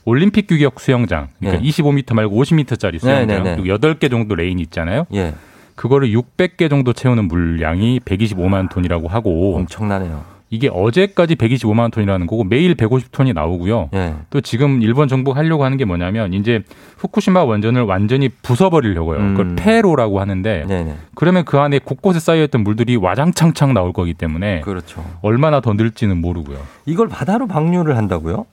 올림픽 0.05 0.47
규격 0.47 0.79
수영장, 0.79 1.27
그러니까 1.39 1.61
예. 1.61 1.69
25m 1.69 2.13
말고 2.13 2.41
50m짜리 2.41 2.99
수영장, 2.99 3.27
네, 3.27 3.39
네, 3.39 3.43
네. 3.43 3.61
그리고 3.61 3.77
8개 3.77 4.09
정도 4.09 4.35
레인 4.35 4.59
있잖아요. 4.59 5.07
예. 5.13 5.33
그거를 5.75 6.09
600개 6.09 6.69
정도 6.69 6.93
채우는 6.93 7.27
물량이 7.27 7.99
125만 8.01 8.69
톤이라고 8.69 9.07
하고 9.07 9.55
엄청나네요. 9.55 10.33
이게 10.53 10.69
어제까지 10.71 11.33
125만 11.35 11.91
톤이라는 11.91 12.27
거고 12.27 12.43
매일 12.43 12.75
150톤이 12.75 13.33
나오고요. 13.33 13.89
예. 13.95 14.13
또 14.29 14.39
지금 14.39 14.83
일본 14.83 15.07
정부가 15.07 15.39
하려고 15.39 15.65
하는 15.65 15.77
게 15.77 15.85
뭐냐면 15.85 16.31
이제 16.33 16.61
후쿠시마 16.99 17.43
원전을 17.43 17.81
완전히 17.81 18.29
부숴버리려고요. 18.29 19.17
음. 19.17 19.33
그걸 19.35 19.55
폐로라고 19.55 20.19
하는데 20.19 20.65
네네. 20.67 20.95
그러면 21.15 21.43
그 21.43 21.57
안에 21.57 21.79
곳곳에 21.79 22.19
쌓여있던 22.19 22.61
물들이 22.61 22.97
와장창창 22.97 23.73
나올 23.73 23.93
거기 23.93 24.13
때문에 24.13 24.61
그렇죠. 24.61 25.03
얼마나 25.23 25.59
더 25.59 25.73
늘지는 25.73 26.21
모르고요. 26.21 26.59
이걸 26.85 27.07
바다로 27.07 27.47
방류를 27.47 27.97
한다고요? 27.97 28.45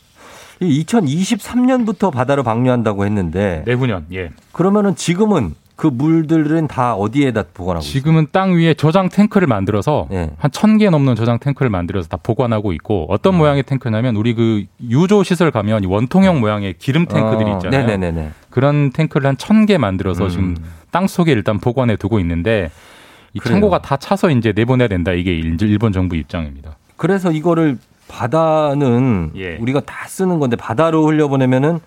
2023년부터 0.63 2.11
바다로 2.11 2.43
방류한다고 2.43 3.05
했는데 3.05 3.63
내후년, 3.67 4.07
예. 4.15 4.31
그러면은 4.53 4.97
지금은 4.97 5.55
그 5.81 5.87
물들은 5.87 6.69
다 6.69 6.95
어디에다 6.95 7.45
보관하고 7.55 7.83
있어요? 7.83 7.91
지금은 7.91 8.27
땅 8.33 8.53
위에 8.53 8.75
저장 8.75 9.09
탱크를 9.09 9.47
만들어서 9.49 10.09
예. 10.13 10.29
한천 10.37 10.77
개 10.77 10.91
넘는 10.91 11.15
저장 11.15 11.39
탱크를 11.39 11.71
만들어서 11.71 12.07
다 12.07 12.19
보관하고 12.23 12.75
있고 12.75 13.05
음. 13.05 13.07
어떤 13.09 13.35
모양의 13.35 13.63
탱크냐면 13.63 14.15
우리 14.17 14.35
그 14.35 14.65
유조 14.87 15.23
시설 15.23 15.51
가면 15.51 15.83
이 15.83 15.87
원통형 15.87 16.39
모양의 16.41 16.75
기름 16.79 17.07
탱크들이 17.07 17.51
어, 17.51 17.55
있잖아요. 17.57 17.87
네네네네. 17.87 18.31
그런 18.51 18.91
탱크를 18.93 19.27
한 19.27 19.37
천 19.39 19.65
개 19.65 19.79
만들어서 19.79 20.25
음. 20.25 20.29
지금 20.29 20.57
땅 20.91 21.07
속에 21.07 21.33
일단 21.33 21.59
보관해 21.59 21.97
두고 21.97 22.21
있는데 22.21 22.71
이 23.33 23.39
그래요. 23.39 23.55
창고가 23.55 23.81
다 23.81 23.97
차서 23.97 24.29
이제 24.33 24.53
내보내야 24.55 24.87
된다. 24.89 25.13
이게 25.13 25.33
일- 25.35 25.57
일본 25.63 25.93
정부 25.93 26.15
입장입니다. 26.15 26.77
그래서 26.99 27.33
이거를 27.33 27.79
바다는 28.07 29.31
예. 29.37 29.57
우리가 29.57 29.81
다 29.81 30.07
쓰는 30.09 30.41
건데 30.41 30.57
바다로 30.57 31.07
흘려보내면은 31.07 31.81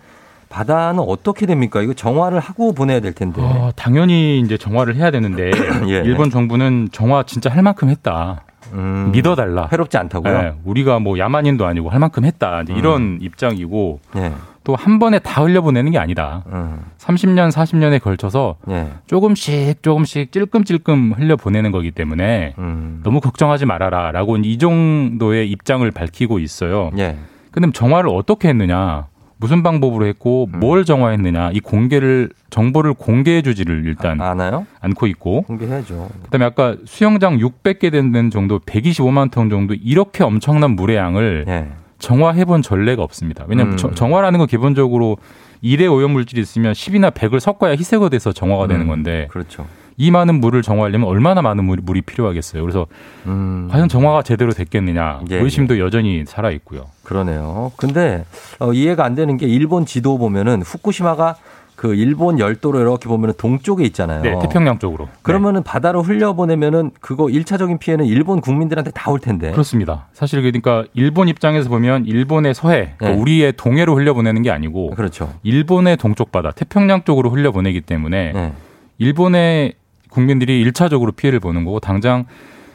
바다는 0.54 1.00
어떻게 1.00 1.48
됩니까? 1.48 1.82
이거 1.82 1.94
정화를 1.94 2.40
하고 2.40 2.74
보내야 2.74 3.00
될 3.00 3.14
텐데. 3.14 3.42
어, 3.42 3.72
당연히 3.76 4.40
이제 4.40 4.56
정화를 4.56 4.96
해야 4.96 5.10
되는데 5.10 5.50
예. 5.90 6.04
일본 6.06 6.30
정부는 6.30 6.90
정화 6.92 7.24
진짜 7.24 7.50
할 7.50 7.64
만큼 7.64 7.90
했다. 7.90 8.44
음, 8.72 9.10
믿어달라. 9.12 9.68
해롭지 9.72 9.98
않다고요? 9.98 10.34
예, 10.34 10.54
우리가 10.64 11.00
뭐 11.00 11.18
야만인도 11.18 11.66
아니고 11.66 11.90
할 11.90 12.00
만큼 12.00 12.24
했다. 12.24 12.62
이제 12.62 12.74
이런 12.74 13.18
입장이고 13.20 14.00
예. 14.16 14.32
또한 14.64 15.00
번에 15.00 15.18
다 15.18 15.42
흘려보내는 15.42 15.92
게 15.92 15.98
아니다. 15.98 16.44
음, 16.52 16.80
30년, 17.00 17.52
40년에 17.52 18.00
걸쳐서 18.02 18.56
예. 18.70 18.90
조금씩 19.08 19.82
조금씩 19.82 20.32
찔끔찔끔 20.32 21.14
흘려보내는 21.14 21.72
거기 21.72 21.90
때문에 21.90 22.54
음, 22.60 23.02
너무 23.04 23.22
걱정하지 23.22 23.66
말아라. 23.66 24.12
라고 24.12 24.38
이 24.38 24.58
정도의 24.60 25.50
입장을 25.50 25.90
밝히고 25.90 26.38
있어요. 26.38 26.92
예. 27.00 27.18
근데 27.52 27.72
정화를 27.72 28.10
어떻게 28.10 28.50
했느냐? 28.50 29.08
무슨 29.38 29.64
방법으로 29.64 30.06
했고 30.06 30.48
음. 30.54 30.60
뭘 30.60 30.86
정화했느냐? 30.86 31.52
이 31.54 31.60
공개를 31.60 32.30
정보를 32.50 32.94
공개해 32.94 33.42
주지를 33.42 33.84
일단 33.86 34.22
아나요? 34.22 34.66
않고 34.80 35.08
있고 35.08 35.42
공개해야죠. 35.44 36.10
그다음에 36.24 36.46
아까 36.46 36.78
수영장 36.86 37.38
600개 37.38 37.92
되는 37.92 38.30
정도 38.30 38.60
125만 38.60 39.32
톤 39.32 39.50
정도 39.50 39.74
이렇게 39.74 40.24
엄청난 40.24 40.72
물의 40.72 40.96
양을 40.98 41.46
예. 41.48 41.68
정화해 42.00 42.46
본 42.46 42.62
전례가 42.62 43.02
없습니다. 43.04 43.46
왜냐하면 43.48 43.74
음. 43.74 43.78
저- 43.78 43.92
정화라는 43.92 44.38
건 44.40 44.48
기본적으로 44.48 45.18
1의 45.64 45.92
오염 45.92 46.12
물질이 46.12 46.42
있으면 46.42 46.74
10이나 46.74 47.12
100을 47.12 47.40
섞어야 47.40 47.72
희석이 47.72 48.10
돼서 48.10 48.34
정화가 48.34 48.68
되는 48.68 48.82
음, 48.84 48.88
건데 48.88 49.28
그렇죠. 49.32 49.66
이 49.98 50.12
많은 50.12 50.40
물을 50.40 50.62
정화하려면 50.62 51.08
얼마나 51.08 51.42
많은 51.42 51.64
물, 51.66 51.80
물이 51.82 52.02
필요하겠어요. 52.02 52.62
그래서 52.62 52.88
음, 53.26 53.68
과연 53.72 53.90
정화가 53.90 54.24
제대로 54.24 54.52
됐겠느냐 54.52 55.22
예, 55.32 55.38
의심도 55.38 55.80
여전히 55.80 56.24
살아 56.26 56.52
있고요. 56.52 56.86
그러네요. 57.04 57.72
근데 57.78 58.26
어, 58.60 58.74
이해가 58.74 59.06
안 59.06 59.16
되는 59.16 59.38
게 59.38 59.46
일본 59.48 59.86
지도 59.86 60.18
보면은 60.18 60.62
후쿠시마가 60.62 61.36
그 61.76 61.96
일본 61.96 62.40
열도로 62.40 62.80
이렇게 62.80 63.10
보면은 63.10 63.34
동쪽에 63.38 63.84
있잖아요. 63.86 64.22
네, 64.22 64.40
태평양 64.42 64.80
쪽으로. 64.80 65.10
그러면은 65.22 65.64
바다로 65.64 66.02
흘려보내면은 66.02 66.92
그거 67.02 67.30
일차적인 67.30 67.78
피해는 67.80 68.06
일본 68.06 68.40
국민들한테 68.40 68.92
다 68.92 69.12
올 69.12 69.20
텐데. 69.20 69.52
그렇습니다. 69.52 70.06
사실 70.14 70.42
그러니까 70.42 70.86
일본 70.94 71.28
입장에서 71.28 71.68
보면 71.70 72.06
일본의 72.06 72.54
서해, 72.54 72.94
그러니까 72.98 73.10
네. 73.10 73.22
우리의 73.22 73.54
동해로 73.58 73.96
흘려보내는 73.98 74.44
게 74.44 74.52
아니고 74.52 74.92
그렇죠. 74.92 75.34
일본의 75.44 75.98
동쪽 75.98 76.32
바다, 76.32 76.52
태평양 76.52 77.04
쪽으로 77.04 77.30
흘려보내기 77.32 77.82
때문에 77.82 78.32
네. 78.34 78.54
일본의 79.00 79.74
국민들이 80.14 80.62
일차적으로 80.62 81.12
피해를 81.12 81.40
보는 81.40 81.66
거고 81.66 81.80
당장 81.80 82.26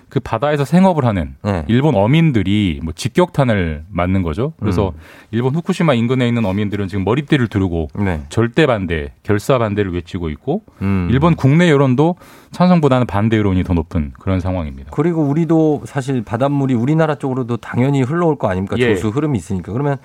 그 0.09 0.21
바다에서 0.21 0.65
생업을 0.65 1.05
하는 1.05 1.37
네. 1.43 1.65
일본 1.69 1.95
어민들이 1.95 2.81
뭐 2.83 2.95
직격탄을 2.97 3.85
맞는 3.91 4.23
거죠. 4.23 4.55
그래서 4.59 4.89
음. 4.89 5.01
일본 5.31 5.55
후쿠시마 5.55 5.93
인근에 5.95 6.27
있는 6.27 6.47
어민들은 6.47 6.89
지금 6.89 7.05
머리띠를 7.05 7.49
두르고 7.49 7.89
네. 7.95 8.23
절대 8.31 8.67
반대, 8.67 9.13
결사 9.23 9.59
반대를 9.59 9.93
외치고 9.93 10.31
있고 10.31 10.63
음. 10.81 11.09
일본 11.11 11.37
국내 11.37 11.71
여론도 11.71 12.17
찬성보다는 12.53 13.07
반대 13.07 13.37
여론이 13.37 13.65
더 13.65 13.75
높은 13.75 14.13
그런 14.19 14.41
상황입니다. 14.41 14.91
그리고 14.93 15.23
우리도 15.23 15.83
사실 15.85 16.23
바닷물이 16.23 16.73
우리나라 16.73 17.17
쪽으로도 17.17 17.59
당연히 17.59 18.03
흘러올 18.03 18.37
거 18.37 18.49
아닙니까? 18.49 18.77
예. 18.79 18.95
조수 18.95 19.09
흐름이 19.09 19.37
있으니까. 19.37 19.73
그러면 19.73 19.99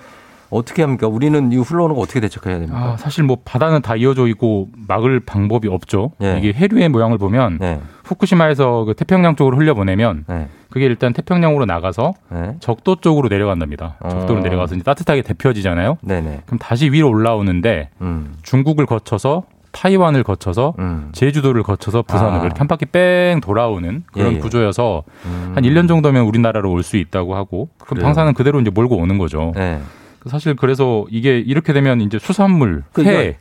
어떻게 0.54 0.82
합니까? 0.82 1.06
우리는 1.08 1.52
이 1.52 1.56
흘러오는 1.56 1.94
거 1.94 2.00
어떻게 2.02 2.20
대책해야 2.20 2.58
됩니까? 2.60 2.78
아, 2.92 2.96
사실 2.96 3.24
뭐 3.24 3.38
바다는 3.44 3.82
다 3.82 3.96
이어져 3.96 4.26
있고 4.28 4.68
막을 4.88 5.20
방법이 5.20 5.68
없죠. 5.68 6.12
예. 6.22 6.38
이게 6.38 6.52
해류의 6.52 6.88
모양을 6.88 7.18
보면 7.18 7.58
네. 7.60 7.80
후쿠시마에서 8.04 8.84
그 8.84 8.94
태평양 8.94 9.36
쪽으로 9.36 9.56
흘려보내면 9.56 10.24
네. 10.28 10.48
그게 10.70 10.86
일단 10.86 11.12
태평양으로 11.12 11.66
나가서 11.66 12.12
네. 12.30 12.56
적도 12.60 12.96
쪽으로 12.96 13.28
내려간답니다. 13.28 13.96
적도로 14.08 14.40
어. 14.40 14.42
내려가서 14.42 14.74
이제 14.74 14.84
따뜻하게 14.84 15.22
데펴지잖아요. 15.22 15.98
네네. 16.02 16.42
그럼 16.46 16.58
다시 16.58 16.90
위로 16.90 17.08
올라오는데 17.10 17.90
음. 18.00 18.34
중국을 18.42 18.86
거쳐서 18.86 19.44
타이완을 19.72 20.22
거쳐서 20.22 20.74
음. 20.78 21.08
제주도를 21.12 21.64
거쳐서 21.64 22.02
부산으로 22.02 22.42
아. 22.42 22.44
이렇게 22.44 22.58
한 22.58 22.68
바퀴 22.68 22.86
뺑 22.86 23.40
돌아오는 23.40 24.04
그런 24.12 24.32
예, 24.32 24.36
예. 24.36 24.38
구조여서 24.38 25.02
음. 25.26 25.52
한 25.54 25.64
1년 25.64 25.88
정도면 25.88 26.24
우리나라로 26.26 26.70
올 26.70 26.84
수 26.84 26.96
있다고 26.96 27.34
하고 27.34 27.68
그럼 27.78 27.96
그래요? 27.96 28.04
방사는 28.04 28.34
그대로 28.34 28.60
이제 28.60 28.70
몰고 28.70 28.96
오는 28.96 29.18
거죠. 29.18 29.52
네. 29.56 29.80
사실 30.26 30.54
그래서 30.56 31.04
이게 31.10 31.38
이렇게 31.38 31.72
되면 31.72 32.00
이제 32.00 32.18
수산물, 32.18 32.84
그러니까 32.92 33.20
회, 33.20 33.38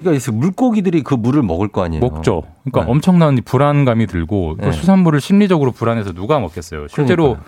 그러니까 0.00 0.32
물고기들이 0.32 1.02
그 1.02 1.14
물을 1.14 1.42
먹을 1.42 1.68
거 1.68 1.82
아니에요. 1.82 2.00
먹죠. 2.00 2.42
그러니까 2.64 2.84
네. 2.84 2.90
엄청난 2.90 3.38
불안감이 3.44 4.06
들고 4.06 4.56
그 4.58 4.66
네. 4.66 4.72
수산물을 4.72 5.20
심리적으로 5.20 5.72
불안해서 5.72 6.12
누가 6.12 6.38
먹겠어요. 6.38 6.88
실제로 6.88 7.38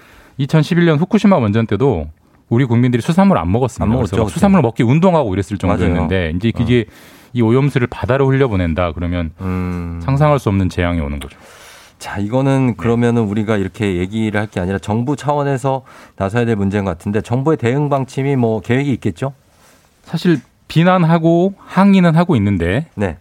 2011년 0.40 0.98
후쿠시마 0.98 1.36
원전 1.36 1.66
때도 1.66 2.08
우리 2.48 2.64
국민들이 2.64 3.02
수산물 3.02 3.36
안 3.36 3.52
먹었습니다. 3.52 3.84
안 3.84 3.90
먹었죠, 3.90 4.16
그래서. 4.16 4.30
수산물 4.30 4.62
먹기 4.62 4.82
운동하고 4.82 5.32
이랬을. 5.34 5.54
어. 5.54 5.58
정도였는데 5.58 6.32
이제 6.36 6.50
그게 6.50 6.86
이 7.34 7.42
오염수를 7.42 7.88
바다로 7.88 8.26
흘려보낸다 8.30 8.92
그러면 8.92 9.32
음. 9.40 10.00
상상할 10.02 10.38
수 10.38 10.48
없는 10.48 10.70
재앙이 10.70 11.00
오는 11.00 11.18
거죠. 11.20 11.38
자, 11.98 12.18
이거는 12.18 12.76
그러면은 12.76 13.22
우리가 13.22 13.56
이렇게 13.56 13.96
얘기를 13.96 14.40
할 14.40 14.48
게 14.48 14.60
아니라 14.60 14.78
정부 14.78 15.16
차원에서 15.16 15.82
나서야 16.16 16.44
될 16.44 16.56
문제인 16.56 16.84
것 16.84 16.90
같은데 16.92 17.20
정부의 17.20 17.56
대응 17.58 17.88
방침이 17.88 18.36
뭐 18.36 18.60
계획이 18.60 18.90
있겠죠? 18.94 19.32
사실 20.04 20.40
비난하고 20.68 21.54
항의는 21.58 22.14
하고 22.14 22.34
있는데 22.36 22.86
네. 22.94 23.16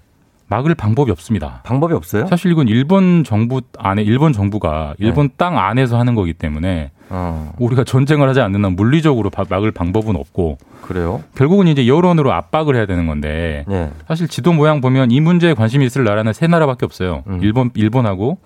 막을 0.47 0.75
방법이 0.75 1.11
없습니다. 1.11 1.59
방법이 1.65 1.93
없어요? 1.93 2.28
사실 2.28 2.51
이건 2.51 2.69
일본 2.69 3.25
정부 3.25 3.61
안에 3.78 4.03
일본 4.03 4.32
정부가 4.32 4.93
일본 4.99 5.28
네. 5.30 5.34
땅 5.38 5.57
안에서 5.57 5.99
하는 5.99 6.15
거기 6.15 6.34
때문에 6.34 6.91
어, 7.09 7.51
우리가 7.57 7.84
전쟁을 7.84 8.30
하지 8.30 8.39
않는 8.41 8.63
한 8.63 8.75
물리적으로 8.78 9.30
바- 9.30 9.43
막을 9.49 9.71
방법은 9.71 10.15
없고 10.15 10.57
그래요? 10.82 11.21
결국은 11.36 11.67
이제 11.67 11.88
여론으로 11.88 12.32
압박을 12.32 12.75
해야 12.78 12.86
되는 12.86 13.07
건데 13.07 13.65
네. 13.67 13.89
사실 14.07 14.30
지도 14.30 14.53
모양 14.53 14.80
보면 14.80 15.11
이 15.11 15.19
문제에 15.19 15.53
관심이 15.53 15.86
있을 15.86 16.05
나라는 16.05 16.32
세 16.32 16.47
나라밖에 16.47 16.86
없어요. 16.86 17.23
음. 17.28 17.39
일본 17.41 17.71
일본하고 17.75 18.38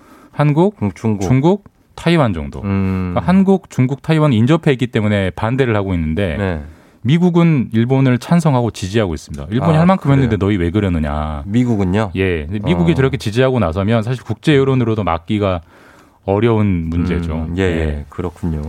한국, 0.42 0.76
중국. 0.96 1.22
중국, 1.22 1.64
타이완 1.94 2.34
정도. 2.34 2.62
음. 2.64 3.12
그러니까 3.14 3.32
한국, 3.32 3.70
중국, 3.70 4.02
타이완 4.02 4.34
인접해 4.34 4.72
있기 4.72 4.88
때문에 4.88 5.30
반대를 5.32 5.76
하고 5.76 5.94
있는데 5.94 6.36
네. 6.38 6.62
미국은 7.04 7.70
일본을 7.74 8.18
찬성하고 8.18 8.72
지지하고 8.72 9.14
있습니다. 9.14 9.48
일본이 9.52 9.78
아, 9.78 9.82
할 9.82 9.86
만큼 9.86 10.10
그래요? 10.10 10.24
했는데 10.24 10.44
너희 10.44 10.58
왜 10.58 10.72
그러느냐. 10.72 11.44
미국은요? 11.46 12.12
예. 12.16 12.48
미국이 12.64 12.94
어. 12.94 12.96
저렇게 12.96 13.18
지지하고 13.18 13.60
나서면 13.60 14.02
사실 14.02 14.24
국제 14.24 14.56
여론으로도 14.56 15.04
막기가 15.04 15.62
어려운 16.26 16.90
문제죠. 16.90 17.34
음, 17.34 17.56
예, 17.58 17.64
예, 17.64 18.06
그렇군요. 18.10 18.62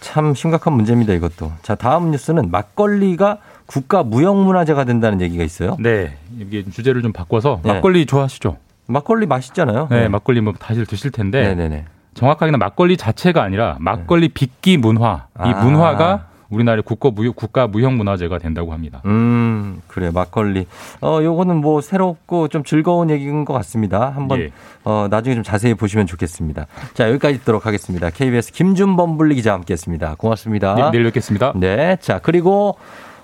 참 0.00 0.34
심각한 0.34 0.72
문제입니다, 0.72 1.12
이것도. 1.12 1.52
자, 1.62 1.74
다음 1.74 2.10
뉴스는 2.10 2.50
막걸리가 2.50 3.38
국가 3.66 4.02
무형문화재가 4.02 4.84
된다는 4.84 5.20
얘기가 5.20 5.44
있어요. 5.44 5.76
네. 5.78 6.16
이게 6.38 6.64
주제를 6.68 7.02
좀 7.02 7.12
바꿔서 7.12 7.60
네. 7.62 7.74
막걸리 7.74 8.06
좋아하시죠? 8.06 8.56
막걸리 8.90 9.26
맛있잖아요. 9.26 9.88
네, 9.90 10.08
막걸리 10.08 10.40
뭐 10.40 10.52
다들 10.52 10.86
드실 10.86 11.10
텐데 11.10 11.42
네네네. 11.42 11.84
정확하게는 12.14 12.58
막걸리 12.58 12.96
자체가 12.96 13.42
아니라 13.42 13.76
막걸리 13.80 14.28
빚기 14.28 14.76
문화. 14.76 15.26
이 15.38 15.48
아. 15.48 15.64
문화가 15.64 16.26
우리나라의 16.50 16.82
국가 16.82 17.10
무형, 17.10 17.32
국가 17.34 17.66
무형 17.66 17.96
문화재가 17.96 18.38
된다고 18.38 18.72
합니다. 18.72 19.00
음, 19.06 19.80
그래 19.86 20.10
막걸리. 20.12 20.66
어, 21.00 21.20
요거는 21.22 21.56
뭐 21.56 21.80
새롭고 21.80 22.48
좀 22.48 22.64
즐거운 22.64 23.08
얘기인 23.08 23.44
것 23.44 23.54
같습니다. 23.54 24.10
한번 24.10 24.40
예. 24.40 24.50
어, 24.84 25.06
나중에 25.08 25.36
좀 25.36 25.44
자세히 25.44 25.74
보시면 25.74 26.06
좋겠습니다. 26.06 26.66
자, 26.94 27.08
여기까지 27.08 27.38
듣도록 27.38 27.66
하겠습니다. 27.66 28.10
KBS 28.10 28.52
김준범 28.52 29.16
분리 29.16 29.36
기자 29.36 29.52
함께했습니다. 29.54 30.16
고맙습니다. 30.18 30.74
네, 30.74 30.90
내일 30.90 31.04
뵙겠습니다. 31.04 31.52
네, 31.54 31.96
자 32.00 32.18
그리고 32.18 32.76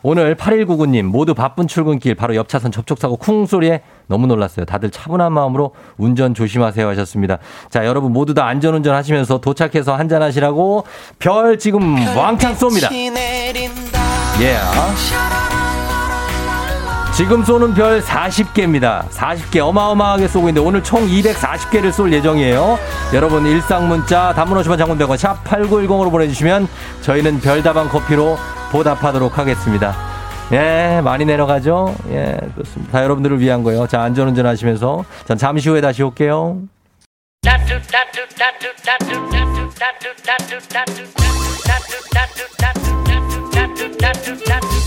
오늘 0.08 0.36
8199님 0.36 1.02
모두 1.02 1.34
바쁜 1.34 1.66
출근길 1.66 2.14
바로 2.14 2.36
옆 2.36 2.48
차선 2.48 2.70
접촉사고 2.70 3.16
쿵 3.16 3.44
소리에 3.44 3.80
너무 4.06 4.28
놀랐어요. 4.28 4.64
다들 4.64 4.92
차분한 4.92 5.32
마음으로 5.32 5.72
운전 5.96 6.32
조심하세요 6.32 6.86
하셨습니다. 6.90 7.38
자 7.70 7.84
여러분 7.84 8.12
모두 8.12 8.32
다 8.32 8.46
안전운전 8.46 8.94
하시면서 8.94 9.38
도착해서 9.38 9.96
한잔 9.96 10.22
하시라고 10.22 10.84
별 11.18 11.58
지금 11.58 11.96
왕창 12.16 12.54
쏩니다. 12.54 12.88
예. 14.42 14.56
지금 17.12 17.42
쏘는 17.42 17.74
별 17.74 18.00
40개입니다. 18.00 19.08
40개 19.08 19.58
어마어마하게 19.58 20.28
쏘고 20.28 20.50
있는데 20.50 20.64
오늘 20.64 20.84
총 20.84 21.04
240개를 21.08 21.90
쏠 21.90 22.12
예정이에요. 22.12 22.78
여러분 23.12 23.44
일상 23.44 23.88
문자 23.88 24.32
단문 24.34 24.56
50원 24.62 24.78
장문 24.78 24.98
100원 24.98 25.16
샵 25.16 25.42
8910으로 25.42 26.12
보내주시면 26.12 26.68
저희는 27.00 27.40
별다방 27.40 27.88
커피로 27.88 28.36
보답하도록 28.70 29.38
하겠습니다. 29.38 29.94
예, 30.52 31.00
많이 31.02 31.24
내려가죠? 31.24 31.94
예, 32.10 32.38
그렇습니다. 32.54 32.92
다 32.92 33.02
여러분들을 33.02 33.40
위한 33.40 33.62
거예요. 33.62 33.86
자, 33.86 34.02
안전운전 34.02 34.46
하시면서 34.46 35.04
전 35.26 35.36
잠시 35.36 35.68
후에 35.68 35.80
다시 35.80 36.02
올게요. 36.02 36.60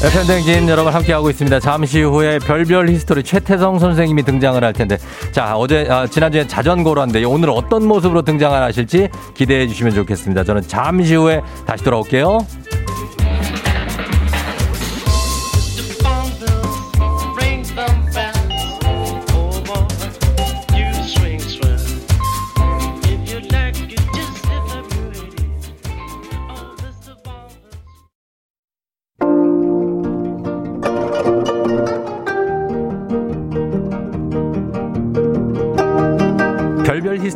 FM댕진 0.01 0.69
여러분 0.69 0.93
함께하고 0.93 1.29
있습니다. 1.29 1.59
잠시 1.59 2.01
후에 2.01 2.39
별별 2.39 2.87
히스토리 2.87 3.21
최태성 3.21 3.79
선생님이 3.79 4.23
등장을 4.23 4.63
할 4.63 4.71
텐데. 4.71 4.97
자, 5.33 5.57
어제, 5.57 5.87
아, 5.89 6.07
지난주에 6.07 6.47
자전거로 6.47 7.01
한데 7.01 7.21
오늘 7.25 7.49
어떤 7.49 7.85
모습으로 7.85 8.21
등장을 8.21 8.61
하실지 8.61 9.09
기대해 9.33 9.67
주시면 9.67 9.93
좋겠습니다. 9.95 10.45
저는 10.45 10.61
잠시 10.61 11.15
후에 11.15 11.41
다시 11.65 11.83
돌아올게요. 11.83 12.39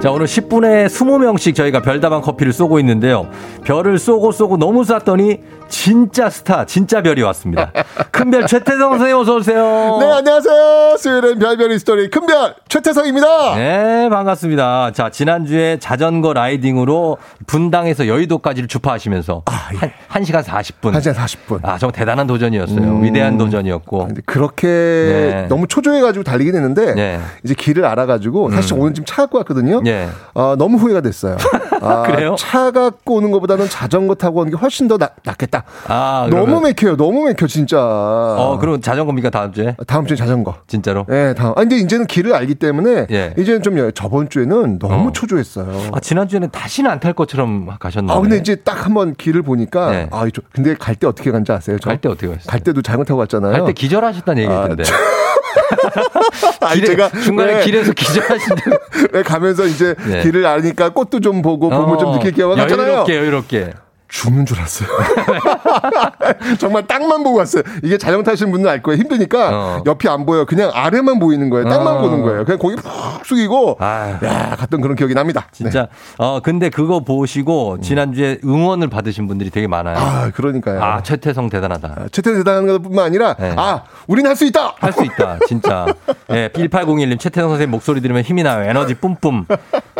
자, 0.00 0.10
오늘 0.10 0.24
10분에 0.24 0.86
20명씩 0.86 1.54
저희가 1.54 1.82
별다방 1.82 2.22
커피를 2.22 2.54
쏘고 2.54 2.78
있는데요. 2.80 3.28
별을 3.64 3.98
쏘고 3.98 4.32
쏘고 4.32 4.56
너무 4.56 4.82
쐈더니 4.82 5.40
진짜 5.68 6.28
스타, 6.30 6.64
진짜 6.64 7.02
별이 7.02 7.20
왔습니다. 7.22 7.70
큰별 8.10 8.46
최태성 8.46 8.92
선생님 8.92 9.16
어서 9.16 9.36
오세요. 9.36 9.98
네, 10.00 10.10
안녕하세요. 10.10 10.96
수요일엔 10.98 11.38
별별 11.38 11.70
히스토리 11.72 12.08
큰별 12.10 12.54
최태성입니다. 12.68 13.54
네, 13.56 14.08
반갑습니다. 14.10 14.92
자, 14.92 15.10
지난주에 15.10 15.78
자전거 15.78 16.32
라이딩으로 16.32 17.18
분당에서 17.46 18.08
여의도까지를 18.08 18.68
주파하시면서 18.68 19.42
한, 19.46 20.22
1시간 20.22 20.42
40분. 20.42 20.92
1시간 20.94 21.14
40분. 21.14 21.60
아, 21.62 21.78
정말 21.78 21.92
대단한 21.92 22.26
도전이었어요. 22.26 22.78
음. 22.80 23.04
위대한 23.04 23.38
도전이었고. 23.38 24.08
그렇게 24.26 24.66
네. 24.66 25.46
너무 25.48 25.66
초조해가지고 25.68 26.24
달리긴 26.24 26.54
했는데 26.56 26.94
네. 26.94 27.20
이제 27.44 27.54
길을 27.54 27.84
알아가지고 27.84 28.50
사실 28.50 28.74
음. 28.74 28.80
오늘 28.80 28.94
지금 28.94 29.04
차 29.06 29.22
갖고 29.22 29.38
왔거든요. 29.38 29.80
예. 29.90 30.08
어, 30.34 30.54
너무 30.56 30.76
후회가 30.78 31.00
됐어요. 31.00 31.36
아, 31.82 32.02
그래요? 32.02 32.34
차 32.38 32.70
갖고 32.70 33.16
오는 33.16 33.30
것보다는 33.30 33.68
자전거 33.68 34.14
타고 34.14 34.40
오는 34.40 34.50
게 34.50 34.56
훨씬 34.56 34.86
더 34.88 34.98
나- 34.98 35.10
낫겠다. 35.24 35.64
아, 35.88 36.28
너무 36.30 36.60
맥혀요. 36.60 36.96
너무 36.96 37.24
맥혀 37.24 37.46
진짜. 37.46 37.78
어, 37.80 38.58
그럼 38.60 38.80
자전거입니까 38.80 39.30
다음 39.30 39.52
주에? 39.52 39.76
다음 39.86 40.06
주에 40.06 40.16
자전거. 40.16 40.54
진짜로? 40.66 41.04
네, 41.08 41.34
다음. 41.34 41.50
아 41.52 41.54
근데 41.54 41.76
이제는 41.76 42.06
길을 42.06 42.34
알기 42.34 42.56
때문에 42.56 43.06
예. 43.10 43.34
이제는 43.38 43.62
좀 43.62 43.90
저번 43.94 44.28
주에는 44.28 44.78
너무 44.78 45.08
어. 45.08 45.12
초조했어요. 45.12 45.90
아, 45.92 46.00
지난주에는 46.00 46.50
다시는 46.50 46.90
안 46.90 47.00
탈 47.00 47.14
것처럼 47.14 47.66
가셨나요? 47.80 48.18
아, 48.18 48.20
근데 48.20 48.36
이제 48.36 48.56
딱 48.56 48.84
한번 48.84 49.14
길을 49.14 49.40
보니까, 49.42 49.90
네. 49.90 50.08
아, 50.10 50.26
이쪽, 50.26 50.44
근데 50.52 50.74
갈 50.74 50.94
때 50.94 51.06
어떻게 51.06 51.30
간지 51.30 51.50
아세요? 51.50 51.78
갈 51.82 51.96
때 51.98 52.10
어떻게 52.10 52.26
갔어요? 52.26 52.44
갈 52.46 52.60
때도 52.60 52.82
자전거 52.82 53.04
타고 53.04 53.18
갔잖아요. 53.20 53.52
갈 53.52 53.64
때 53.64 53.72
기절하셨다는 53.72 54.42
얘기 54.42 54.52
있던데. 54.52 54.82
아 54.82 55.29
니, 56.74 56.80
길에- 56.80 56.86
제가 56.86 57.10
중간에 57.10 57.54
왜- 57.56 57.64
길에서 57.64 57.92
기절하신데. 57.92 58.62
왜 59.12 59.22
가면서 59.22 59.66
이제 59.66 59.94
네. 60.06 60.22
길을 60.22 60.46
아니까 60.46 60.90
꽃도 60.90 61.20
좀 61.20 61.42
보고 61.42 61.68
봄을 61.68 61.98
좀 61.98 62.08
어, 62.08 62.12
하고 62.42 62.54
갔잖아요. 62.56 62.88
여유롭게, 62.88 63.16
여유롭게. 63.16 63.72
죽는 64.10 64.44
줄 64.44 64.58
알았어요. 64.58 64.88
정말 66.58 66.86
땅만 66.86 67.22
보고 67.22 67.38
왔어요. 67.38 67.62
이게 67.82 67.96
자전거 67.96 68.28
타시는 68.28 68.50
분들 68.52 68.68
알 68.68 68.82
거예요. 68.82 68.98
힘드니까 69.00 69.82
옆이 69.86 70.08
안 70.08 70.26
보여. 70.26 70.44
그냥 70.44 70.70
아래만 70.74 71.18
보이는 71.18 71.48
거예요. 71.50 71.68
땅만 71.68 71.96
어. 71.96 72.00
보는 72.00 72.22
거예요. 72.22 72.44
그냥 72.44 72.58
고개 72.58 72.76
푹 72.76 72.84
숙이고 73.24 73.78
야 73.80 74.56
갔던 74.58 74.80
그런 74.80 74.96
기억이 74.96 75.14
납니다. 75.14 75.42
네. 75.52 75.56
진짜, 75.70 75.88
어, 76.18 76.40
근데 76.40 76.68
그거 76.70 77.00
보시고 77.00 77.80
지난주에 77.80 78.38
응원을 78.44 78.88
받으신 78.88 79.26
분들이 79.28 79.50
되게 79.50 79.66
많아요. 79.66 79.96
아, 79.96 80.30
그러니까요. 80.34 80.82
아, 80.82 81.02
최태성 81.02 81.48
대단하다. 81.48 82.06
최태 82.12 82.32
대단한 82.34 82.66
것뿐만 82.66 83.04
아니라 83.04 83.36
아 83.56 83.82
우린 84.06 84.26
할 84.26 84.34
수 84.40 84.44
있다. 84.46 84.74
할 84.78 84.92
수 84.92 85.04
있다, 85.04 85.38
진짜. 85.46 85.86
예, 86.30 86.48
1801님, 86.48 87.18
최태성 87.18 87.50
선생님 87.50 87.70
목소리 87.70 88.00
들으면 88.00 88.22
힘이 88.22 88.42
나요. 88.42 88.62
에너지 88.68 88.94
뿜뿜. 88.94 89.44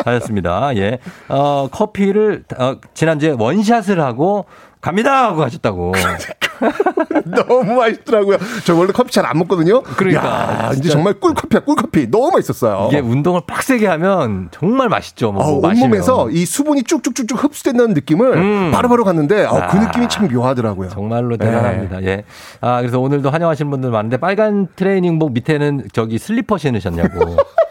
하셨습니다. 0.04 0.74
예. 0.76 0.98
어, 1.28 1.68
커피를, 1.70 2.44
어, 2.58 2.76
지난주에 2.94 3.34
원샷을 3.38 3.99
하고 4.04 4.46
갑니다! 4.80 5.26
하고 5.26 5.42
하셨다고. 5.42 5.92
너무 7.26 7.74
맛있더라고요. 7.74 8.38
저 8.64 8.74
원래 8.74 8.92
커피 8.92 9.12
잘 9.12 9.26
안 9.26 9.38
먹거든요. 9.38 9.82
그러니까. 9.82 10.24
야, 10.24 10.72
이제. 10.74 10.88
정말 10.88 11.14
꿀커피야, 11.14 11.60
꿀커피. 11.60 12.10
너무 12.10 12.30
맛있었어요. 12.32 12.88
이게 12.90 12.98
운동을 13.00 13.42
빡세게 13.46 13.86
하면 13.86 14.48
정말 14.50 14.88
맛있죠. 14.88 15.32
뭐, 15.32 15.44
어, 15.44 15.60
마시면. 15.60 15.84
온몸에서 15.84 16.30
이 16.30 16.44
수분이 16.46 16.84
쭉쭉쭉쭉 16.84 17.44
흡수된다는 17.44 17.92
느낌을 17.94 18.70
바로바로 18.72 19.04
갔는데 19.04 19.44
어, 19.44 19.52
그 19.70 19.76
아. 19.78 19.80
느낌이 19.84 20.08
참 20.08 20.28
묘하더라고요. 20.32 20.88
정말로 20.88 21.36
대단합니다. 21.36 22.02
예. 22.04 22.24
아, 22.62 22.80
그래서 22.80 22.98
오늘도 23.00 23.30
환영하시는 23.30 23.70
분들 23.70 23.90
많은데 23.90 24.16
빨간 24.16 24.66
트레이닝복 24.76 25.32
밑에는 25.32 25.88
저기 25.92 26.18
슬리퍼 26.18 26.56
신으셨냐고. 26.58 27.36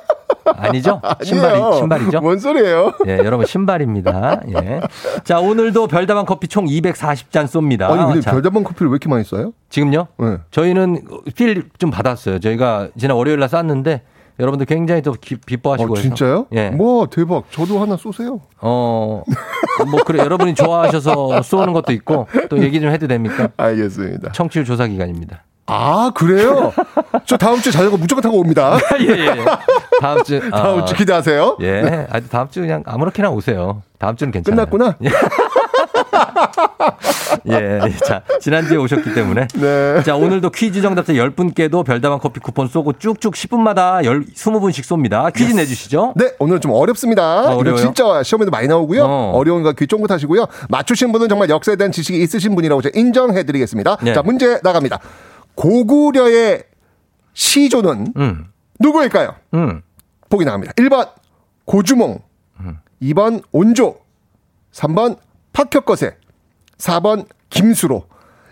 아니죠? 0.57 1.01
신발이. 1.23 1.77
신발이죠? 1.77 2.21
뭔 2.21 2.39
소리예요? 2.39 2.93
예, 3.07 3.17
여러분 3.19 3.45
신발입니다. 3.45 4.41
예. 4.49 4.81
자, 5.23 5.39
오늘도 5.39 5.87
별다방 5.87 6.25
커피 6.25 6.47
총 6.47 6.65
240잔 6.65 7.45
쏩니다. 7.45 7.89
아니 7.89 8.03
근데 8.05 8.21
자, 8.21 8.31
별다방 8.31 8.63
커피를 8.63 8.87
왜 8.87 8.93
이렇게 8.93 9.09
많이 9.09 9.23
써요? 9.23 9.53
지금요? 9.69 10.07
네. 10.17 10.37
저희는 10.51 11.03
필 11.35 11.69
좀 11.77 11.91
받았어요. 11.91 12.39
저희가 12.39 12.89
지난 12.97 13.17
월요일 13.17 13.39
날 13.39 13.49
쐈는데 13.49 14.01
여러분들 14.39 14.65
굉장히 14.67 15.01
또 15.01 15.11
기, 15.11 15.35
기뻐하시고 15.45 15.93
어. 15.93 15.95
진짜요? 15.97 16.45
예. 16.53 16.69
뭐 16.69 17.07
대박. 17.07 17.51
저도 17.51 17.79
하나 17.79 17.97
쏘세요. 17.97 18.39
어, 18.61 19.23
뭐 19.91 19.99
그래 20.05 20.19
여러분이 20.19 20.55
좋아하셔서 20.55 21.41
쏘는 21.41 21.73
것도 21.73 21.91
있고 21.93 22.27
또 22.49 22.59
얘기 22.59 22.79
좀 22.79 22.89
해도 22.89 23.07
됩니까? 23.07 23.49
알겠습니다. 23.57 24.31
청취율 24.31 24.63
조사 24.65 24.87
기간입니다. 24.87 25.43
아 25.69 26.11
그래요? 26.15 26.73
저 27.25 27.37
다음 27.37 27.61
주에 27.61 27.71
자전거 27.71 27.95
무조건 27.97 28.23
타고 28.23 28.39
옵니다. 28.39 28.79
예, 28.99 29.05
예, 29.05 29.25
예. 29.27 29.45
다음 30.01 30.23
주 30.23 30.41
아, 30.51 30.63
다음 30.63 30.85
주 30.85 30.95
기대하세요. 30.95 31.57
예. 31.61 31.81
네. 31.81 32.07
아니 32.09 32.27
다음 32.27 32.49
주 32.49 32.61
그냥 32.61 32.83
아무렇게나 32.85 33.29
오세요. 33.29 33.83
다음 33.99 34.15
주는 34.15 34.31
괜찮아요. 34.31 34.65
끝났구나. 34.65 34.95
예. 37.49 37.79
자, 38.05 38.21
지난주에 38.39 38.77
오셨기 38.77 39.13
때문에. 39.13 39.47
네. 39.53 40.03
자, 40.03 40.15
오늘도 40.15 40.49
퀴즈 40.51 40.81
정답자 40.81 41.13
10분께도 41.13 41.85
별다방 41.85 42.19
커피 42.19 42.39
쿠폰 42.39 42.67
쏘고 42.67 42.93
쭉쭉 42.93 43.33
10분마다 43.33 44.03
10, 44.03 44.33
20분씩 44.33 44.83
쏩니다. 44.83 45.31
퀴즈 45.33 45.53
내주시죠. 45.53 46.13
네, 46.15 46.31
오늘 46.39 46.59
좀 46.59 46.71
어렵습니다. 46.71 47.53
어려워요? 47.53 47.75
진짜 47.81 48.23
시험에도 48.23 48.51
많이 48.51 48.67
나오고요. 48.67 49.03
어. 49.03 49.31
어. 49.35 49.43
려운거귀 49.43 49.87
쫑긋 49.87 50.09
하시고요. 50.09 50.45
맞추신 50.69 51.11
분은 51.11 51.29
정말 51.29 51.49
역사에 51.49 51.75
대한 51.75 51.91
지식이 51.91 52.21
있으신 52.21 52.55
분이라고 52.55 52.81
제가 52.81 52.97
인정해드리겠습니다. 52.97 53.97
네. 54.01 54.13
자, 54.13 54.21
문제 54.21 54.59
나갑니다. 54.63 54.99
고구려의 55.59 56.63
시조는 57.33 58.13
음. 58.15 58.45
누구일까요? 58.79 59.35
음. 59.55 59.81
보기 60.29 60.45
나갑니다. 60.45 60.71
1번 60.73 61.09
고주몽, 61.65 62.19
2번 63.01 63.43
온조, 63.51 63.99
3번 64.71 65.17
박혁거세, 65.51 66.15
4번 66.77 67.25
김수로. 67.49 68.05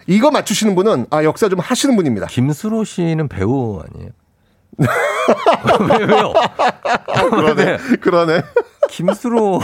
이거 0.06 0.32
맞추시는 0.32 0.76
분은 0.76 1.08
아 1.10 1.24
역사 1.24 1.48
좀 1.48 1.60
하시는 1.60 1.96
분입니다. 1.96 2.28
김수로 2.28 2.84
씨는 2.84 3.30
배우 3.30 3.82
아니에요? 3.82 4.12
왜, 6.00 6.06
왜요? 6.06 6.34
그러네. 7.30 7.78
그러네. 8.02 8.42
김수로 8.90 9.60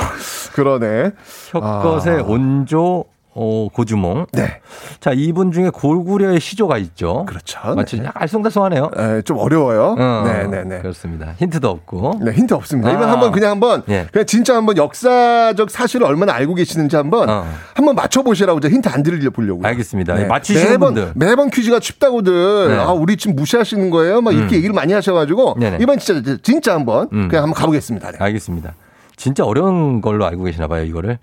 그러네. 0.54 1.12
혁것의 1.52 2.20
아. 2.20 2.24
온조 2.24 3.06
어, 3.36 3.68
고주몽. 3.74 4.28
네. 4.34 4.60
자, 5.00 5.12
이분 5.14 5.52
중에 5.52 5.70
고구려의 5.70 6.40
시조가 6.40 6.78
있죠. 6.78 7.26
그렇죠. 7.28 7.60
맞죠? 7.76 7.98
약간 7.98 8.28
알쏭달쏭하네요. 8.28 9.00
에, 9.00 9.22
좀 9.24 9.38
어려워요. 9.40 9.96
어, 9.98 10.24
네네네. 10.26 10.80
그렇습니다. 10.82 11.34
힌트도 11.38 11.68
없고. 11.68 12.20
네, 12.22 12.32
힌트 12.32 12.54
없습니다. 12.54 12.92
이번 12.92 13.10
아. 13.10 13.14
한번 13.14 13.32
그냥 13.32 13.52
한번 13.52 13.84
예. 13.90 14.08
그냥 14.12 14.26
진짜 14.28 14.56
한번 14.56 14.78
역사적 14.78 15.72
사실을 15.72 16.06
얼마나 16.06 16.34
알고 16.34 16.54
계시는지 16.54 16.96
한번 16.96 17.30
어. 17.30 17.46
한번 17.74 17.96
맞춰보시라고 17.96 18.60
제가 18.60 18.74
힌트 18.74 18.90
안 18.90 19.02
드리려 19.02 19.32
보려고요. 19.32 19.66
알겠습니다. 19.68 20.22
예, 20.22 20.26
맞추시는 20.26 20.72
매번 20.72 20.94
분들. 20.94 21.14
매번 21.16 21.50
퀴즈가 21.50 21.80
쉽다고들 21.82 22.68
네. 22.70 22.78
아 22.78 22.92
우리 22.92 23.18
지금 23.18 23.36
무시하시는 23.36 23.90
거예요. 23.90 24.22
막 24.22 24.34
이렇게 24.34 24.56
음. 24.56 24.58
얘기를 24.58 24.74
많이 24.76 24.94
하셔가지고 24.94 25.56
네네. 25.60 25.78
이번 25.82 25.98
진짜 25.98 26.38
진짜 26.44 26.74
한번 26.76 27.10
음. 27.12 27.28
그냥 27.30 27.46
한번 27.46 27.56
가보겠습니다. 27.56 28.12
네. 28.12 28.18
알겠습니다. 28.20 28.76
진짜 29.16 29.44
어려운 29.46 30.02
걸로 30.02 30.26
알고 30.26 30.44
계시나 30.44 30.68
봐요, 30.68 30.84
이거를. 30.84 31.18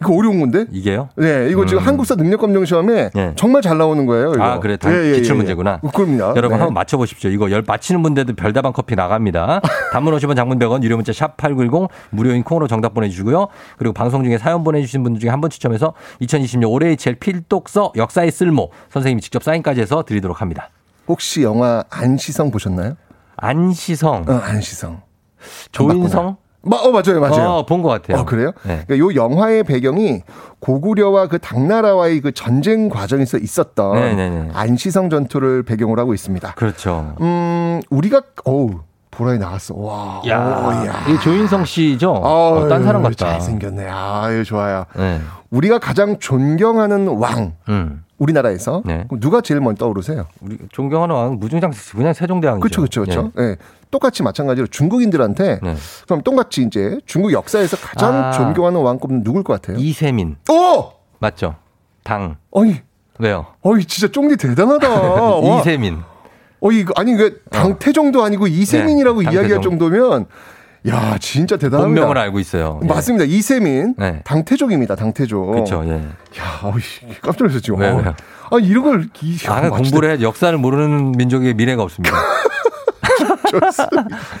이거 0.00 0.14
어려운 0.14 0.40
건데? 0.40 0.66
이게요? 0.70 1.08
네, 1.16 1.48
이거 1.50 1.64
지금 1.64 1.82
음. 1.82 1.86
한국사 1.88 2.14
능력검정 2.16 2.64
시험에 2.66 3.10
예. 3.16 3.32
정말 3.36 3.62
잘 3.62 3.78
나오는 3.78 4.04
거예요. 4.04 4.34
이거. 4.34 4.42
아, 4.44 4.60
그래. 4.60 4.76
단, 4.76 4.92
예, 4.92 4.96
예, 4.98 5.10
예, 5.12 5.14
기출 5.16 5.34
예. 5.34 5.36
문제구나. 5.38 5.80
그럼요. 5.94 6.34
여러분 6.36 6.50
네. 6.50 6.54
한번 6.56 6.74
맞춰보십시오. 6.74 7.30
이거 7.30 7.50
열 7.50 7.62
맞히는 7.66 8.02
분들도 8.02 8.34
별다방 8.34 8.72
커피 8.74 8.94
나갑니다. 8.94 9.60
단문 9.92 10.14
50원 10.14 10.36
장문 10.36 10.58
100원 10.58 10.82
유료 10.82 10.96
문자 10.96 11.12
샵 11.14 11.36
8910 11.38 11.88
무료인 12.10 12.42
콩으로 12.42 12.66
정답 12.68 12.92
보내주시고요. 12.92 13.48
그리고 13.78 13.94
방송 13.94 14.22
중에 14.24 14.36
사연 14.38 14.64
보내주신 14.64 15.02
분들 15.02 15.20
중에 15.20 15.30
한 15.30 15.40
분 15.40 15.48
추첨해서 15.50 15.94
2020년 16.20 16.70
올해의 16.70 16.96
제일 16.96 17.16
필독서 17.16 17.92
역사의 17.96 18.30
쓸모 18.32 18.70
선생님이 18.90 19.20
직접 19.22 19.42
사인까지 19.42 19.80
해서 19.80 20.02
드리도록 20.02 20.40
합니다. 20.42 20.70
혹시 21.08 21.42
영화 21.42 21.84
안시성 21.88 22.50
보셨나요? 22.50 22.96
안시성, 23.36 24.24
어, 24.28 24.32
안시성. 24.32 25.02
조인성? 25.72 26.36
마, 26.66 26.76
어, 26.78 26.90
맞아요, 26.90 27.20
맞아요. 27.20 27.48
어, 27.50 27.66
본 27.66 27.82
것 27.82 27.88
같아요. 27.88 28.18
어, 28.20 28.24
그래요? 28.24 28.52
네. 28.64 28.82
그러니까 28.86 28.98
요 28.98 29.14
영화의 29.14 29.64
배경이 29.64 30.22
고구려와 30.60 31.28
그 31.28 31.38
당나라와의 31.38 32.20
그 32.20 32.32
전쟁 32.32 32.88
과정에서 32.88 33.38
있었던 33.38 33.94
네네네. 33.94 34.50
안시성 34.54 35.10
전투를 35.10 35.62
배경으로 35.62 36.00
하고 36.00 36.14
있습니다. 36.14 36.54
그렇죠. 36.54 37.14
음, 37.20 37.80
우리가 37.90 38.22
어우 38.44 38.70
보라에 39.10 39.38
나왔어. 39.38 39.74
와, 39.76 40.20
야, 40.28 40.38
오, 40.38 40.86
야. 40.86 41.04
이 41.08 41.18
조인성 41.20 41.64
씨죠? 41.64 42.10
아유, 42.16 42.64
어, 42.64 42.68
딴 42.68 42.82
사람 42.84 43.02
같다. 43.02 43.14
잘생겼네. 43.14 43.88
아유, 43.88 44.44
좋아요. 44.44 44.84
네. 44.94 45.20
우리가 45.50 45.78
가장 45.78 46.18
존경하는 46.18 47.08
왕, 47.08 47.54
음. 47.70 48.02
우리나라에서 48.18 48.82
네. 48.84 49.06
누가 49.20 49.40
제일 49.40 49.60
먼저 49.60 49.84
떠오르세요? 49.84 50.26
우리 50.40 50.58
존경하는 50.72 51.14
왕 51.14 51.38
무중장 51.38 51.72
그냥 51.92 52.14
세종대왕이죠. 52.14 52.60
그렇죠, 52.60 52.80
그렇죠, 52.80 53.00
그렇죠. 53.02 53.32
예. 53.38 53.56
똑같이 53.90 54.22
마찬가지로 54.22 54.66
중국인들한테 54.68 55.60
네. 55.62 55.74
그럼 56.06 56.22
똑같이 56.22 56.62
이제 56.62 56.98
중국 57.06 57.32
역사에서 57.32 57.76
가장 57.76 58.14
아. 58.14 58.32
존경하는 58.32 58.80
왕 58.80 58.98
꼽는 58.98 59.22
누굴 59.22 59.42
것 59.42 59.60
같아요? 59.60 59.78
이세민 59.78 60.36
오, 60.50 60.92
맞죠? 61.18 61.56
당 62.02 62.36
어이, 62.52 62.76
왜요? 63.18 63.46
어이, 63.62 63.84
진짜 63.84 64.10
쫑디 64.10 64.36
대단하다. 64.36 64.88
와. 64.88 65.60
이세민. 65.60 65.98
어이, 66.60 66.80
이거 66.80 66.92
아니 66.96 67.14
그 67.16 67.42
당태정도 67.50 68.22
아니고 68.22 68.46
이세민이라고 68.46 69.22
네, 69.22 69.32
이야기할. 69.32 69.60
정도면 69.60 70.26
야, 70.88 71.16
진짜 71.20 71.56
대단합니다. 71.56 72.02
본명을 72.02 72.18
알고 72.18 72.38
있어요. 72.38 72.80
예. 72.82 72.86
맞습니다. 72.86 73.24
이세민 73.24 73.94
네. 73.98 74.20
당태종입니다. 74.24 74.94
당태종. 74.94 75.52
그렇죠. 75.52 75.82
예. 75.86 75.92
야, 75.92 76.60
어이, 76.62 77.16
깜짝 77.20 77.44
놀랐어 77.44 77.60
지금. 77.60 77.80
왜요, 77.80 77.94
어. 77.94 77.96
왜요? 77.98 78.14
아, 78.50 78.56
이런 78.60 78.84
걸 78.84 79.08
이, 79.22 79.38
아, 79.48 79.64
야, 79.64 79.70
공부를 79.70 80.18
해 80.18 80.22
역사를 80.22 80.56
모르는 80.56 81.12
민족의 81.12 81.54
미래가 81.54 81.82
없습니다. 81.82 82.16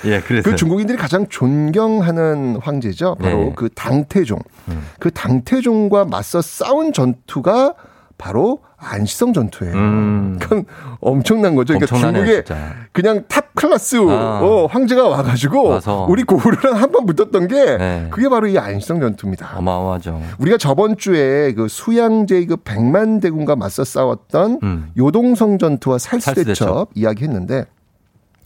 예, 0.04 0.20
그래서 0.20 0.50
그 0.50 0.56
중국인들이 0.56 0.98
가장 0.98 1.26
존경하는 1.28 2.58
황제죠. 2.62 3.16
바로 3.16 3.36
네. 3.36 3.52
그 3.56 3.68
당태종. 3.74 4.38
음. 4.68 4.86
그 4.98 5.10
당태종과 5.10 6.04
맞서 6.04 6.42
싸운 6.42 6.92
전투가 6.92 7.74
바로 8.18 8.60
안시성 8.76 9.32
전투예요. 9.32 9.74
음. 9.74 10.38
그건 10.40 10.64
엄청난 11.00 11.54
거죠. 11.54 11.74
그러니까 11.74 11.94
엄청나네요, 11.96 12.24
중국의 12.24 12.44
진짜. 12.44 12.74
그냥 12.92 13.24
top 13.28 13.45
class 13.56 13.96
아. 14.08 14.40
어, 14.42 14.66
황제가 14.66 15.08
와가지고 15.08 15.68
와서. 15.68 16.06
우리 16.08 16.22
고구려랑 16.22 16.74
한 16.80 16.92
번 16.92 17.04
붙었던 17.06 17.48
게 17.48 17.76
네. 17.76 18.06
그게 18.10 18.28
바로 18.28 18.46
이 18.46 18.56
안시성 18.56 19.00
전투입니다. 19.00 19.54
어마어마하죠. 19.56 20.22
우리가 20.38 20.56
저번 20.58 20.96
주에 20.96 21.52
그 21.54 21.66
수양제 21.68 22.44
그 22.46 22.56
백만 22.56 23.18
대군과 23.20 23.56
맞서 23.56 23.82
싸웠던 23.82 24.60
음. 24.62 24.90
요동성 24.96 25.58
전투와 25.58 25.98
살수대첩 25.98 26.44
살수대첩. 26.56 26.90
이야기했는데 26.94 27.64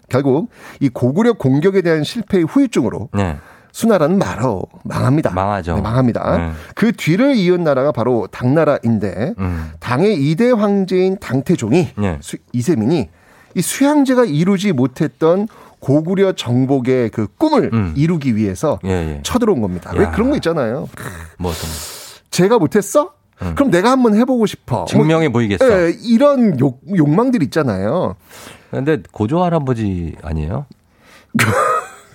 결국 0.08 0.48
이 0.80 0.88
고구려 0.88 1.34
공격에 1.34 1.82
대한 1.82 2.02
실패의 2.02 2.44
후유증으로 2.44 3.10
네. 3.12 3.36
수나라는 3.72 4.18
말어 4.18 4.62
망합니다. 4.84 5.30
망하죠. 5.30 5.76
네, 5.76 5.80
망합니다. 5.82 6.36
네. 6.38 6.50
그 6.74 6.90
뒤를 6.92 7.36
이은 7.36 7.62
나라가 7.62 7.92
바로 7.92 8.26
당나라인데 8.32 9.34
음. 9.38 9.70
당의 9.78 10.16
이대 10.16 10.50
황제인 10.50 11.18
당태종이 11.20 11.88
네. 11.96 12.18
수- 12.20 12.38
이세민이 12.52 13.08
이 13.54 13.60
수양제가 13.60 14.24
이루지 14.24 14.72
못했던 14.72 15.48
고구려 15.80 16.32
정복의 16.32 17.10
그 17.10 17.26
꿈을 17.38 17.70
음. 17.72 17.94
이루기 17.96 18.36
위해서 18.36 18.78
예, 18.84 18.90
예. 18.90 19.20
쳐들어온 19.22 19.60
겁니다. 19.60 19.92
왜 19.94 20.04
야. 20.04 20.10
그런 20.10 20.30
거 20.30 20.36
있잖아요. 20.36 20.88
뭐 21.38 21.52
좀. 21.52 21.68
제가 22.30 22.58
못했어? 22.58 23.14
그럼 23.54 23.70
내가 23.70 23.90
한번 23.90 24.14
해보고 24.14 24.44
싶어. 24.46 24.82
음. 24.82 24.86
증명해 24.86 25.28
뭐, 25.28 25.40
보이겠어. 25.40 25.86
예, 25.86 25.94
이런 26.02 26.60
욕, 26.60 26.82
욕망들 26.94 27.42
있잖아요. 27.44 28.16
근데 28.70 28.98
고조 29.10 29.42
할아버지 29.42 30.14
아니에요? 30.22 30.66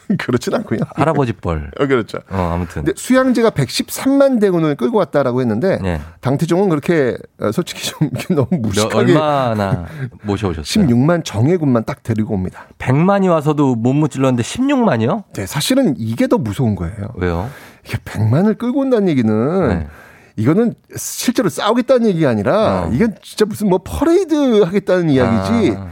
그렇진 0.20 0.54
않고요. 0.56 0.80
할아버지 0.96 1.34
뻘. 1.34 1.72
어, 1.80 1.86
그렇죠. 1.88 2.20
어, 2.30 2.52
아무튼. 2.54 2.84
근데 2.84 2.94
수양제가 2.96 3.52
113만 3.52 4.40
대군을 4.40 4.76
끌고 4.76 4.98
왔다라고 4.98 5.42
했는데 5.42 5.80
네. 5.82 6.02
당태종은 6.22 6.70
그렇게 6.70 7.18
어, 7.40 7.52
솔직히 7.52 7.84
좀 7.90 8.10
너무 8.36 8.48
몇- 8.52 8.62
무식하게 8.62 8.96
얼마나 9.14 9.86
모셔오셨어요? 10.24 10.86
16만 10.88 11.24
정예군만 11.24 11.86
딱 11.86 12.04
데리고 12.04 12.34
옵니다. 12.34 12.68
100만이 12.80 13.30
와서도 13.30 13.76
못 13.76 13.94
무찔렀는데 13.94 14.44
16만이요? 14.44 15.24
네, 15.34 15.46
사실은 15.46 15.96
이게 15.98 16.28
더 16.28 16.38
무서운 16.38 16.76
거예요. 16.76 17.10
왜요? 17.16 17.50
이게 17.86 17.98
100만을 17.98 18.58
끌고 18.58 18.80
온다는 18.82 19.10
얘기는 19.10 19.68
네. 19.70 19.88
이거는 20.38 20.74
실제로 20.98 21.48
싸우겠다는 21.50 22.08
얘기가 22.08 22.30
아니라 22.30 22.84
어. 22.84 22.90
이건 22.92 23.16
진짜 23.24 23.46
무슨 23.46 23.70
뭐 23.70 23.80
퍼레이드 23.84 24.62
하겠다는 24.64 25.10
이야기지. 25.10 25.76
아. 25.78 25.88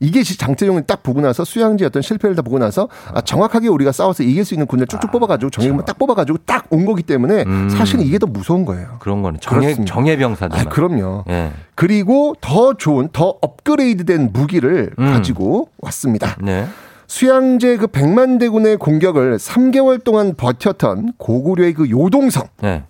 이게 0.00 0.22
지- 0.22 0.38
장태종이 0.38 0.82
딱 0.86 1.02
보고 1.02 1.20
나서 1.20 1.44
수양지 1.44 1.84
어떤 1.84 2.02
실패를 2.02 2.36
다 2.36 2.42
보고 2.42 2.58
나서 2.58 2.88
아, 3.12 3.20
정확하게 3.20 3.68
우리가 3.68 3.90
싸워서 3.92 4.22
이길 4.22 4.44
수 4.44 4.54
있는 4.54 4.66
군대를 4.66 4.86
쭉쭉 4.86 5.10
뽑아가지고 5.10 5.50
정예군만 5.50 5.84
딱 5.86 5.98
뽑아가지고 5.98 6.38
딱 6.46 6.66
온 6.70 6.84
거기 6.84 7.02
때문에 7.02 7.44
음. 7.46 7.68
사실은 7.70 8.04
이게 8.04 8.18
더 8.18 8.26
무서운 8.26 8.64
거예요. 8.66 8.96
그런 9.00 9.22
거는 9.22 9.40
정예. 9.40 9.74
정예병사들. 9.86 10.58
아, 10.58 10.64
그럼요. 10.64 11.24
예. 11.30 11.50
그리고 11.74 12.34
더 12.42 12.74
좋은 12.74 13.08
더 13.12 13.36
업그레이드된 13.40 14.30
무기를 14.34 14.90
음. 14.98 15.12
가지고 15.12 15.70
왔습니다. 15.78 16.36
네. 16.42 16.66
수양제 17.06 17.78
그 17.78 17.86
백만 17.86 18.36
대군의 18.38 18.76
공격을 18.76 19.38
3개월 19.38 20.04
동안 20.04 20.34
버텼던 20.36 21.14
고구려의 21.16 21.72
그 21.72 21.88
요동성 21.88 22.44
네. 22.60 22.84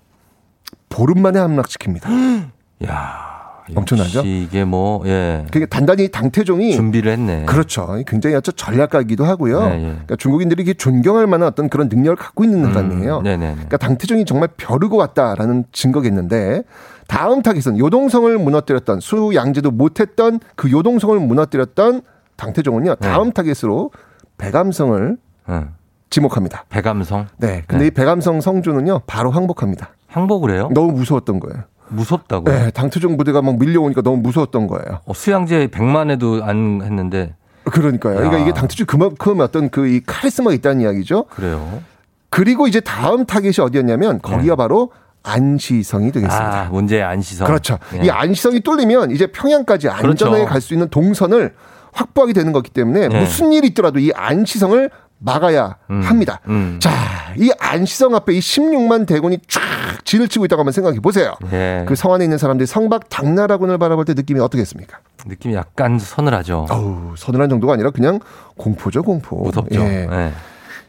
보름 0.88 1.22
만에 1.22 1.38
함락시킵니다. 1.38 2.48
야. 2.88 3.27
엄청나죠? 3.74 4.22
이게 4.24 4.64
뭐, 4.64 5.02
예. 5.06 5.44
그게 5.50 5.66
단단히 5.66 6.08
당태종이 6.08 6.72
준비를 6.72 7.12
했네. 7.12 7.44
그렇죠. 7.46 7.98
굉장히 8.06 8.36
어떤 8.36 8.54
전략가이기도 8.56 9.24
하고요. 9.24 9.68
네, 9.68 9.74
예. 9.76 9.82
그러니까 9.90 10.16
중국인들이 10.16 10.62
이게 10.62 10.74
존경할 10.74 11.26
만한 11.26 11.48
어떤 11.48 11.68
그런 11.68 11.88
능력을 11.88 12.16
갖고 12.16 12.44
있는 12.44 12.64
사람이에요. 12.64 13.18
음, 13.18 13.22
네네. 13.22 13.52
그러니까 13.52 13.76
당태종이 13.76 14.24
정말 14.24 14.48
벼르고 14.56 14.96
왔다라는 14.96 15.64
증거겠는데 15.72 16.62
다음 17.06 17.42
타깃은 17.42 17.78
요동성을 17.78 18.38
무너뜨렸던 18.38 19.00
수양제도 19.00 19.70
못했던 19.70 20.40
그 20.56 20.70
요동성을 20.70 21.18
무너뜨렸던 21.18 22.02
당태종은요 22.36 22.96
다음 22.96 23.32
타깃으로 23.32 23.90
백암성을 24.36 25.16
응. 25.48 25.68
지목합니다. 26.10 26.64
배감성. 26.68 27.26
네. 27.38 27.64
근데 27.66 27.84
네. 27.84 27.86
이 27.88 27.90
백암성 27.90 28.40
성주는요 28.40 29.02
바로 29.06 29.30
항복합니다. 29.30 29.90
항복을 30.06 30.54
해요? 30.54 30.70
너무 30.72 30.92
무서웠던 30.92 31.40
거예요. 31.40 31.64
무섭다고요? 31.90 32.54
네, 32.54 32.70
당태종 32.70 33.16
부대가 33.16 33.42
막 33.42 33.58
밀려오니까 33.58 34.02
너무 34.02 34.18
무서웠던 34.18 34.66
거예요. 34.66 35.00
어, 35.04 35.12
수양제 35.14 35.68
100만에도 35.68 36.42
안 36.42 36.80
했는데. 36.82 37.34
그러니까요. 37.64 38.14
그러니까 38.16 38.38
야. 38.38 38.42
이게 38.42 38.52
당태종 38.52 38.86
그만큼 38.86 39.40
어떤 39.40 39.68
그 39.70 39.86
이 39.86 40.00
카리스마가 40.04 40.54
있다는 40.54 40.80
이야기죠. 40.82 41.24
그래요. 41.30 41.82
그리고 42.30 42.66
이제 42.66 42.80
다음 42.80 43.24
타겟이 43.24 43.54
어디였냐면 43.60 44.20
거기가 44.20 44.56
바로 44.56 44.92
안시성이 45.22 46.12
되겠습니다. 46.12 46.50
네. 46.50 46.56
아, 46.58 46.68
문제 46.70 47.02
안시성. 47.02 47.46
그렇죠. 47.46 47.78
예. 48.00 48.06
이 48.06 48.10
안시성이 48.10 48.60
뚫리면 48.60 49.10
이제 49.10 49.26
평양까지 49.26 49.88
안전하게 49.88 50.38
그렇죠. 50.40 50.46
갈수 50.46 50.74
있는 50.74 50.88
동선을 50.88 51.54
확보하게 51.92 52.32
되는 52.32 52.52
거기 52.52 52.70
때문에 52.70 53.08
네. 53.08 53.20
무슨 53.20 53.52
일이 53.52 53.68
있더라도 53.68 53.98
이 53.98 54.12
안시성을 54.14 54.90
막아야 55.18 55.76
음, 55.90 56.00
합니다. 56.02 56.40
음. 56.48 56.78
자, 56.80 56.90
이 57.36 57.50
안시성 57.58 58.14
앞에 58.14 58.34
이 58.34 58.38
16만 58.38 59.06
대군이 59.06 59.38
쫙 59.48 59.60
진을 60.04 60.28
치고 60.28 60.44
있다고 60.44 60.60
한번 60.60 60.72
생각해 60.72 61.00
보세요. 61.00 61.34
예. 61.52 61.84
그성 61.86 62.12
안에 62.12 62.24
있는 62.24 62.38
사람들이 62.38 62.66
성박 62.66 63.08
당나라군을 63.08 63.78
바라볼 63.78 64.04
때 64.04 64.14
느낌이 64.14 64.40
어떻겠습니까? 64.40 64.98
느낌이 65.26 65.54
약간 65.54 65.98
서늘하죠. 65.98 66.66
어우, 66.70 67.14
서늘한 67.16 67.48
정도가 67.50 67.74
아니라 67.74 67.90
그냥 67.90 68.20
공포죠, 68.56 69.02
공포. 69.02 69.42
무섭죠. 69.42 69.80
예. 69.80 70.08
예. 70.10 70.32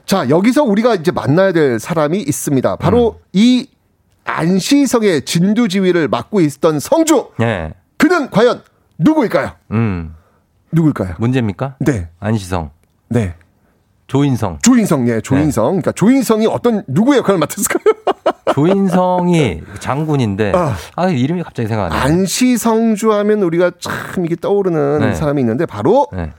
자, 0.05 0.29
여기서 0.29 0.63
우리가 0.63 0.95
이제 0.95 1.11
만나야 1.11 1.51
될 1.51 1.79
사람이 1.79 2.19
있습니다. 2.19 2.75
바로 2.77 3.19
음. 3.19 3.25
이 3.33 3.67
안시성의 4.25 5.25
진두지휘를 5.25 6.07
맡고 6.07 6.41
있었던 6.41 6.79
성주. 6.79 7.31
예. 7.41 7.73
그는 7.97 8.29
과연 8.29 8.61
누구일까요? 8.97 9.51
음. 9.71 10.15
누구일까요? 10.71 11.15
문제입니까? 11.17 11.75
네. 11.79 12.09
안시성. 12.19 12.71
네. 13.09 13.35
조인성. 14.09 14.57
조인성, 14.63 15.07
예, 15.07 15.21
조인성. 15.21 15.65
그러니까 15.65 15.91
조인성이 15.93 16.47
어떤 16.47 16.83
누구의 16.87 17.19
역할을 17.19 17.39
맡았을까요? 17.39 17.93
조인성이 18.53 19.61
장군인데 19.79 20.51
아. 20.55 20.75
아, 20.95 21.07
이름이 21.07 21.43
갑자기 21.43 21.67
생각 21.69 21.85
안 21.85 21.89
나요. 21.91 22.01
안시성주 22.01 23.13
하면 23.13 23.43
우리가 23.43 23.71
참 23.79 24.25
이게 24.25 24.35
떠오르는 24.35 24.99
네. 24.99 25.13
사람이 25.13 25.39
있는데 25.41 25.65
바로 25.67 26.07
네. 26.11 26.31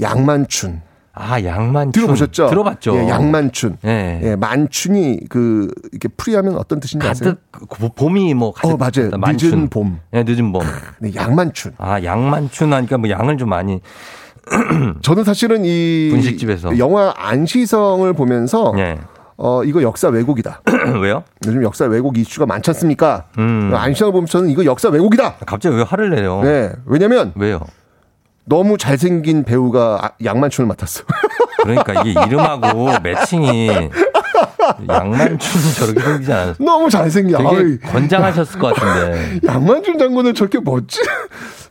양만춘. 0.00 0.80
아, 1.12 1.42
양만춘. 1.42 1.92
들어보셨죠? 1.92 2.46
들어봤죠. 2.48 2.96
예, 2.96 3.08
양만춘. 3.08 3.76
예. 3.84 4.20
예, 4.22 4.36
만춘이 4.36 5.20
그 5.28 5.68
이렇게 5.92 6.08
풀이하면 6.08 6.56
어떤 6.56 6.80
뜻인지 6.80 7.06
아세요? 7.06 7.34
가득 7.52 7.68
그 7.68 7.88
봄이 7.90 8.32
뭐 8.34 8.52
가득 8.52 8.74
어, 8.74 8.76
맞아요. 8.78 9.10
만춘. 9.18 9.50
늦은 9.50 9.68
봄. 9.68 9.98
예, 10.14 10.22
늦은 10.22 10.50
봄. 10.52 10.62
네, 11.00 11.12
양만춘. 11.14 11.72
아, 11.76 12.02
양만춘 12.02 12.72
하니까 12.72 12.96
뭐 12.96 13.10
양을 13.10 13.36
좀 13.36 13.50
많이 13.50 13.80
저는 15.02 15.24
사실은 15.24 15.64
이 15.64 16.08
분식집에서. 16.12 16.78
영화 16.78 17.12
안시성을 17.16 18.12
보면서 18.12 18.74
예. 18.78 18.98
어 19.36 19.62
이거 19.64 19.82
역사 19.82 20.08
왜곡이다. 20.08 20.62
왜요? 21.00 21.22
요즘 21.46 21.62
역사 21.62 21.84
왜곡 21.86 22.18
이슈가 22.18 22.46
많지 22.46 22.70
않습니까? 22.70 23.24
음. 23.38 23.70
안시성을 23.74 24.12
보면 24.12 24.26
저는 24.26 24.50
이거 24.50 24.64
역사 24.64 24.88
왜곡이다. 24.88 25.36
갑자기 25.46 25.76
왜 25.76 25.82
화를 25.82 26.10
내요? 26.10 26.40
네. 26.42 26.72
왜냐면 26.86 27.32
왜요? 27.36 27.60
너무 28.44 28.78
잘생긴 28.78 29.44
배우가 29.44 29.98
아- 30.02 30.10
양만춘을 30.24 30.66
맡았어. 30.68 31.04
그러니까 31.62 32.02
이게 32.02 32.18
이름하고 32.26 32.88
매칭이 33.02 33.68
양만춘 34.88 35.38
저렇게 35.78 36.00
생기지 36.00 36.32
않았어요. 36.32 36.54
너무 36.64 36.88
잘생겨. 36.88 37.38
되게. 37.38 37.78
건장하셨을 37.78 38.58
것 38.58 38.74
같은데. 38.74 39.40
양만춘 39.46 39.98
장군을 39.98 40.34
저렇게 40.34 40.60
멋지. 40.60 41.00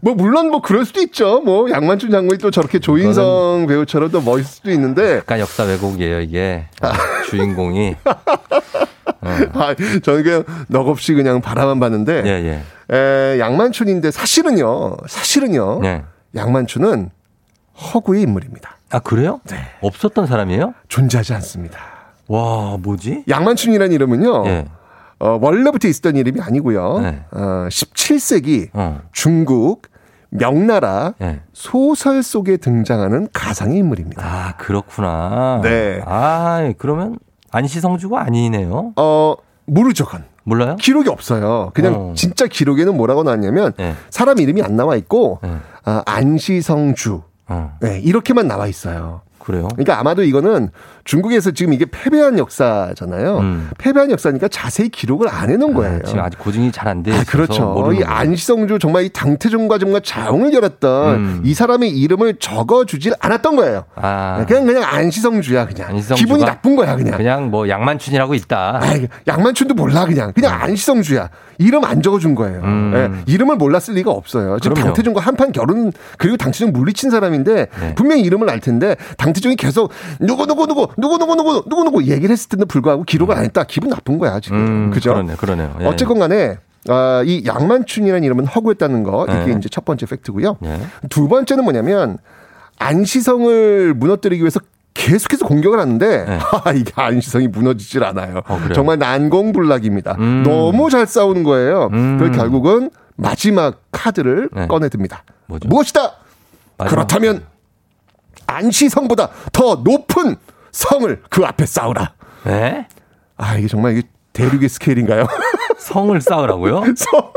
뭐 0.01 0.13
물론 0.13 0.49
뭐 0.49 0.61
그럴 0.61 0.85
수도 0.85 1.01
있죠. 1.01 1.41
뭐 1.41 1.69
양만춘 1.69 2.11
장군이 2.11 2.37
또 2.39 2.51
저렇게 2.51 2.79
조인성 2.79 3.65
배우처럼 3.67 4.11
또 4.11 4.21
멋있을 4.21 4.43
수도 4.45 4.71
있는데 4.71 5.17
약간 5.17 5.39
역사 5.39 5.63
왜곡이에요, 5.63 6.21
이게. 6.21 6.65
어, 6.81 6.89
주인공이. 7.29 7.95
아, 9.21 9.75
저는 10.03 10.23
그냥 10.23 10.43
넋없이 10.67 11.13
그냥 11.13 11.41
바라만 11.41 11.79
봤는데 11.79 12.23
예, 12.25 12.61
예. 12.89 12.95
에, 12.95 13.39
양만춘인데 13.39 14.11
사실은요. 14.11 14.97
사실은요. 15.07 15.79
네. 15.81 16.03
양만춘은 16.35 17.09
허구의 17.93 18.21
인물입니다. 18.23 18.77
아, 18.89 18.99
그래요? 18.99 19.41
없었던 19.81 20.27
사람이에요? 20.27 20.73
존재하지 20.87 21.33
않습니다. 21.35 21.79
와, 22.27 22.77
뭐지? 22.79 23.23
양만춘이라는 23.27 23.93
이름은요. 23.93 24.43
예. 25.21 25.25
어, 25.25 25.39
원래부터 25.41 25.87
있었던 25.87 26.15
이름이 26.15 26.41
아니고요. 26.41 26.99
네. 26.99 27.21
어, 27.31 27.67
17세기 27.69 28.69
어. 28.73 29.01
중국 29.11 29.83
명나라 30.29 31.13
예. 31.21 31.41
소설 31.53 32.23
속에 32.23 32.57
등장하는 32.57 33.29
가상의 33.33 33.77
인물입니다. 33.77 34.21
아, 34.23 34.55
그렇구나. 34.57 35.61
네. 35.63 36.01
아, 36.05 36.71
그러면 36.77 37.17
안시성주가 37.51 38.21
아니네요. 38.21 38.93
어, 38.95 39.35
모르죠, 39.65 40.05
건. 40.05 40.23
몰라요? 40.43 40.77
기록이 40.77 41.09
없어요. 41.09 41.71
그냥 41.73 41.93
어. 41.95 42.13
진짜 42.15 42.47
기록에는 42.47 42.95
뭐라고 42.95 43.23
나왔냐면 43.23 43.73
네. 43.77 43.95
사람 44.09 44.39
이름이 44.39 44.61
안 44.61 44.77
나와 44.77 44.95
있고 44.95 45.39
네. 45.43 45.57
아, 45.83 46.03
안시성주 46.05 47.21
어. 47.47 47.77
네, 47.81 47.99
이렇게만 47.99 48.47
나와 48.47 48.67
있어요. 48.67 49.21
그래요? 49.39 49.67
그러니까 49.69 49.99
아마도 49.99 50.23
이거는 50.23 50.69
중국에서 51.07 51.51
지금 51.51 51.71
이게 51.73 51.85
패배한 51.89 52.37
역사잖아요. 52.37 53.41
패배한 53.77 54.11
역사니까 54.11 54.49
자세히 54.49 54.89
기록을 54.89 55.29
안 55.29 55.49
해놓은 55.49 55.73
거예요. 55.73 55.95
음. 55.95 56.01
지금 56.05 56.19
아직 56.21 56.37
고증이 56.37 56.71
잘 56.71 56.87
안 56.87 57.01
돼. 57.03 57.11
아, 57.13 57.23
그렇죠. 57.27 57.91
이. 57.93 58.03
안시성주 58.03 58.79
정말 58.79 59.03
이 59.03 59.09
당태종과 59.09 59.77
정말 59.77 60.01
자웅을 60.01 60.51
겨뤘던 60.51 61.15
음. 61.15 61.41
이 61.43 61.53
사람의 61.53 61.89
이름을 61.97 62.35
적어주질 62.39 63.13
않았던 63.19 63.55
거예요. 63.57 63.85
아, 63.95 64.45
그냥 64.47 64.65
그냥 64.65 64.83
안시성주야 64.83 65.65
그냥. 65.67 65.89
안시성주가 65.89 66.15
기분이 66.15 66.43
나쁜 66.45 66.75
거야 66.75 66.95
그냥. 66.95 67.17
그냥 67.17 67.49
뭐 67.51 67.67
양만춘이라고 67.67 68.33
있다. 68.35 68.79
아이, 68.81 69.07
양만춘도 69.27 69.73
몰라 69.73 70.05
그냥 70.05 70.31
그냥 70.33 70.61
안시성주야 70.61 71.29
이름 71.57 71.83
안 71.85 72.01
적어준 72.01 72.35
거예요. 72.35 72.61
음. 72.63 72.93
예, 72.95 73.31
이름을 73.33 73.55
몰랐을 73.55 73.95
리가 73.95 74.11
없어요. 74.11 74.59
지금 74.59 74.75
그럼요. 74.75 74.87
당태종과 74.93 75.21
한판 75.21 75.51
결혼 75.51 75.91
그리고 76.17 76.37
당태종 76.37 76.71
물리친 76.71 77.09
사람인데 77.09 77.67
네. 77.79 77.95
분명히 77.95 78.21
이름을 78.23 78.49
알 78.49 78.59
텐데 78.59 78.95
당태종이 79.17 79.55
계속 79.55 79.91
누구 80.19 80.45
누구 80.45 80.67
누구 80.67 80.87
누구 80.97 81.17
누구 81.17 81.35
누구 81.35 81.63
누구 81.69 81.83
누구 81.83 82.03
얘기를 82.05 82.31
했을 82.31 82.49
텐데 82.49 82.65
불구하고 82.65 83.03
기록을 83.03 83.35
안 83.35 83.43
했다. 83.43 83.63
기분 83.63 83.89
나쁜 83.89 84.17
거야 84.17 84.39
지금. 84.39 84.57
음, 84.57 84.91
그죠? 84.91 85.13
그러네, 85.13 85.35
그러네요. 85.35 85.75
예. 85.81 85.85
어쨌건 85.85 86.19
간에 86.19 86.57
아, 86.89 87.21
이 87.25 87.43
양만춘이라는 87.45 88.23
이름은 88.23 88.45
허구했다는 88.47 89.03
거 89.03 89.25
이게 89.29 89.53
네. 89.53 89.55
이제 89.57 89.69
첫 89.69 89.85
번째 89.85 90.05
팩트고요. 90.05 90.57
예. 90.65 90.79
두 91.09 91.27
번째는 91.27 91.63
뭐냐면 91.63 92.17
안시성을 92.79 93.93
무너뜨리기 93.93 94.41
위해서 94.41 94.59
계속해서 94.93 95.45
공격을 95.45 95.79
하는데 95.79 96.25
네. 96.25 96.39
아, 96.63 96.71
이게 96.71 96.91
안시성이 96.95 97.47
무너지질 97.47 98.03
않아요. 98.03 98.41
어? 98.47 98.59
정말 98.73 98.97
난공불락입니다. 98.97 100.15
음. 100.19 100.43
너무 100.43 100.89
잘 100.89 101.05
싸우는 101.05 101.43
거예요. 101.43 101.89
음. 101.93 102.17
그래서 102.17 102.35
결국은 102.35 102.89
마지막 103.15 103.81
카드를 103.91 104.49
네. 104.53 104.67
꺼내듭니다. 104.67 105.23
뭐죠? 105.47 105.67
무엇이다? 105.67 106.13
마지막 106.77 106.89
그렇다면 106.89 107.43
안시성보다 108.47 109.29
더 109.51 109.81
높은 109.83 110.35
성을 110.71 111.21
그 111.29 111.43
앞에 111.45 111.65
쌓으라. 111.65 112.13
네? 112.45 112.87
아 113.37 113.55
이게 113.55 113.67
정말 113.67 113.97
이게 113.97 114.07
대륙의 114.33 114.69
스케일인가요? 114.69 115.25
성을 115.77 116.19
쌓으라고요? 116.21 116.83
성. 116.95 117.31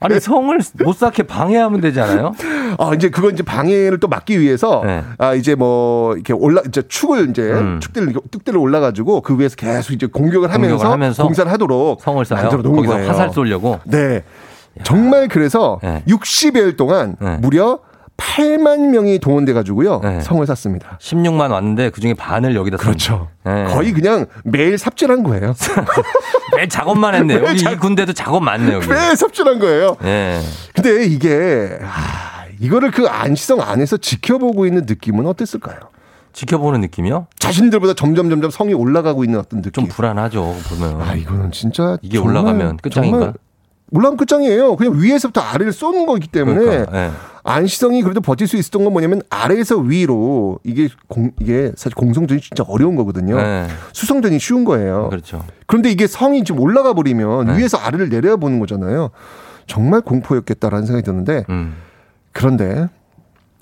아니 0.00 0.20
성을 0.20 0.56
못 0.84 0.96
쌓게 0.96 1.24
방해하면 1.24 1.80
되잖아요. 1.80 2.32
아 2.78 2.92
이제 2.94 3.10
그건 3.10 3.34
이제 3.34 3.42
방해를 3.42 3.98
또 3.98 4.06
막기 4.06 4.40
위해서 4.40 4.82
네. 4.84 5.02
아 5.18 5.34
이제 5.34 5.56
뭐 5.56 6.14
이렇게 6.14 6.32
올라 6.32 6.62
이제 6.66 6.82
축을 6.86 7.30
이제 7.30 7.42
음. 7.42 7.80
축대를 7.80 8.12
뚝대를 8.30 8.60
올라가지고 8.60 9.22
그 9.22 9.36
위에서 9.38 9.56
계속 9.56 9.92
이제 9.92 10.06
공격을 10.06 10.52
하면서, 10.52 10.76
공격을 10.76 10.92
하면서 10.92 11.24
공사를 11.24 11.50
하도록 11.50 12.00
성을 12.00 12.24
쌓아요. 12.24 12.48
놓은 12.48 12.76
거기서 12.76 12.94
거예요. 12.94 13.08
화살 13.08 13.30
쏘려고. 13.30 13.80
네. 13.86 14.22
정말 14.84 15.26
그래서 15.26 15.80
네. 15.82 16.04
60여일 16.06 16.76
동안 16.76 17.16
네. 17.20 17.36
무려 17.38 17.80
8만 18.18 18.88
명이 18.90 19.20
동원돼 19.20 19.52
가지고요. 19.52 20.00
네. 20.02 20.20
성을 20.20 20.44
샀습니다. 20.46 20.98
16만 21.00 21.50
왔는데 21.50 21.90
그 21.90 22.00
중에 22.00 22.14
반을 22.14 22.54
여기다 22.56 22.76
그렇죠. 22.76 23.28
예. 23.46 23.64
거의 23.68 23.92
그냥 23.92 24.26
매일 24.44 24.76
삽질한 24.76 25.22
거예요. 25.22 25.54
매 26.56 26.66
작업만 26.66 27.14
했네 27.14 27.34
요. 27.34 27.44
여기 27.46 27.60
이 27.60 27.76
군대도 27.76 28.12
작업 28.12 28.42
많네요. 28.42 28.76
여기. 28.76 28.88
매일 28.88 29.16
삽질한 29.16 29.58
거예요. 29.60 29.96
예. 30.04 30.40
근데 30.74 31.04
이게 31.06 31.78
아, 31.82 32.44
이거를 32.60 32.90
그 32.90 33.06
안시성 33.06 33.60
안에서 33.60 33.96
지켜보고 33.96 34.66
있는 34.66 34.84
느낌은 34.86 35.24
어땠을까요? 35.26 35.78
지켜보는 36.32 36.80
느낌이요? 36.82 37.28
자신들보다 37.38 37.94
점점 37.94 38.30
점점 38.30 38.50
성이 38.50 38.74
올라가고 38.74 39.24
있는 39.24 39.38
어떤 39.38 39.62
느낌. 39.62 39.84
좀 39.84 39.86
불안하죠. 39.88 40.56
보면. 40.68 41.00
아 41.00 41.14
이거는 41.14 41.52
진짜 41.52 41.98
이게 42.02 42.18
정말, 42.18 42.36
올라가면 42.36 42.76
끝장인가? 42.78 43.32
올라가면 43.90 44.16
끝장이에요. 44.18 44.76
그냥 44.76 45.00
위에서부터 45.00 45.40
아래를 45.40 45.72
쏘는 45.72 46.04
거기 46.06 46.26
때문에 46.28 46.58
그러니까, 46.60 47.06
예. 47.06 47.10
안시성이 47.48 48.02
그래도 48.02 48.20
버틸 48.20 48.46
수 48.46 48.56
있었던 48.56 48.84
건 48.84 48.92
뭐냐면 48.92 49.22
아래에서 49.30 49.76
위로 49.78 50.58
이게 50.64 50.88
공 51.08 51.32
이게 51.40 51.72
사실 51.76 51.94
공성전이 51.94 52.40
진짜 52.40 52.62
어려운 52.68 52.94
거거든요. 52.96 53.38
예. 53.38 53.66
수성전이 53.92 54.38
쉬운 54.38 54.64
거예요. 54.64 55.08
그렇죠. 55.08 55.44
그런데 55.66 55.90
이게 55.90 56.06
성이 56.06 56.44
지금 56.44 56.60
올라가 56.60 56.92
버리면 56.92 57.46
네. 57.46 57.58
위에서 57.58 57.78
아래를 57.78 58.08
내려보는 58.10 58.58
거잖아요. 58.60 59.10
정말 59.66 60.00
공포였겠다라는 60.02 60.86
생각이 60.86 61.04
드는데 61.04 61.44
음. 61.50 61.74
그런데 62.32 62.88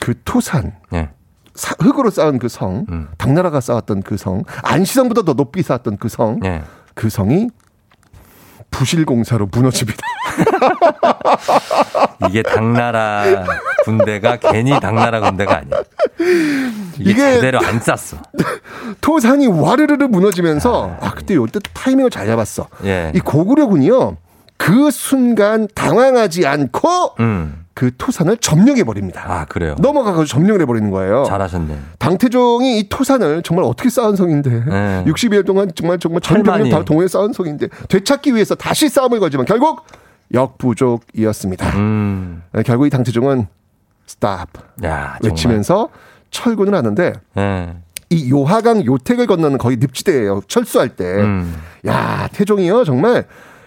그 0.01 0.15
토산 0.25 0.75
예. 0.93 1.11
사- 1.55 1.75
흙으로 1.81 2.11
쌓은 2.11 2.39
그 2.39 2.49
성, 2.49 2.87
음. 2.91 3.09
당나라가 3.19 3.61
쌓았던 3.61 4.03
그 4.03 4.17
성, 4.17 4.43
안시성보다 4.63 5.23
더 5.23 5.35
높이 5.35 5.63
쌓았던 5.63 5.97
그 5.99 6.09
성, 6.09 6.41
예. 6.45 6.63
그 6.95 7.09
성이 7.09 7.49
부실공사로 8.71 9.49
무너집니다. 9.51 9.99
이게 12.29 12.43
당나라 12.43 13.45
군대가 13.85 14.37
괜히 14.37 14.79
당나라 14.81 15.21
군대가 15.21 15.59
아니야. 15.59 15.83
이게, 16.99 17.11
이게- 17.11 17.35
제대로 17.35 17.61
안 17.61 17.81
쌌어. 17.81 18.21
토산이 19.01 19.47
와르르르 19.47 20.07
무너지면서 20.07 20.97
아 21.01 21.13
그때 21.13 21.35
요때 21.35 21.61
타이밍을 21.73 22.11
잘 22.11 22.27
잡았어. 22.27 22.69
예. 22.85 23.13
이 23.15 23.21
고구려군이요 23.21 24.17
그 24.57 24.91
순간 24.91 25.69
당황하지 25.75 26.47
않고 26.47 27.17
음. 27.21 27.63
그 27.75 27.91
토산을 27.99 28.39
점령해 28.39 28.85
버립니다. 28.85 29.23
아, 29.27 29.45
그래요. 29.45 29.77
넘어가서 29.81 30.25
점령을 30.25 30.63
해버리는 30.63 30.91
거예요. 30.91 31.25
잘하셨네. 31.29 31.77
당태종이 31.99 32.79
이 32.79 32.89
토산을 32.89 33.43
정말 33.43 33.67
어떻게 33.67 33.91
쌓은 33.91 34.17
성인데 34.17 34.51
네. 34.67 35.05
60일 35.07 35.45
동안 35.45 35.71
정말 35.75 35.99
정말 35.99 36.23
전병력 36.23 36.87
동원해 36.87 37.07
쌓은 37.09 37.35
성인데 37.35 37.69
되찾기 37.91 38.35
위해서 38.35 38.55
다시 38.55 38.89
싸움을 38.89 39.21
걸지만 39.21 39.45
결국 39.45 39.85
역부족이었습니다. 40.33 41.77
음. 41.77 42.43
네, 42.53 42.63
결국 42.63 42.87
이 42.87 42.91
당태종은 42.91 43.47
스탑 44.07 44.49
야. 44.85 45.19
외치면서 45.23 45.89
철군을 46.31 46.75
하는데 46.75 47.13
예. 47.37 47.77
이 48.11 48.31
요하강 48.31 48.85
요택을 48.85 49.27
건너는 49.27 49.59
거의 49.59 49.79
늪지대예요. 49.79 50.43
철수할 50.47 50.91
때. 50.91 51.05
음. 51.05 51.57
야, 51.87 52.29
태종이요. 52.33 52.85
정말 52.85 53.27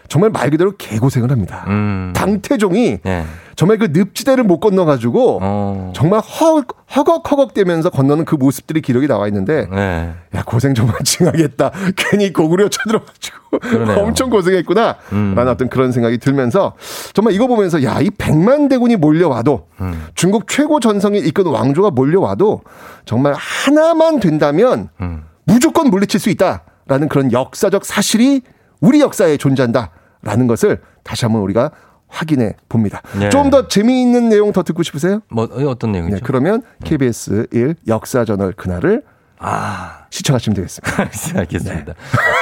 정말 0.09 0.31
말 0.31 0.49
그대로 0.49 0.73
개고생을 0.77 1.31
합니다. 1.31 1.65
음. 1.67 2.11
당태종이 2.15 2.99
예. 3.05 3.23
정말 3.55 3.77
그 3.77 3.89
늪지대를 3.91 4.43
못 4.43 4.59
건너가지고 4.59 5.39
어. 5.41 5.93
정말 5.95 6.21
허, 6.21 6.63
허걱허걱대면서 6.95 7.89
건너는 7.91 8.25
그 8.25 8.35
모습들이 8.35 8.81
기록이 8.81 9.07
나와 9.07 9.27
있는데 9.27 9.67
예. 9.71 10.13
야 10.35 10.43
고생 10.45 10.73
정말 10.73 10.95
징하겠다. 11.03 11.71
괜히 11.95 12.33
고구려 12.33 12.69
쳐들어가지고. 12.69 13.37
엄청 14.01 14.29
고생했구나. 14.29 14.95
음. 15.11 15.33
라는 15.35 15.51
어떤 15.51 15.69
그런 15.69 15.91
생각이 15.91 16.17
들면서 16.17 16.73
정말 17.13 17.33
이거 17.33 17.47
보면서 17.47 17.83
야 17.83 17.99
이 17.99 18.09
백만 18.11 18.69
대군이 18.69 18.95
몰려와도 18.95 19.67
음. 19.81 20.05
중국 20.15 20.47
최고 20.47 20.79
전성이 20.79 21.19
이끈 21.19 21.45
왕조가 21.45 21.91
몰려와도 21.91 22.61
정말 23.03 23.33
하나만 23.37 24.21
된다면 24.21 24.87
음. 25.01 25.23
무조건 25.43 25.89
물리칠 25.89 26.19
수 26.19 26.29
있다라는 26.29 27.09
그런 27.09 27.31
역사적 27.33 27.83
사실이 27.83 28.41
우리 28.79 29.01
역사에 29.01 29.35
존재한다 29.35 29.91
라는 30.21 30.47
것을 30.47 30.79
다시 31.03 31.25
한번 31.25 31.41
우리가 31.43 31.71
확인해 32.07 32.55
봅니다. 32.67 33.01
네. 33.19 33.29
좀더 33.29 33.67
재미있는 33.67 34.29
내용 34.29 34.51
더 34.51 34.63
듣고 34.63 34.81
싶으세요? 34.83 35.21
뭐 35.29 35.47
어떤 35.67 35.91
내용이죠? 35.91 36.15
네, 36.17 36.21
그러면 36.23 36.63
KBS 36.83 37.47
1 37.51 37.75
역사저널 37.87 38.53
그날을 38.53 39.03
아, 39.41 40.05
시청하시면 40.09 40.55
되겠습니다. 40.55 41.03
알겠습니다. 41.39 41.93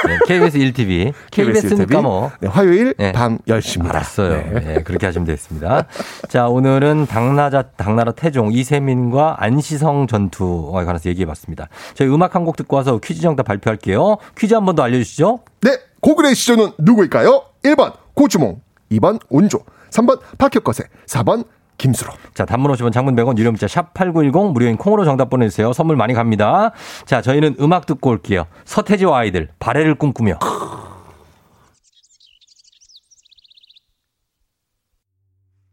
네, 0.06 0.18
KBS 0.26 0.58
1TV. 0.58 1.12
KBS니까 1.30 2.00
뭐. 2.02 2.32
네, 2.40 2.48
화요일 2.48 2.92
네. 2.98 3.12
밤 3.12 3.38
10시입니다. 3.46 3.90
알았어요. 3.90 4.30
네. 4.52 4.82
그렇게 4.82 5.06
하시면 5.06 5.24
되겠습니다. 5.26 5.84
자, 6.28 6.48
오늘은 6.48 7.06
당나라, 7.06 7.62
당나라 7.62 8.10
태종 8.10 8.52
이세민과 8.52 9.36
안시성 9.38 10.08
전투에 10.08 10.84
관해서 10.84 11.08
얘기해 11.08 11.24
봤습니다. 11.26 11.68
저희 11.94 12.08
음악 12.08 12.34
한 12.34 12.42
곡 12.44 12.56
듣고 12.56 12.74
와서 12.76 12.98
퀴즈 12.98 13.20
정답 13.20 13.44
발표할게요. 13.44 14.16
퀴즈 14.36 14.54
한 14.54 14.64
번 14.64 14.74
더 14.74 14.82
알려주시죠. 14.82 15.40
네, 15.60 15.78
고구려의 16.00 16.34
시조는 16.34 16.72
누구일까요? 16.78 17.42
1번 17.62 17.92
고주몽, 18.14 18.60
2번 18.92 19.20
온조, 19.28 19.60
3번 19.90 20.20
박혁거세, 20.38 20.84
4번 21.06 21.44
김수로. 21.78 22.12
자, 22.34 22.44
단문 22.44 22.72
50원 22.72 22.92
장문 22.92 23.14
100원 23.14 23.38
유료 23.38 23.52
문자 23.52 23.66
샵8910 23.66 24.52
무료인 24.52 24.76
콩으로 24.76 25.04
정답 25.04 25.30
보내주세요. 25.30 25.72
선물 25.72 25.96
많이 25.96 26.12
갑니다. 26.12 26.72
자, 27.06 27.22
저희는 27.22 27.56
음악 27.60 27.86
듣고 27.86 28.10
올게요. 28.10 28.46
서태지와 28.64 29.18
아이들, 29.18 29.48
발해를 29.60 29.94
꿈꾸며. 29.94 30.38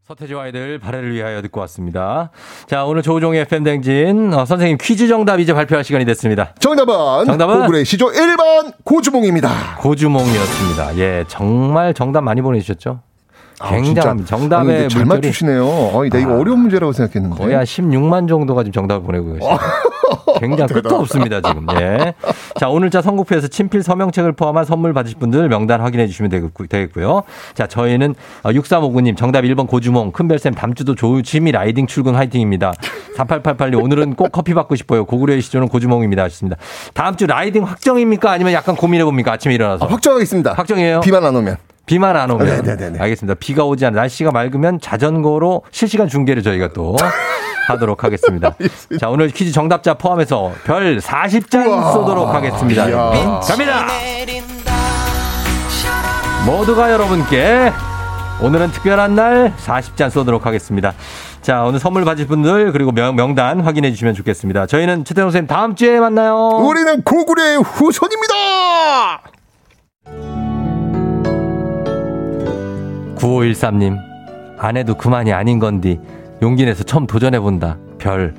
서태지와 0.06 0.44
아이들 0.44 0.78
발해를 0.78 1.12
위하여 1.12 1.42
듣고 1.42 1.58
왔습니다. 1.62 2.30
자, 2.68 2.84
오늘 2.84 3.02
조우종의 3.02 3.40
FM 3.40 3.64
댕진 3.64 4.32
어, 4.34 4.44
선생님 4.44 4.78
퀴즈 4.80 5.08
정답 5.08 5.40
이제 5.40 5.52
발표할 5.52 5.82
시간이 5.82 6.04
됐습니다. 6.04 6.54
정답은, 6.60 7.24
정답은? 7.26 7.62
고구려의 7.62 7.84
시조 7.84 8.12
1번 8.12 8.72
고주몽입니다. 8.84 9.78
고주몽이었습니다. 9.80 10.98
예, 10.98 11.24
정말 11.26 11.92
정답 11.92 12.20
많이 12.20 12.40
보내주셨죠? 12.40 13.00
아. 13.58 13.82
진짜. 13.82 14.14
정답의 14.26 14.76
아니, 14.82 14.88
잘 14.88 15.04
물결이 15.04 15.26
맞추시네요. 15.28 15.66
어, 15.66 16.08
나 16.08 16.18
이거 16.18 16.34
아. 16.34 16.38
어려운 16.38 16.60
문제라고 16.60 16.92
생각했는데. 16.92 17.42
거의 17.42 17.56
한 17.56 17.64
16만 17.64 18.28
정도가 18.28 18.62
지금 18.62 18.72
정답을 18.74 19.02
보내고 19.04 19.32
계시죠. 19.34 19.48
굉장히 20.40 20.72
끝도 20.72 20.96
없습니다, 20.96 21.40
지금. 21.40 21.66
예. 21.80 22.14
자, 22.58 22.68
오늘 22.68 22.90
자 22.90 23.02
선곡표에서 23.02 23.48
친필 23.48 23.82
서명책을 23.82 24.32
포함한 24.32 24.64
선물 24.64 24.92
받으실 24.92 25.18
분들 25.18 25.48
명단 25.48 25.80
확인해 25.80 26.06
주시면 26.06 26.30
되겠고- 26.30 26.68
되겠고요. 26.68 27.22
자, 27.54 27.66
저희는 27.66 28.14
6359님 28.44 29.16
정답 29.16 29.42
1번 29.42 29.66
고주몽 29.66 30.12
큰별쌤 30.12 30.54
담주도 30.54 30.94
조심히 30.94 31.52
라이딩 31.52 31.86
출근 31.86 32.14
화이팅입니다. 32.14 32.72
4888님 33.16 33.82
오늘은 33.82 34.14
꼭 34.14 34.30
커피 34.32 34.54
받고 34.54 34.76
싶어요. 34.76 35.04
고구려의 35.04 35.40
시조는 35.42 35.68
고주몽입니다. 35.68 36.22
하셨습니다. 36.24 36.56
다음 36.94 37.16
주 37.16 37.26
라이딩 37.26 37.64
확정입니까? 37.64 38.30
아니면 38.30 38.52
약간 38.52 38.76
고민해 38.76 39.04
봅니까? 39.04 39.32
아침에 39.32 39.54
일어나서. 39.54 39.86
확정하겠습니다. 39.86 40.52
확정이에요? 40.54 41.00
비만 41.00 41.24
안 41.24 41.34
오면. 41.36 41.56
비만 41.86 42.16
안 42.16 42.30
오면. 42.30 42.62
네네네. 42.64 42.98
알겠습니다. 42.98 43.34
비가 43.38 43.64
오지 43.64 43.86
않아 43.86 43.96
날씨가 44.00 44.32
맑으면 44.32 44.80
자전거로 44.80 45.62
실시간 45.70 46.08
중계를 46.08 46.42
저희가 46.42 46.72
또 46.72 46.96
하도록 47.68 48.02
하겠습니다. 48.02 48.54
자, 49.00 49.08
오늘 49.08 49.28
퀴즈 49.28 49.52
정답자 49.52 49.94
포함해서 49.94 50.52
별 50.64 50.98
40장 50.98 51.92
쏘도록 51.92 52.28
하겠습니다. 52.28 52.88
이야. 52.88 53.40
갑니다! 53.46 53.86
모두가 56.46 56.92
여러분께 56.92 57.72
오늘은 58.40 58.70
특별한 58.70 59.14
날 59.14 59.52
40잔 59.56 60.10
쏘도록 60.10 60.46
하겠습니다. 60.46 60.92
자, 61.40 61.62
오늘 61.62 61.78
선물 61.78 62.04
받으실 62.04 62.26
분들 62.28 62.72
그리고 62.72 62.92
명, 62.92 63.16
명단 63.16 63.60
확인해 63.60 63.90
주시면 63.90 64.14
좋겠습니다. 64.14 64.66
저희는 64.66 65.04
최태성 65.04 65.28
선생님 65.30 65.46
다음 65.46 65.74
주에 65.74 65.98
만나요. 66.00 66.36
우리는 66.36 67.02
고구려의 67.02 67.58
후손입니다! 67.62 68.34
9513님, 73.16 73.98
아내도 74.58 74.94
그만이 74.96 75.32
아닌 75.32 75.58
건디 75.58 75.98
용기 76.42 76.64
내서 76.64 76.84
처음 76.84 77.06
도전해본다. 77.06 77.78
별, 77.98 78.34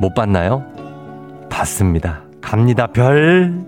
못 0.00 0.14
봤나요? 0.14 0.64
봤습니다. 1.48 2.22
갑니다. 2.40 2.86
별. 2.86 3.66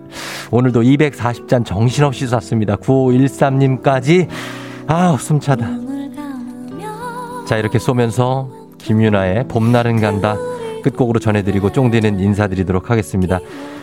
오늘도 0.51 0.83
240잔 0.83 1.65
정신없이 1.65 2.27
쐈습니다. 2.27 2.77
9513님까지. 2.77 4.29
아, 4.87 5.17
숨차다. 5.19 5.67
자, 7.47 7.57
이렇게 7.57 7.79
쏘면서 7.79 8.51
김윤아의 8.79 9.49
봄날은 9.49 10.01
간다. 10.01 10.37
끝곡으로 10.83 11.19
전해드리고 11.19 11.73
쫑디는 11.73 12.21
인사드리도록 12.21 12.91
하겠습니다. 12.91 13.41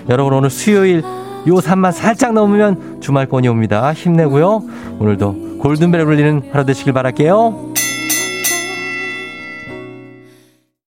여러분 0.09 0.33
오늘 0.33 0.49
수요일 0.49 1.03
요 1.47 1.61
산만 1.61 1.91
살짝 1.91 2.33
넘으면 2.33 3.01
주말권이 3.01 3.47
옵니다. 3.47 3.93
힘내고요. 3.93 4.63
오늘도 4.99 5.57
골든벨 5.59 6.01
울리는 6.01 6.49
하루 6.51 6.65
되시길 6.65 6.93
바랄게요. 6.93 7.74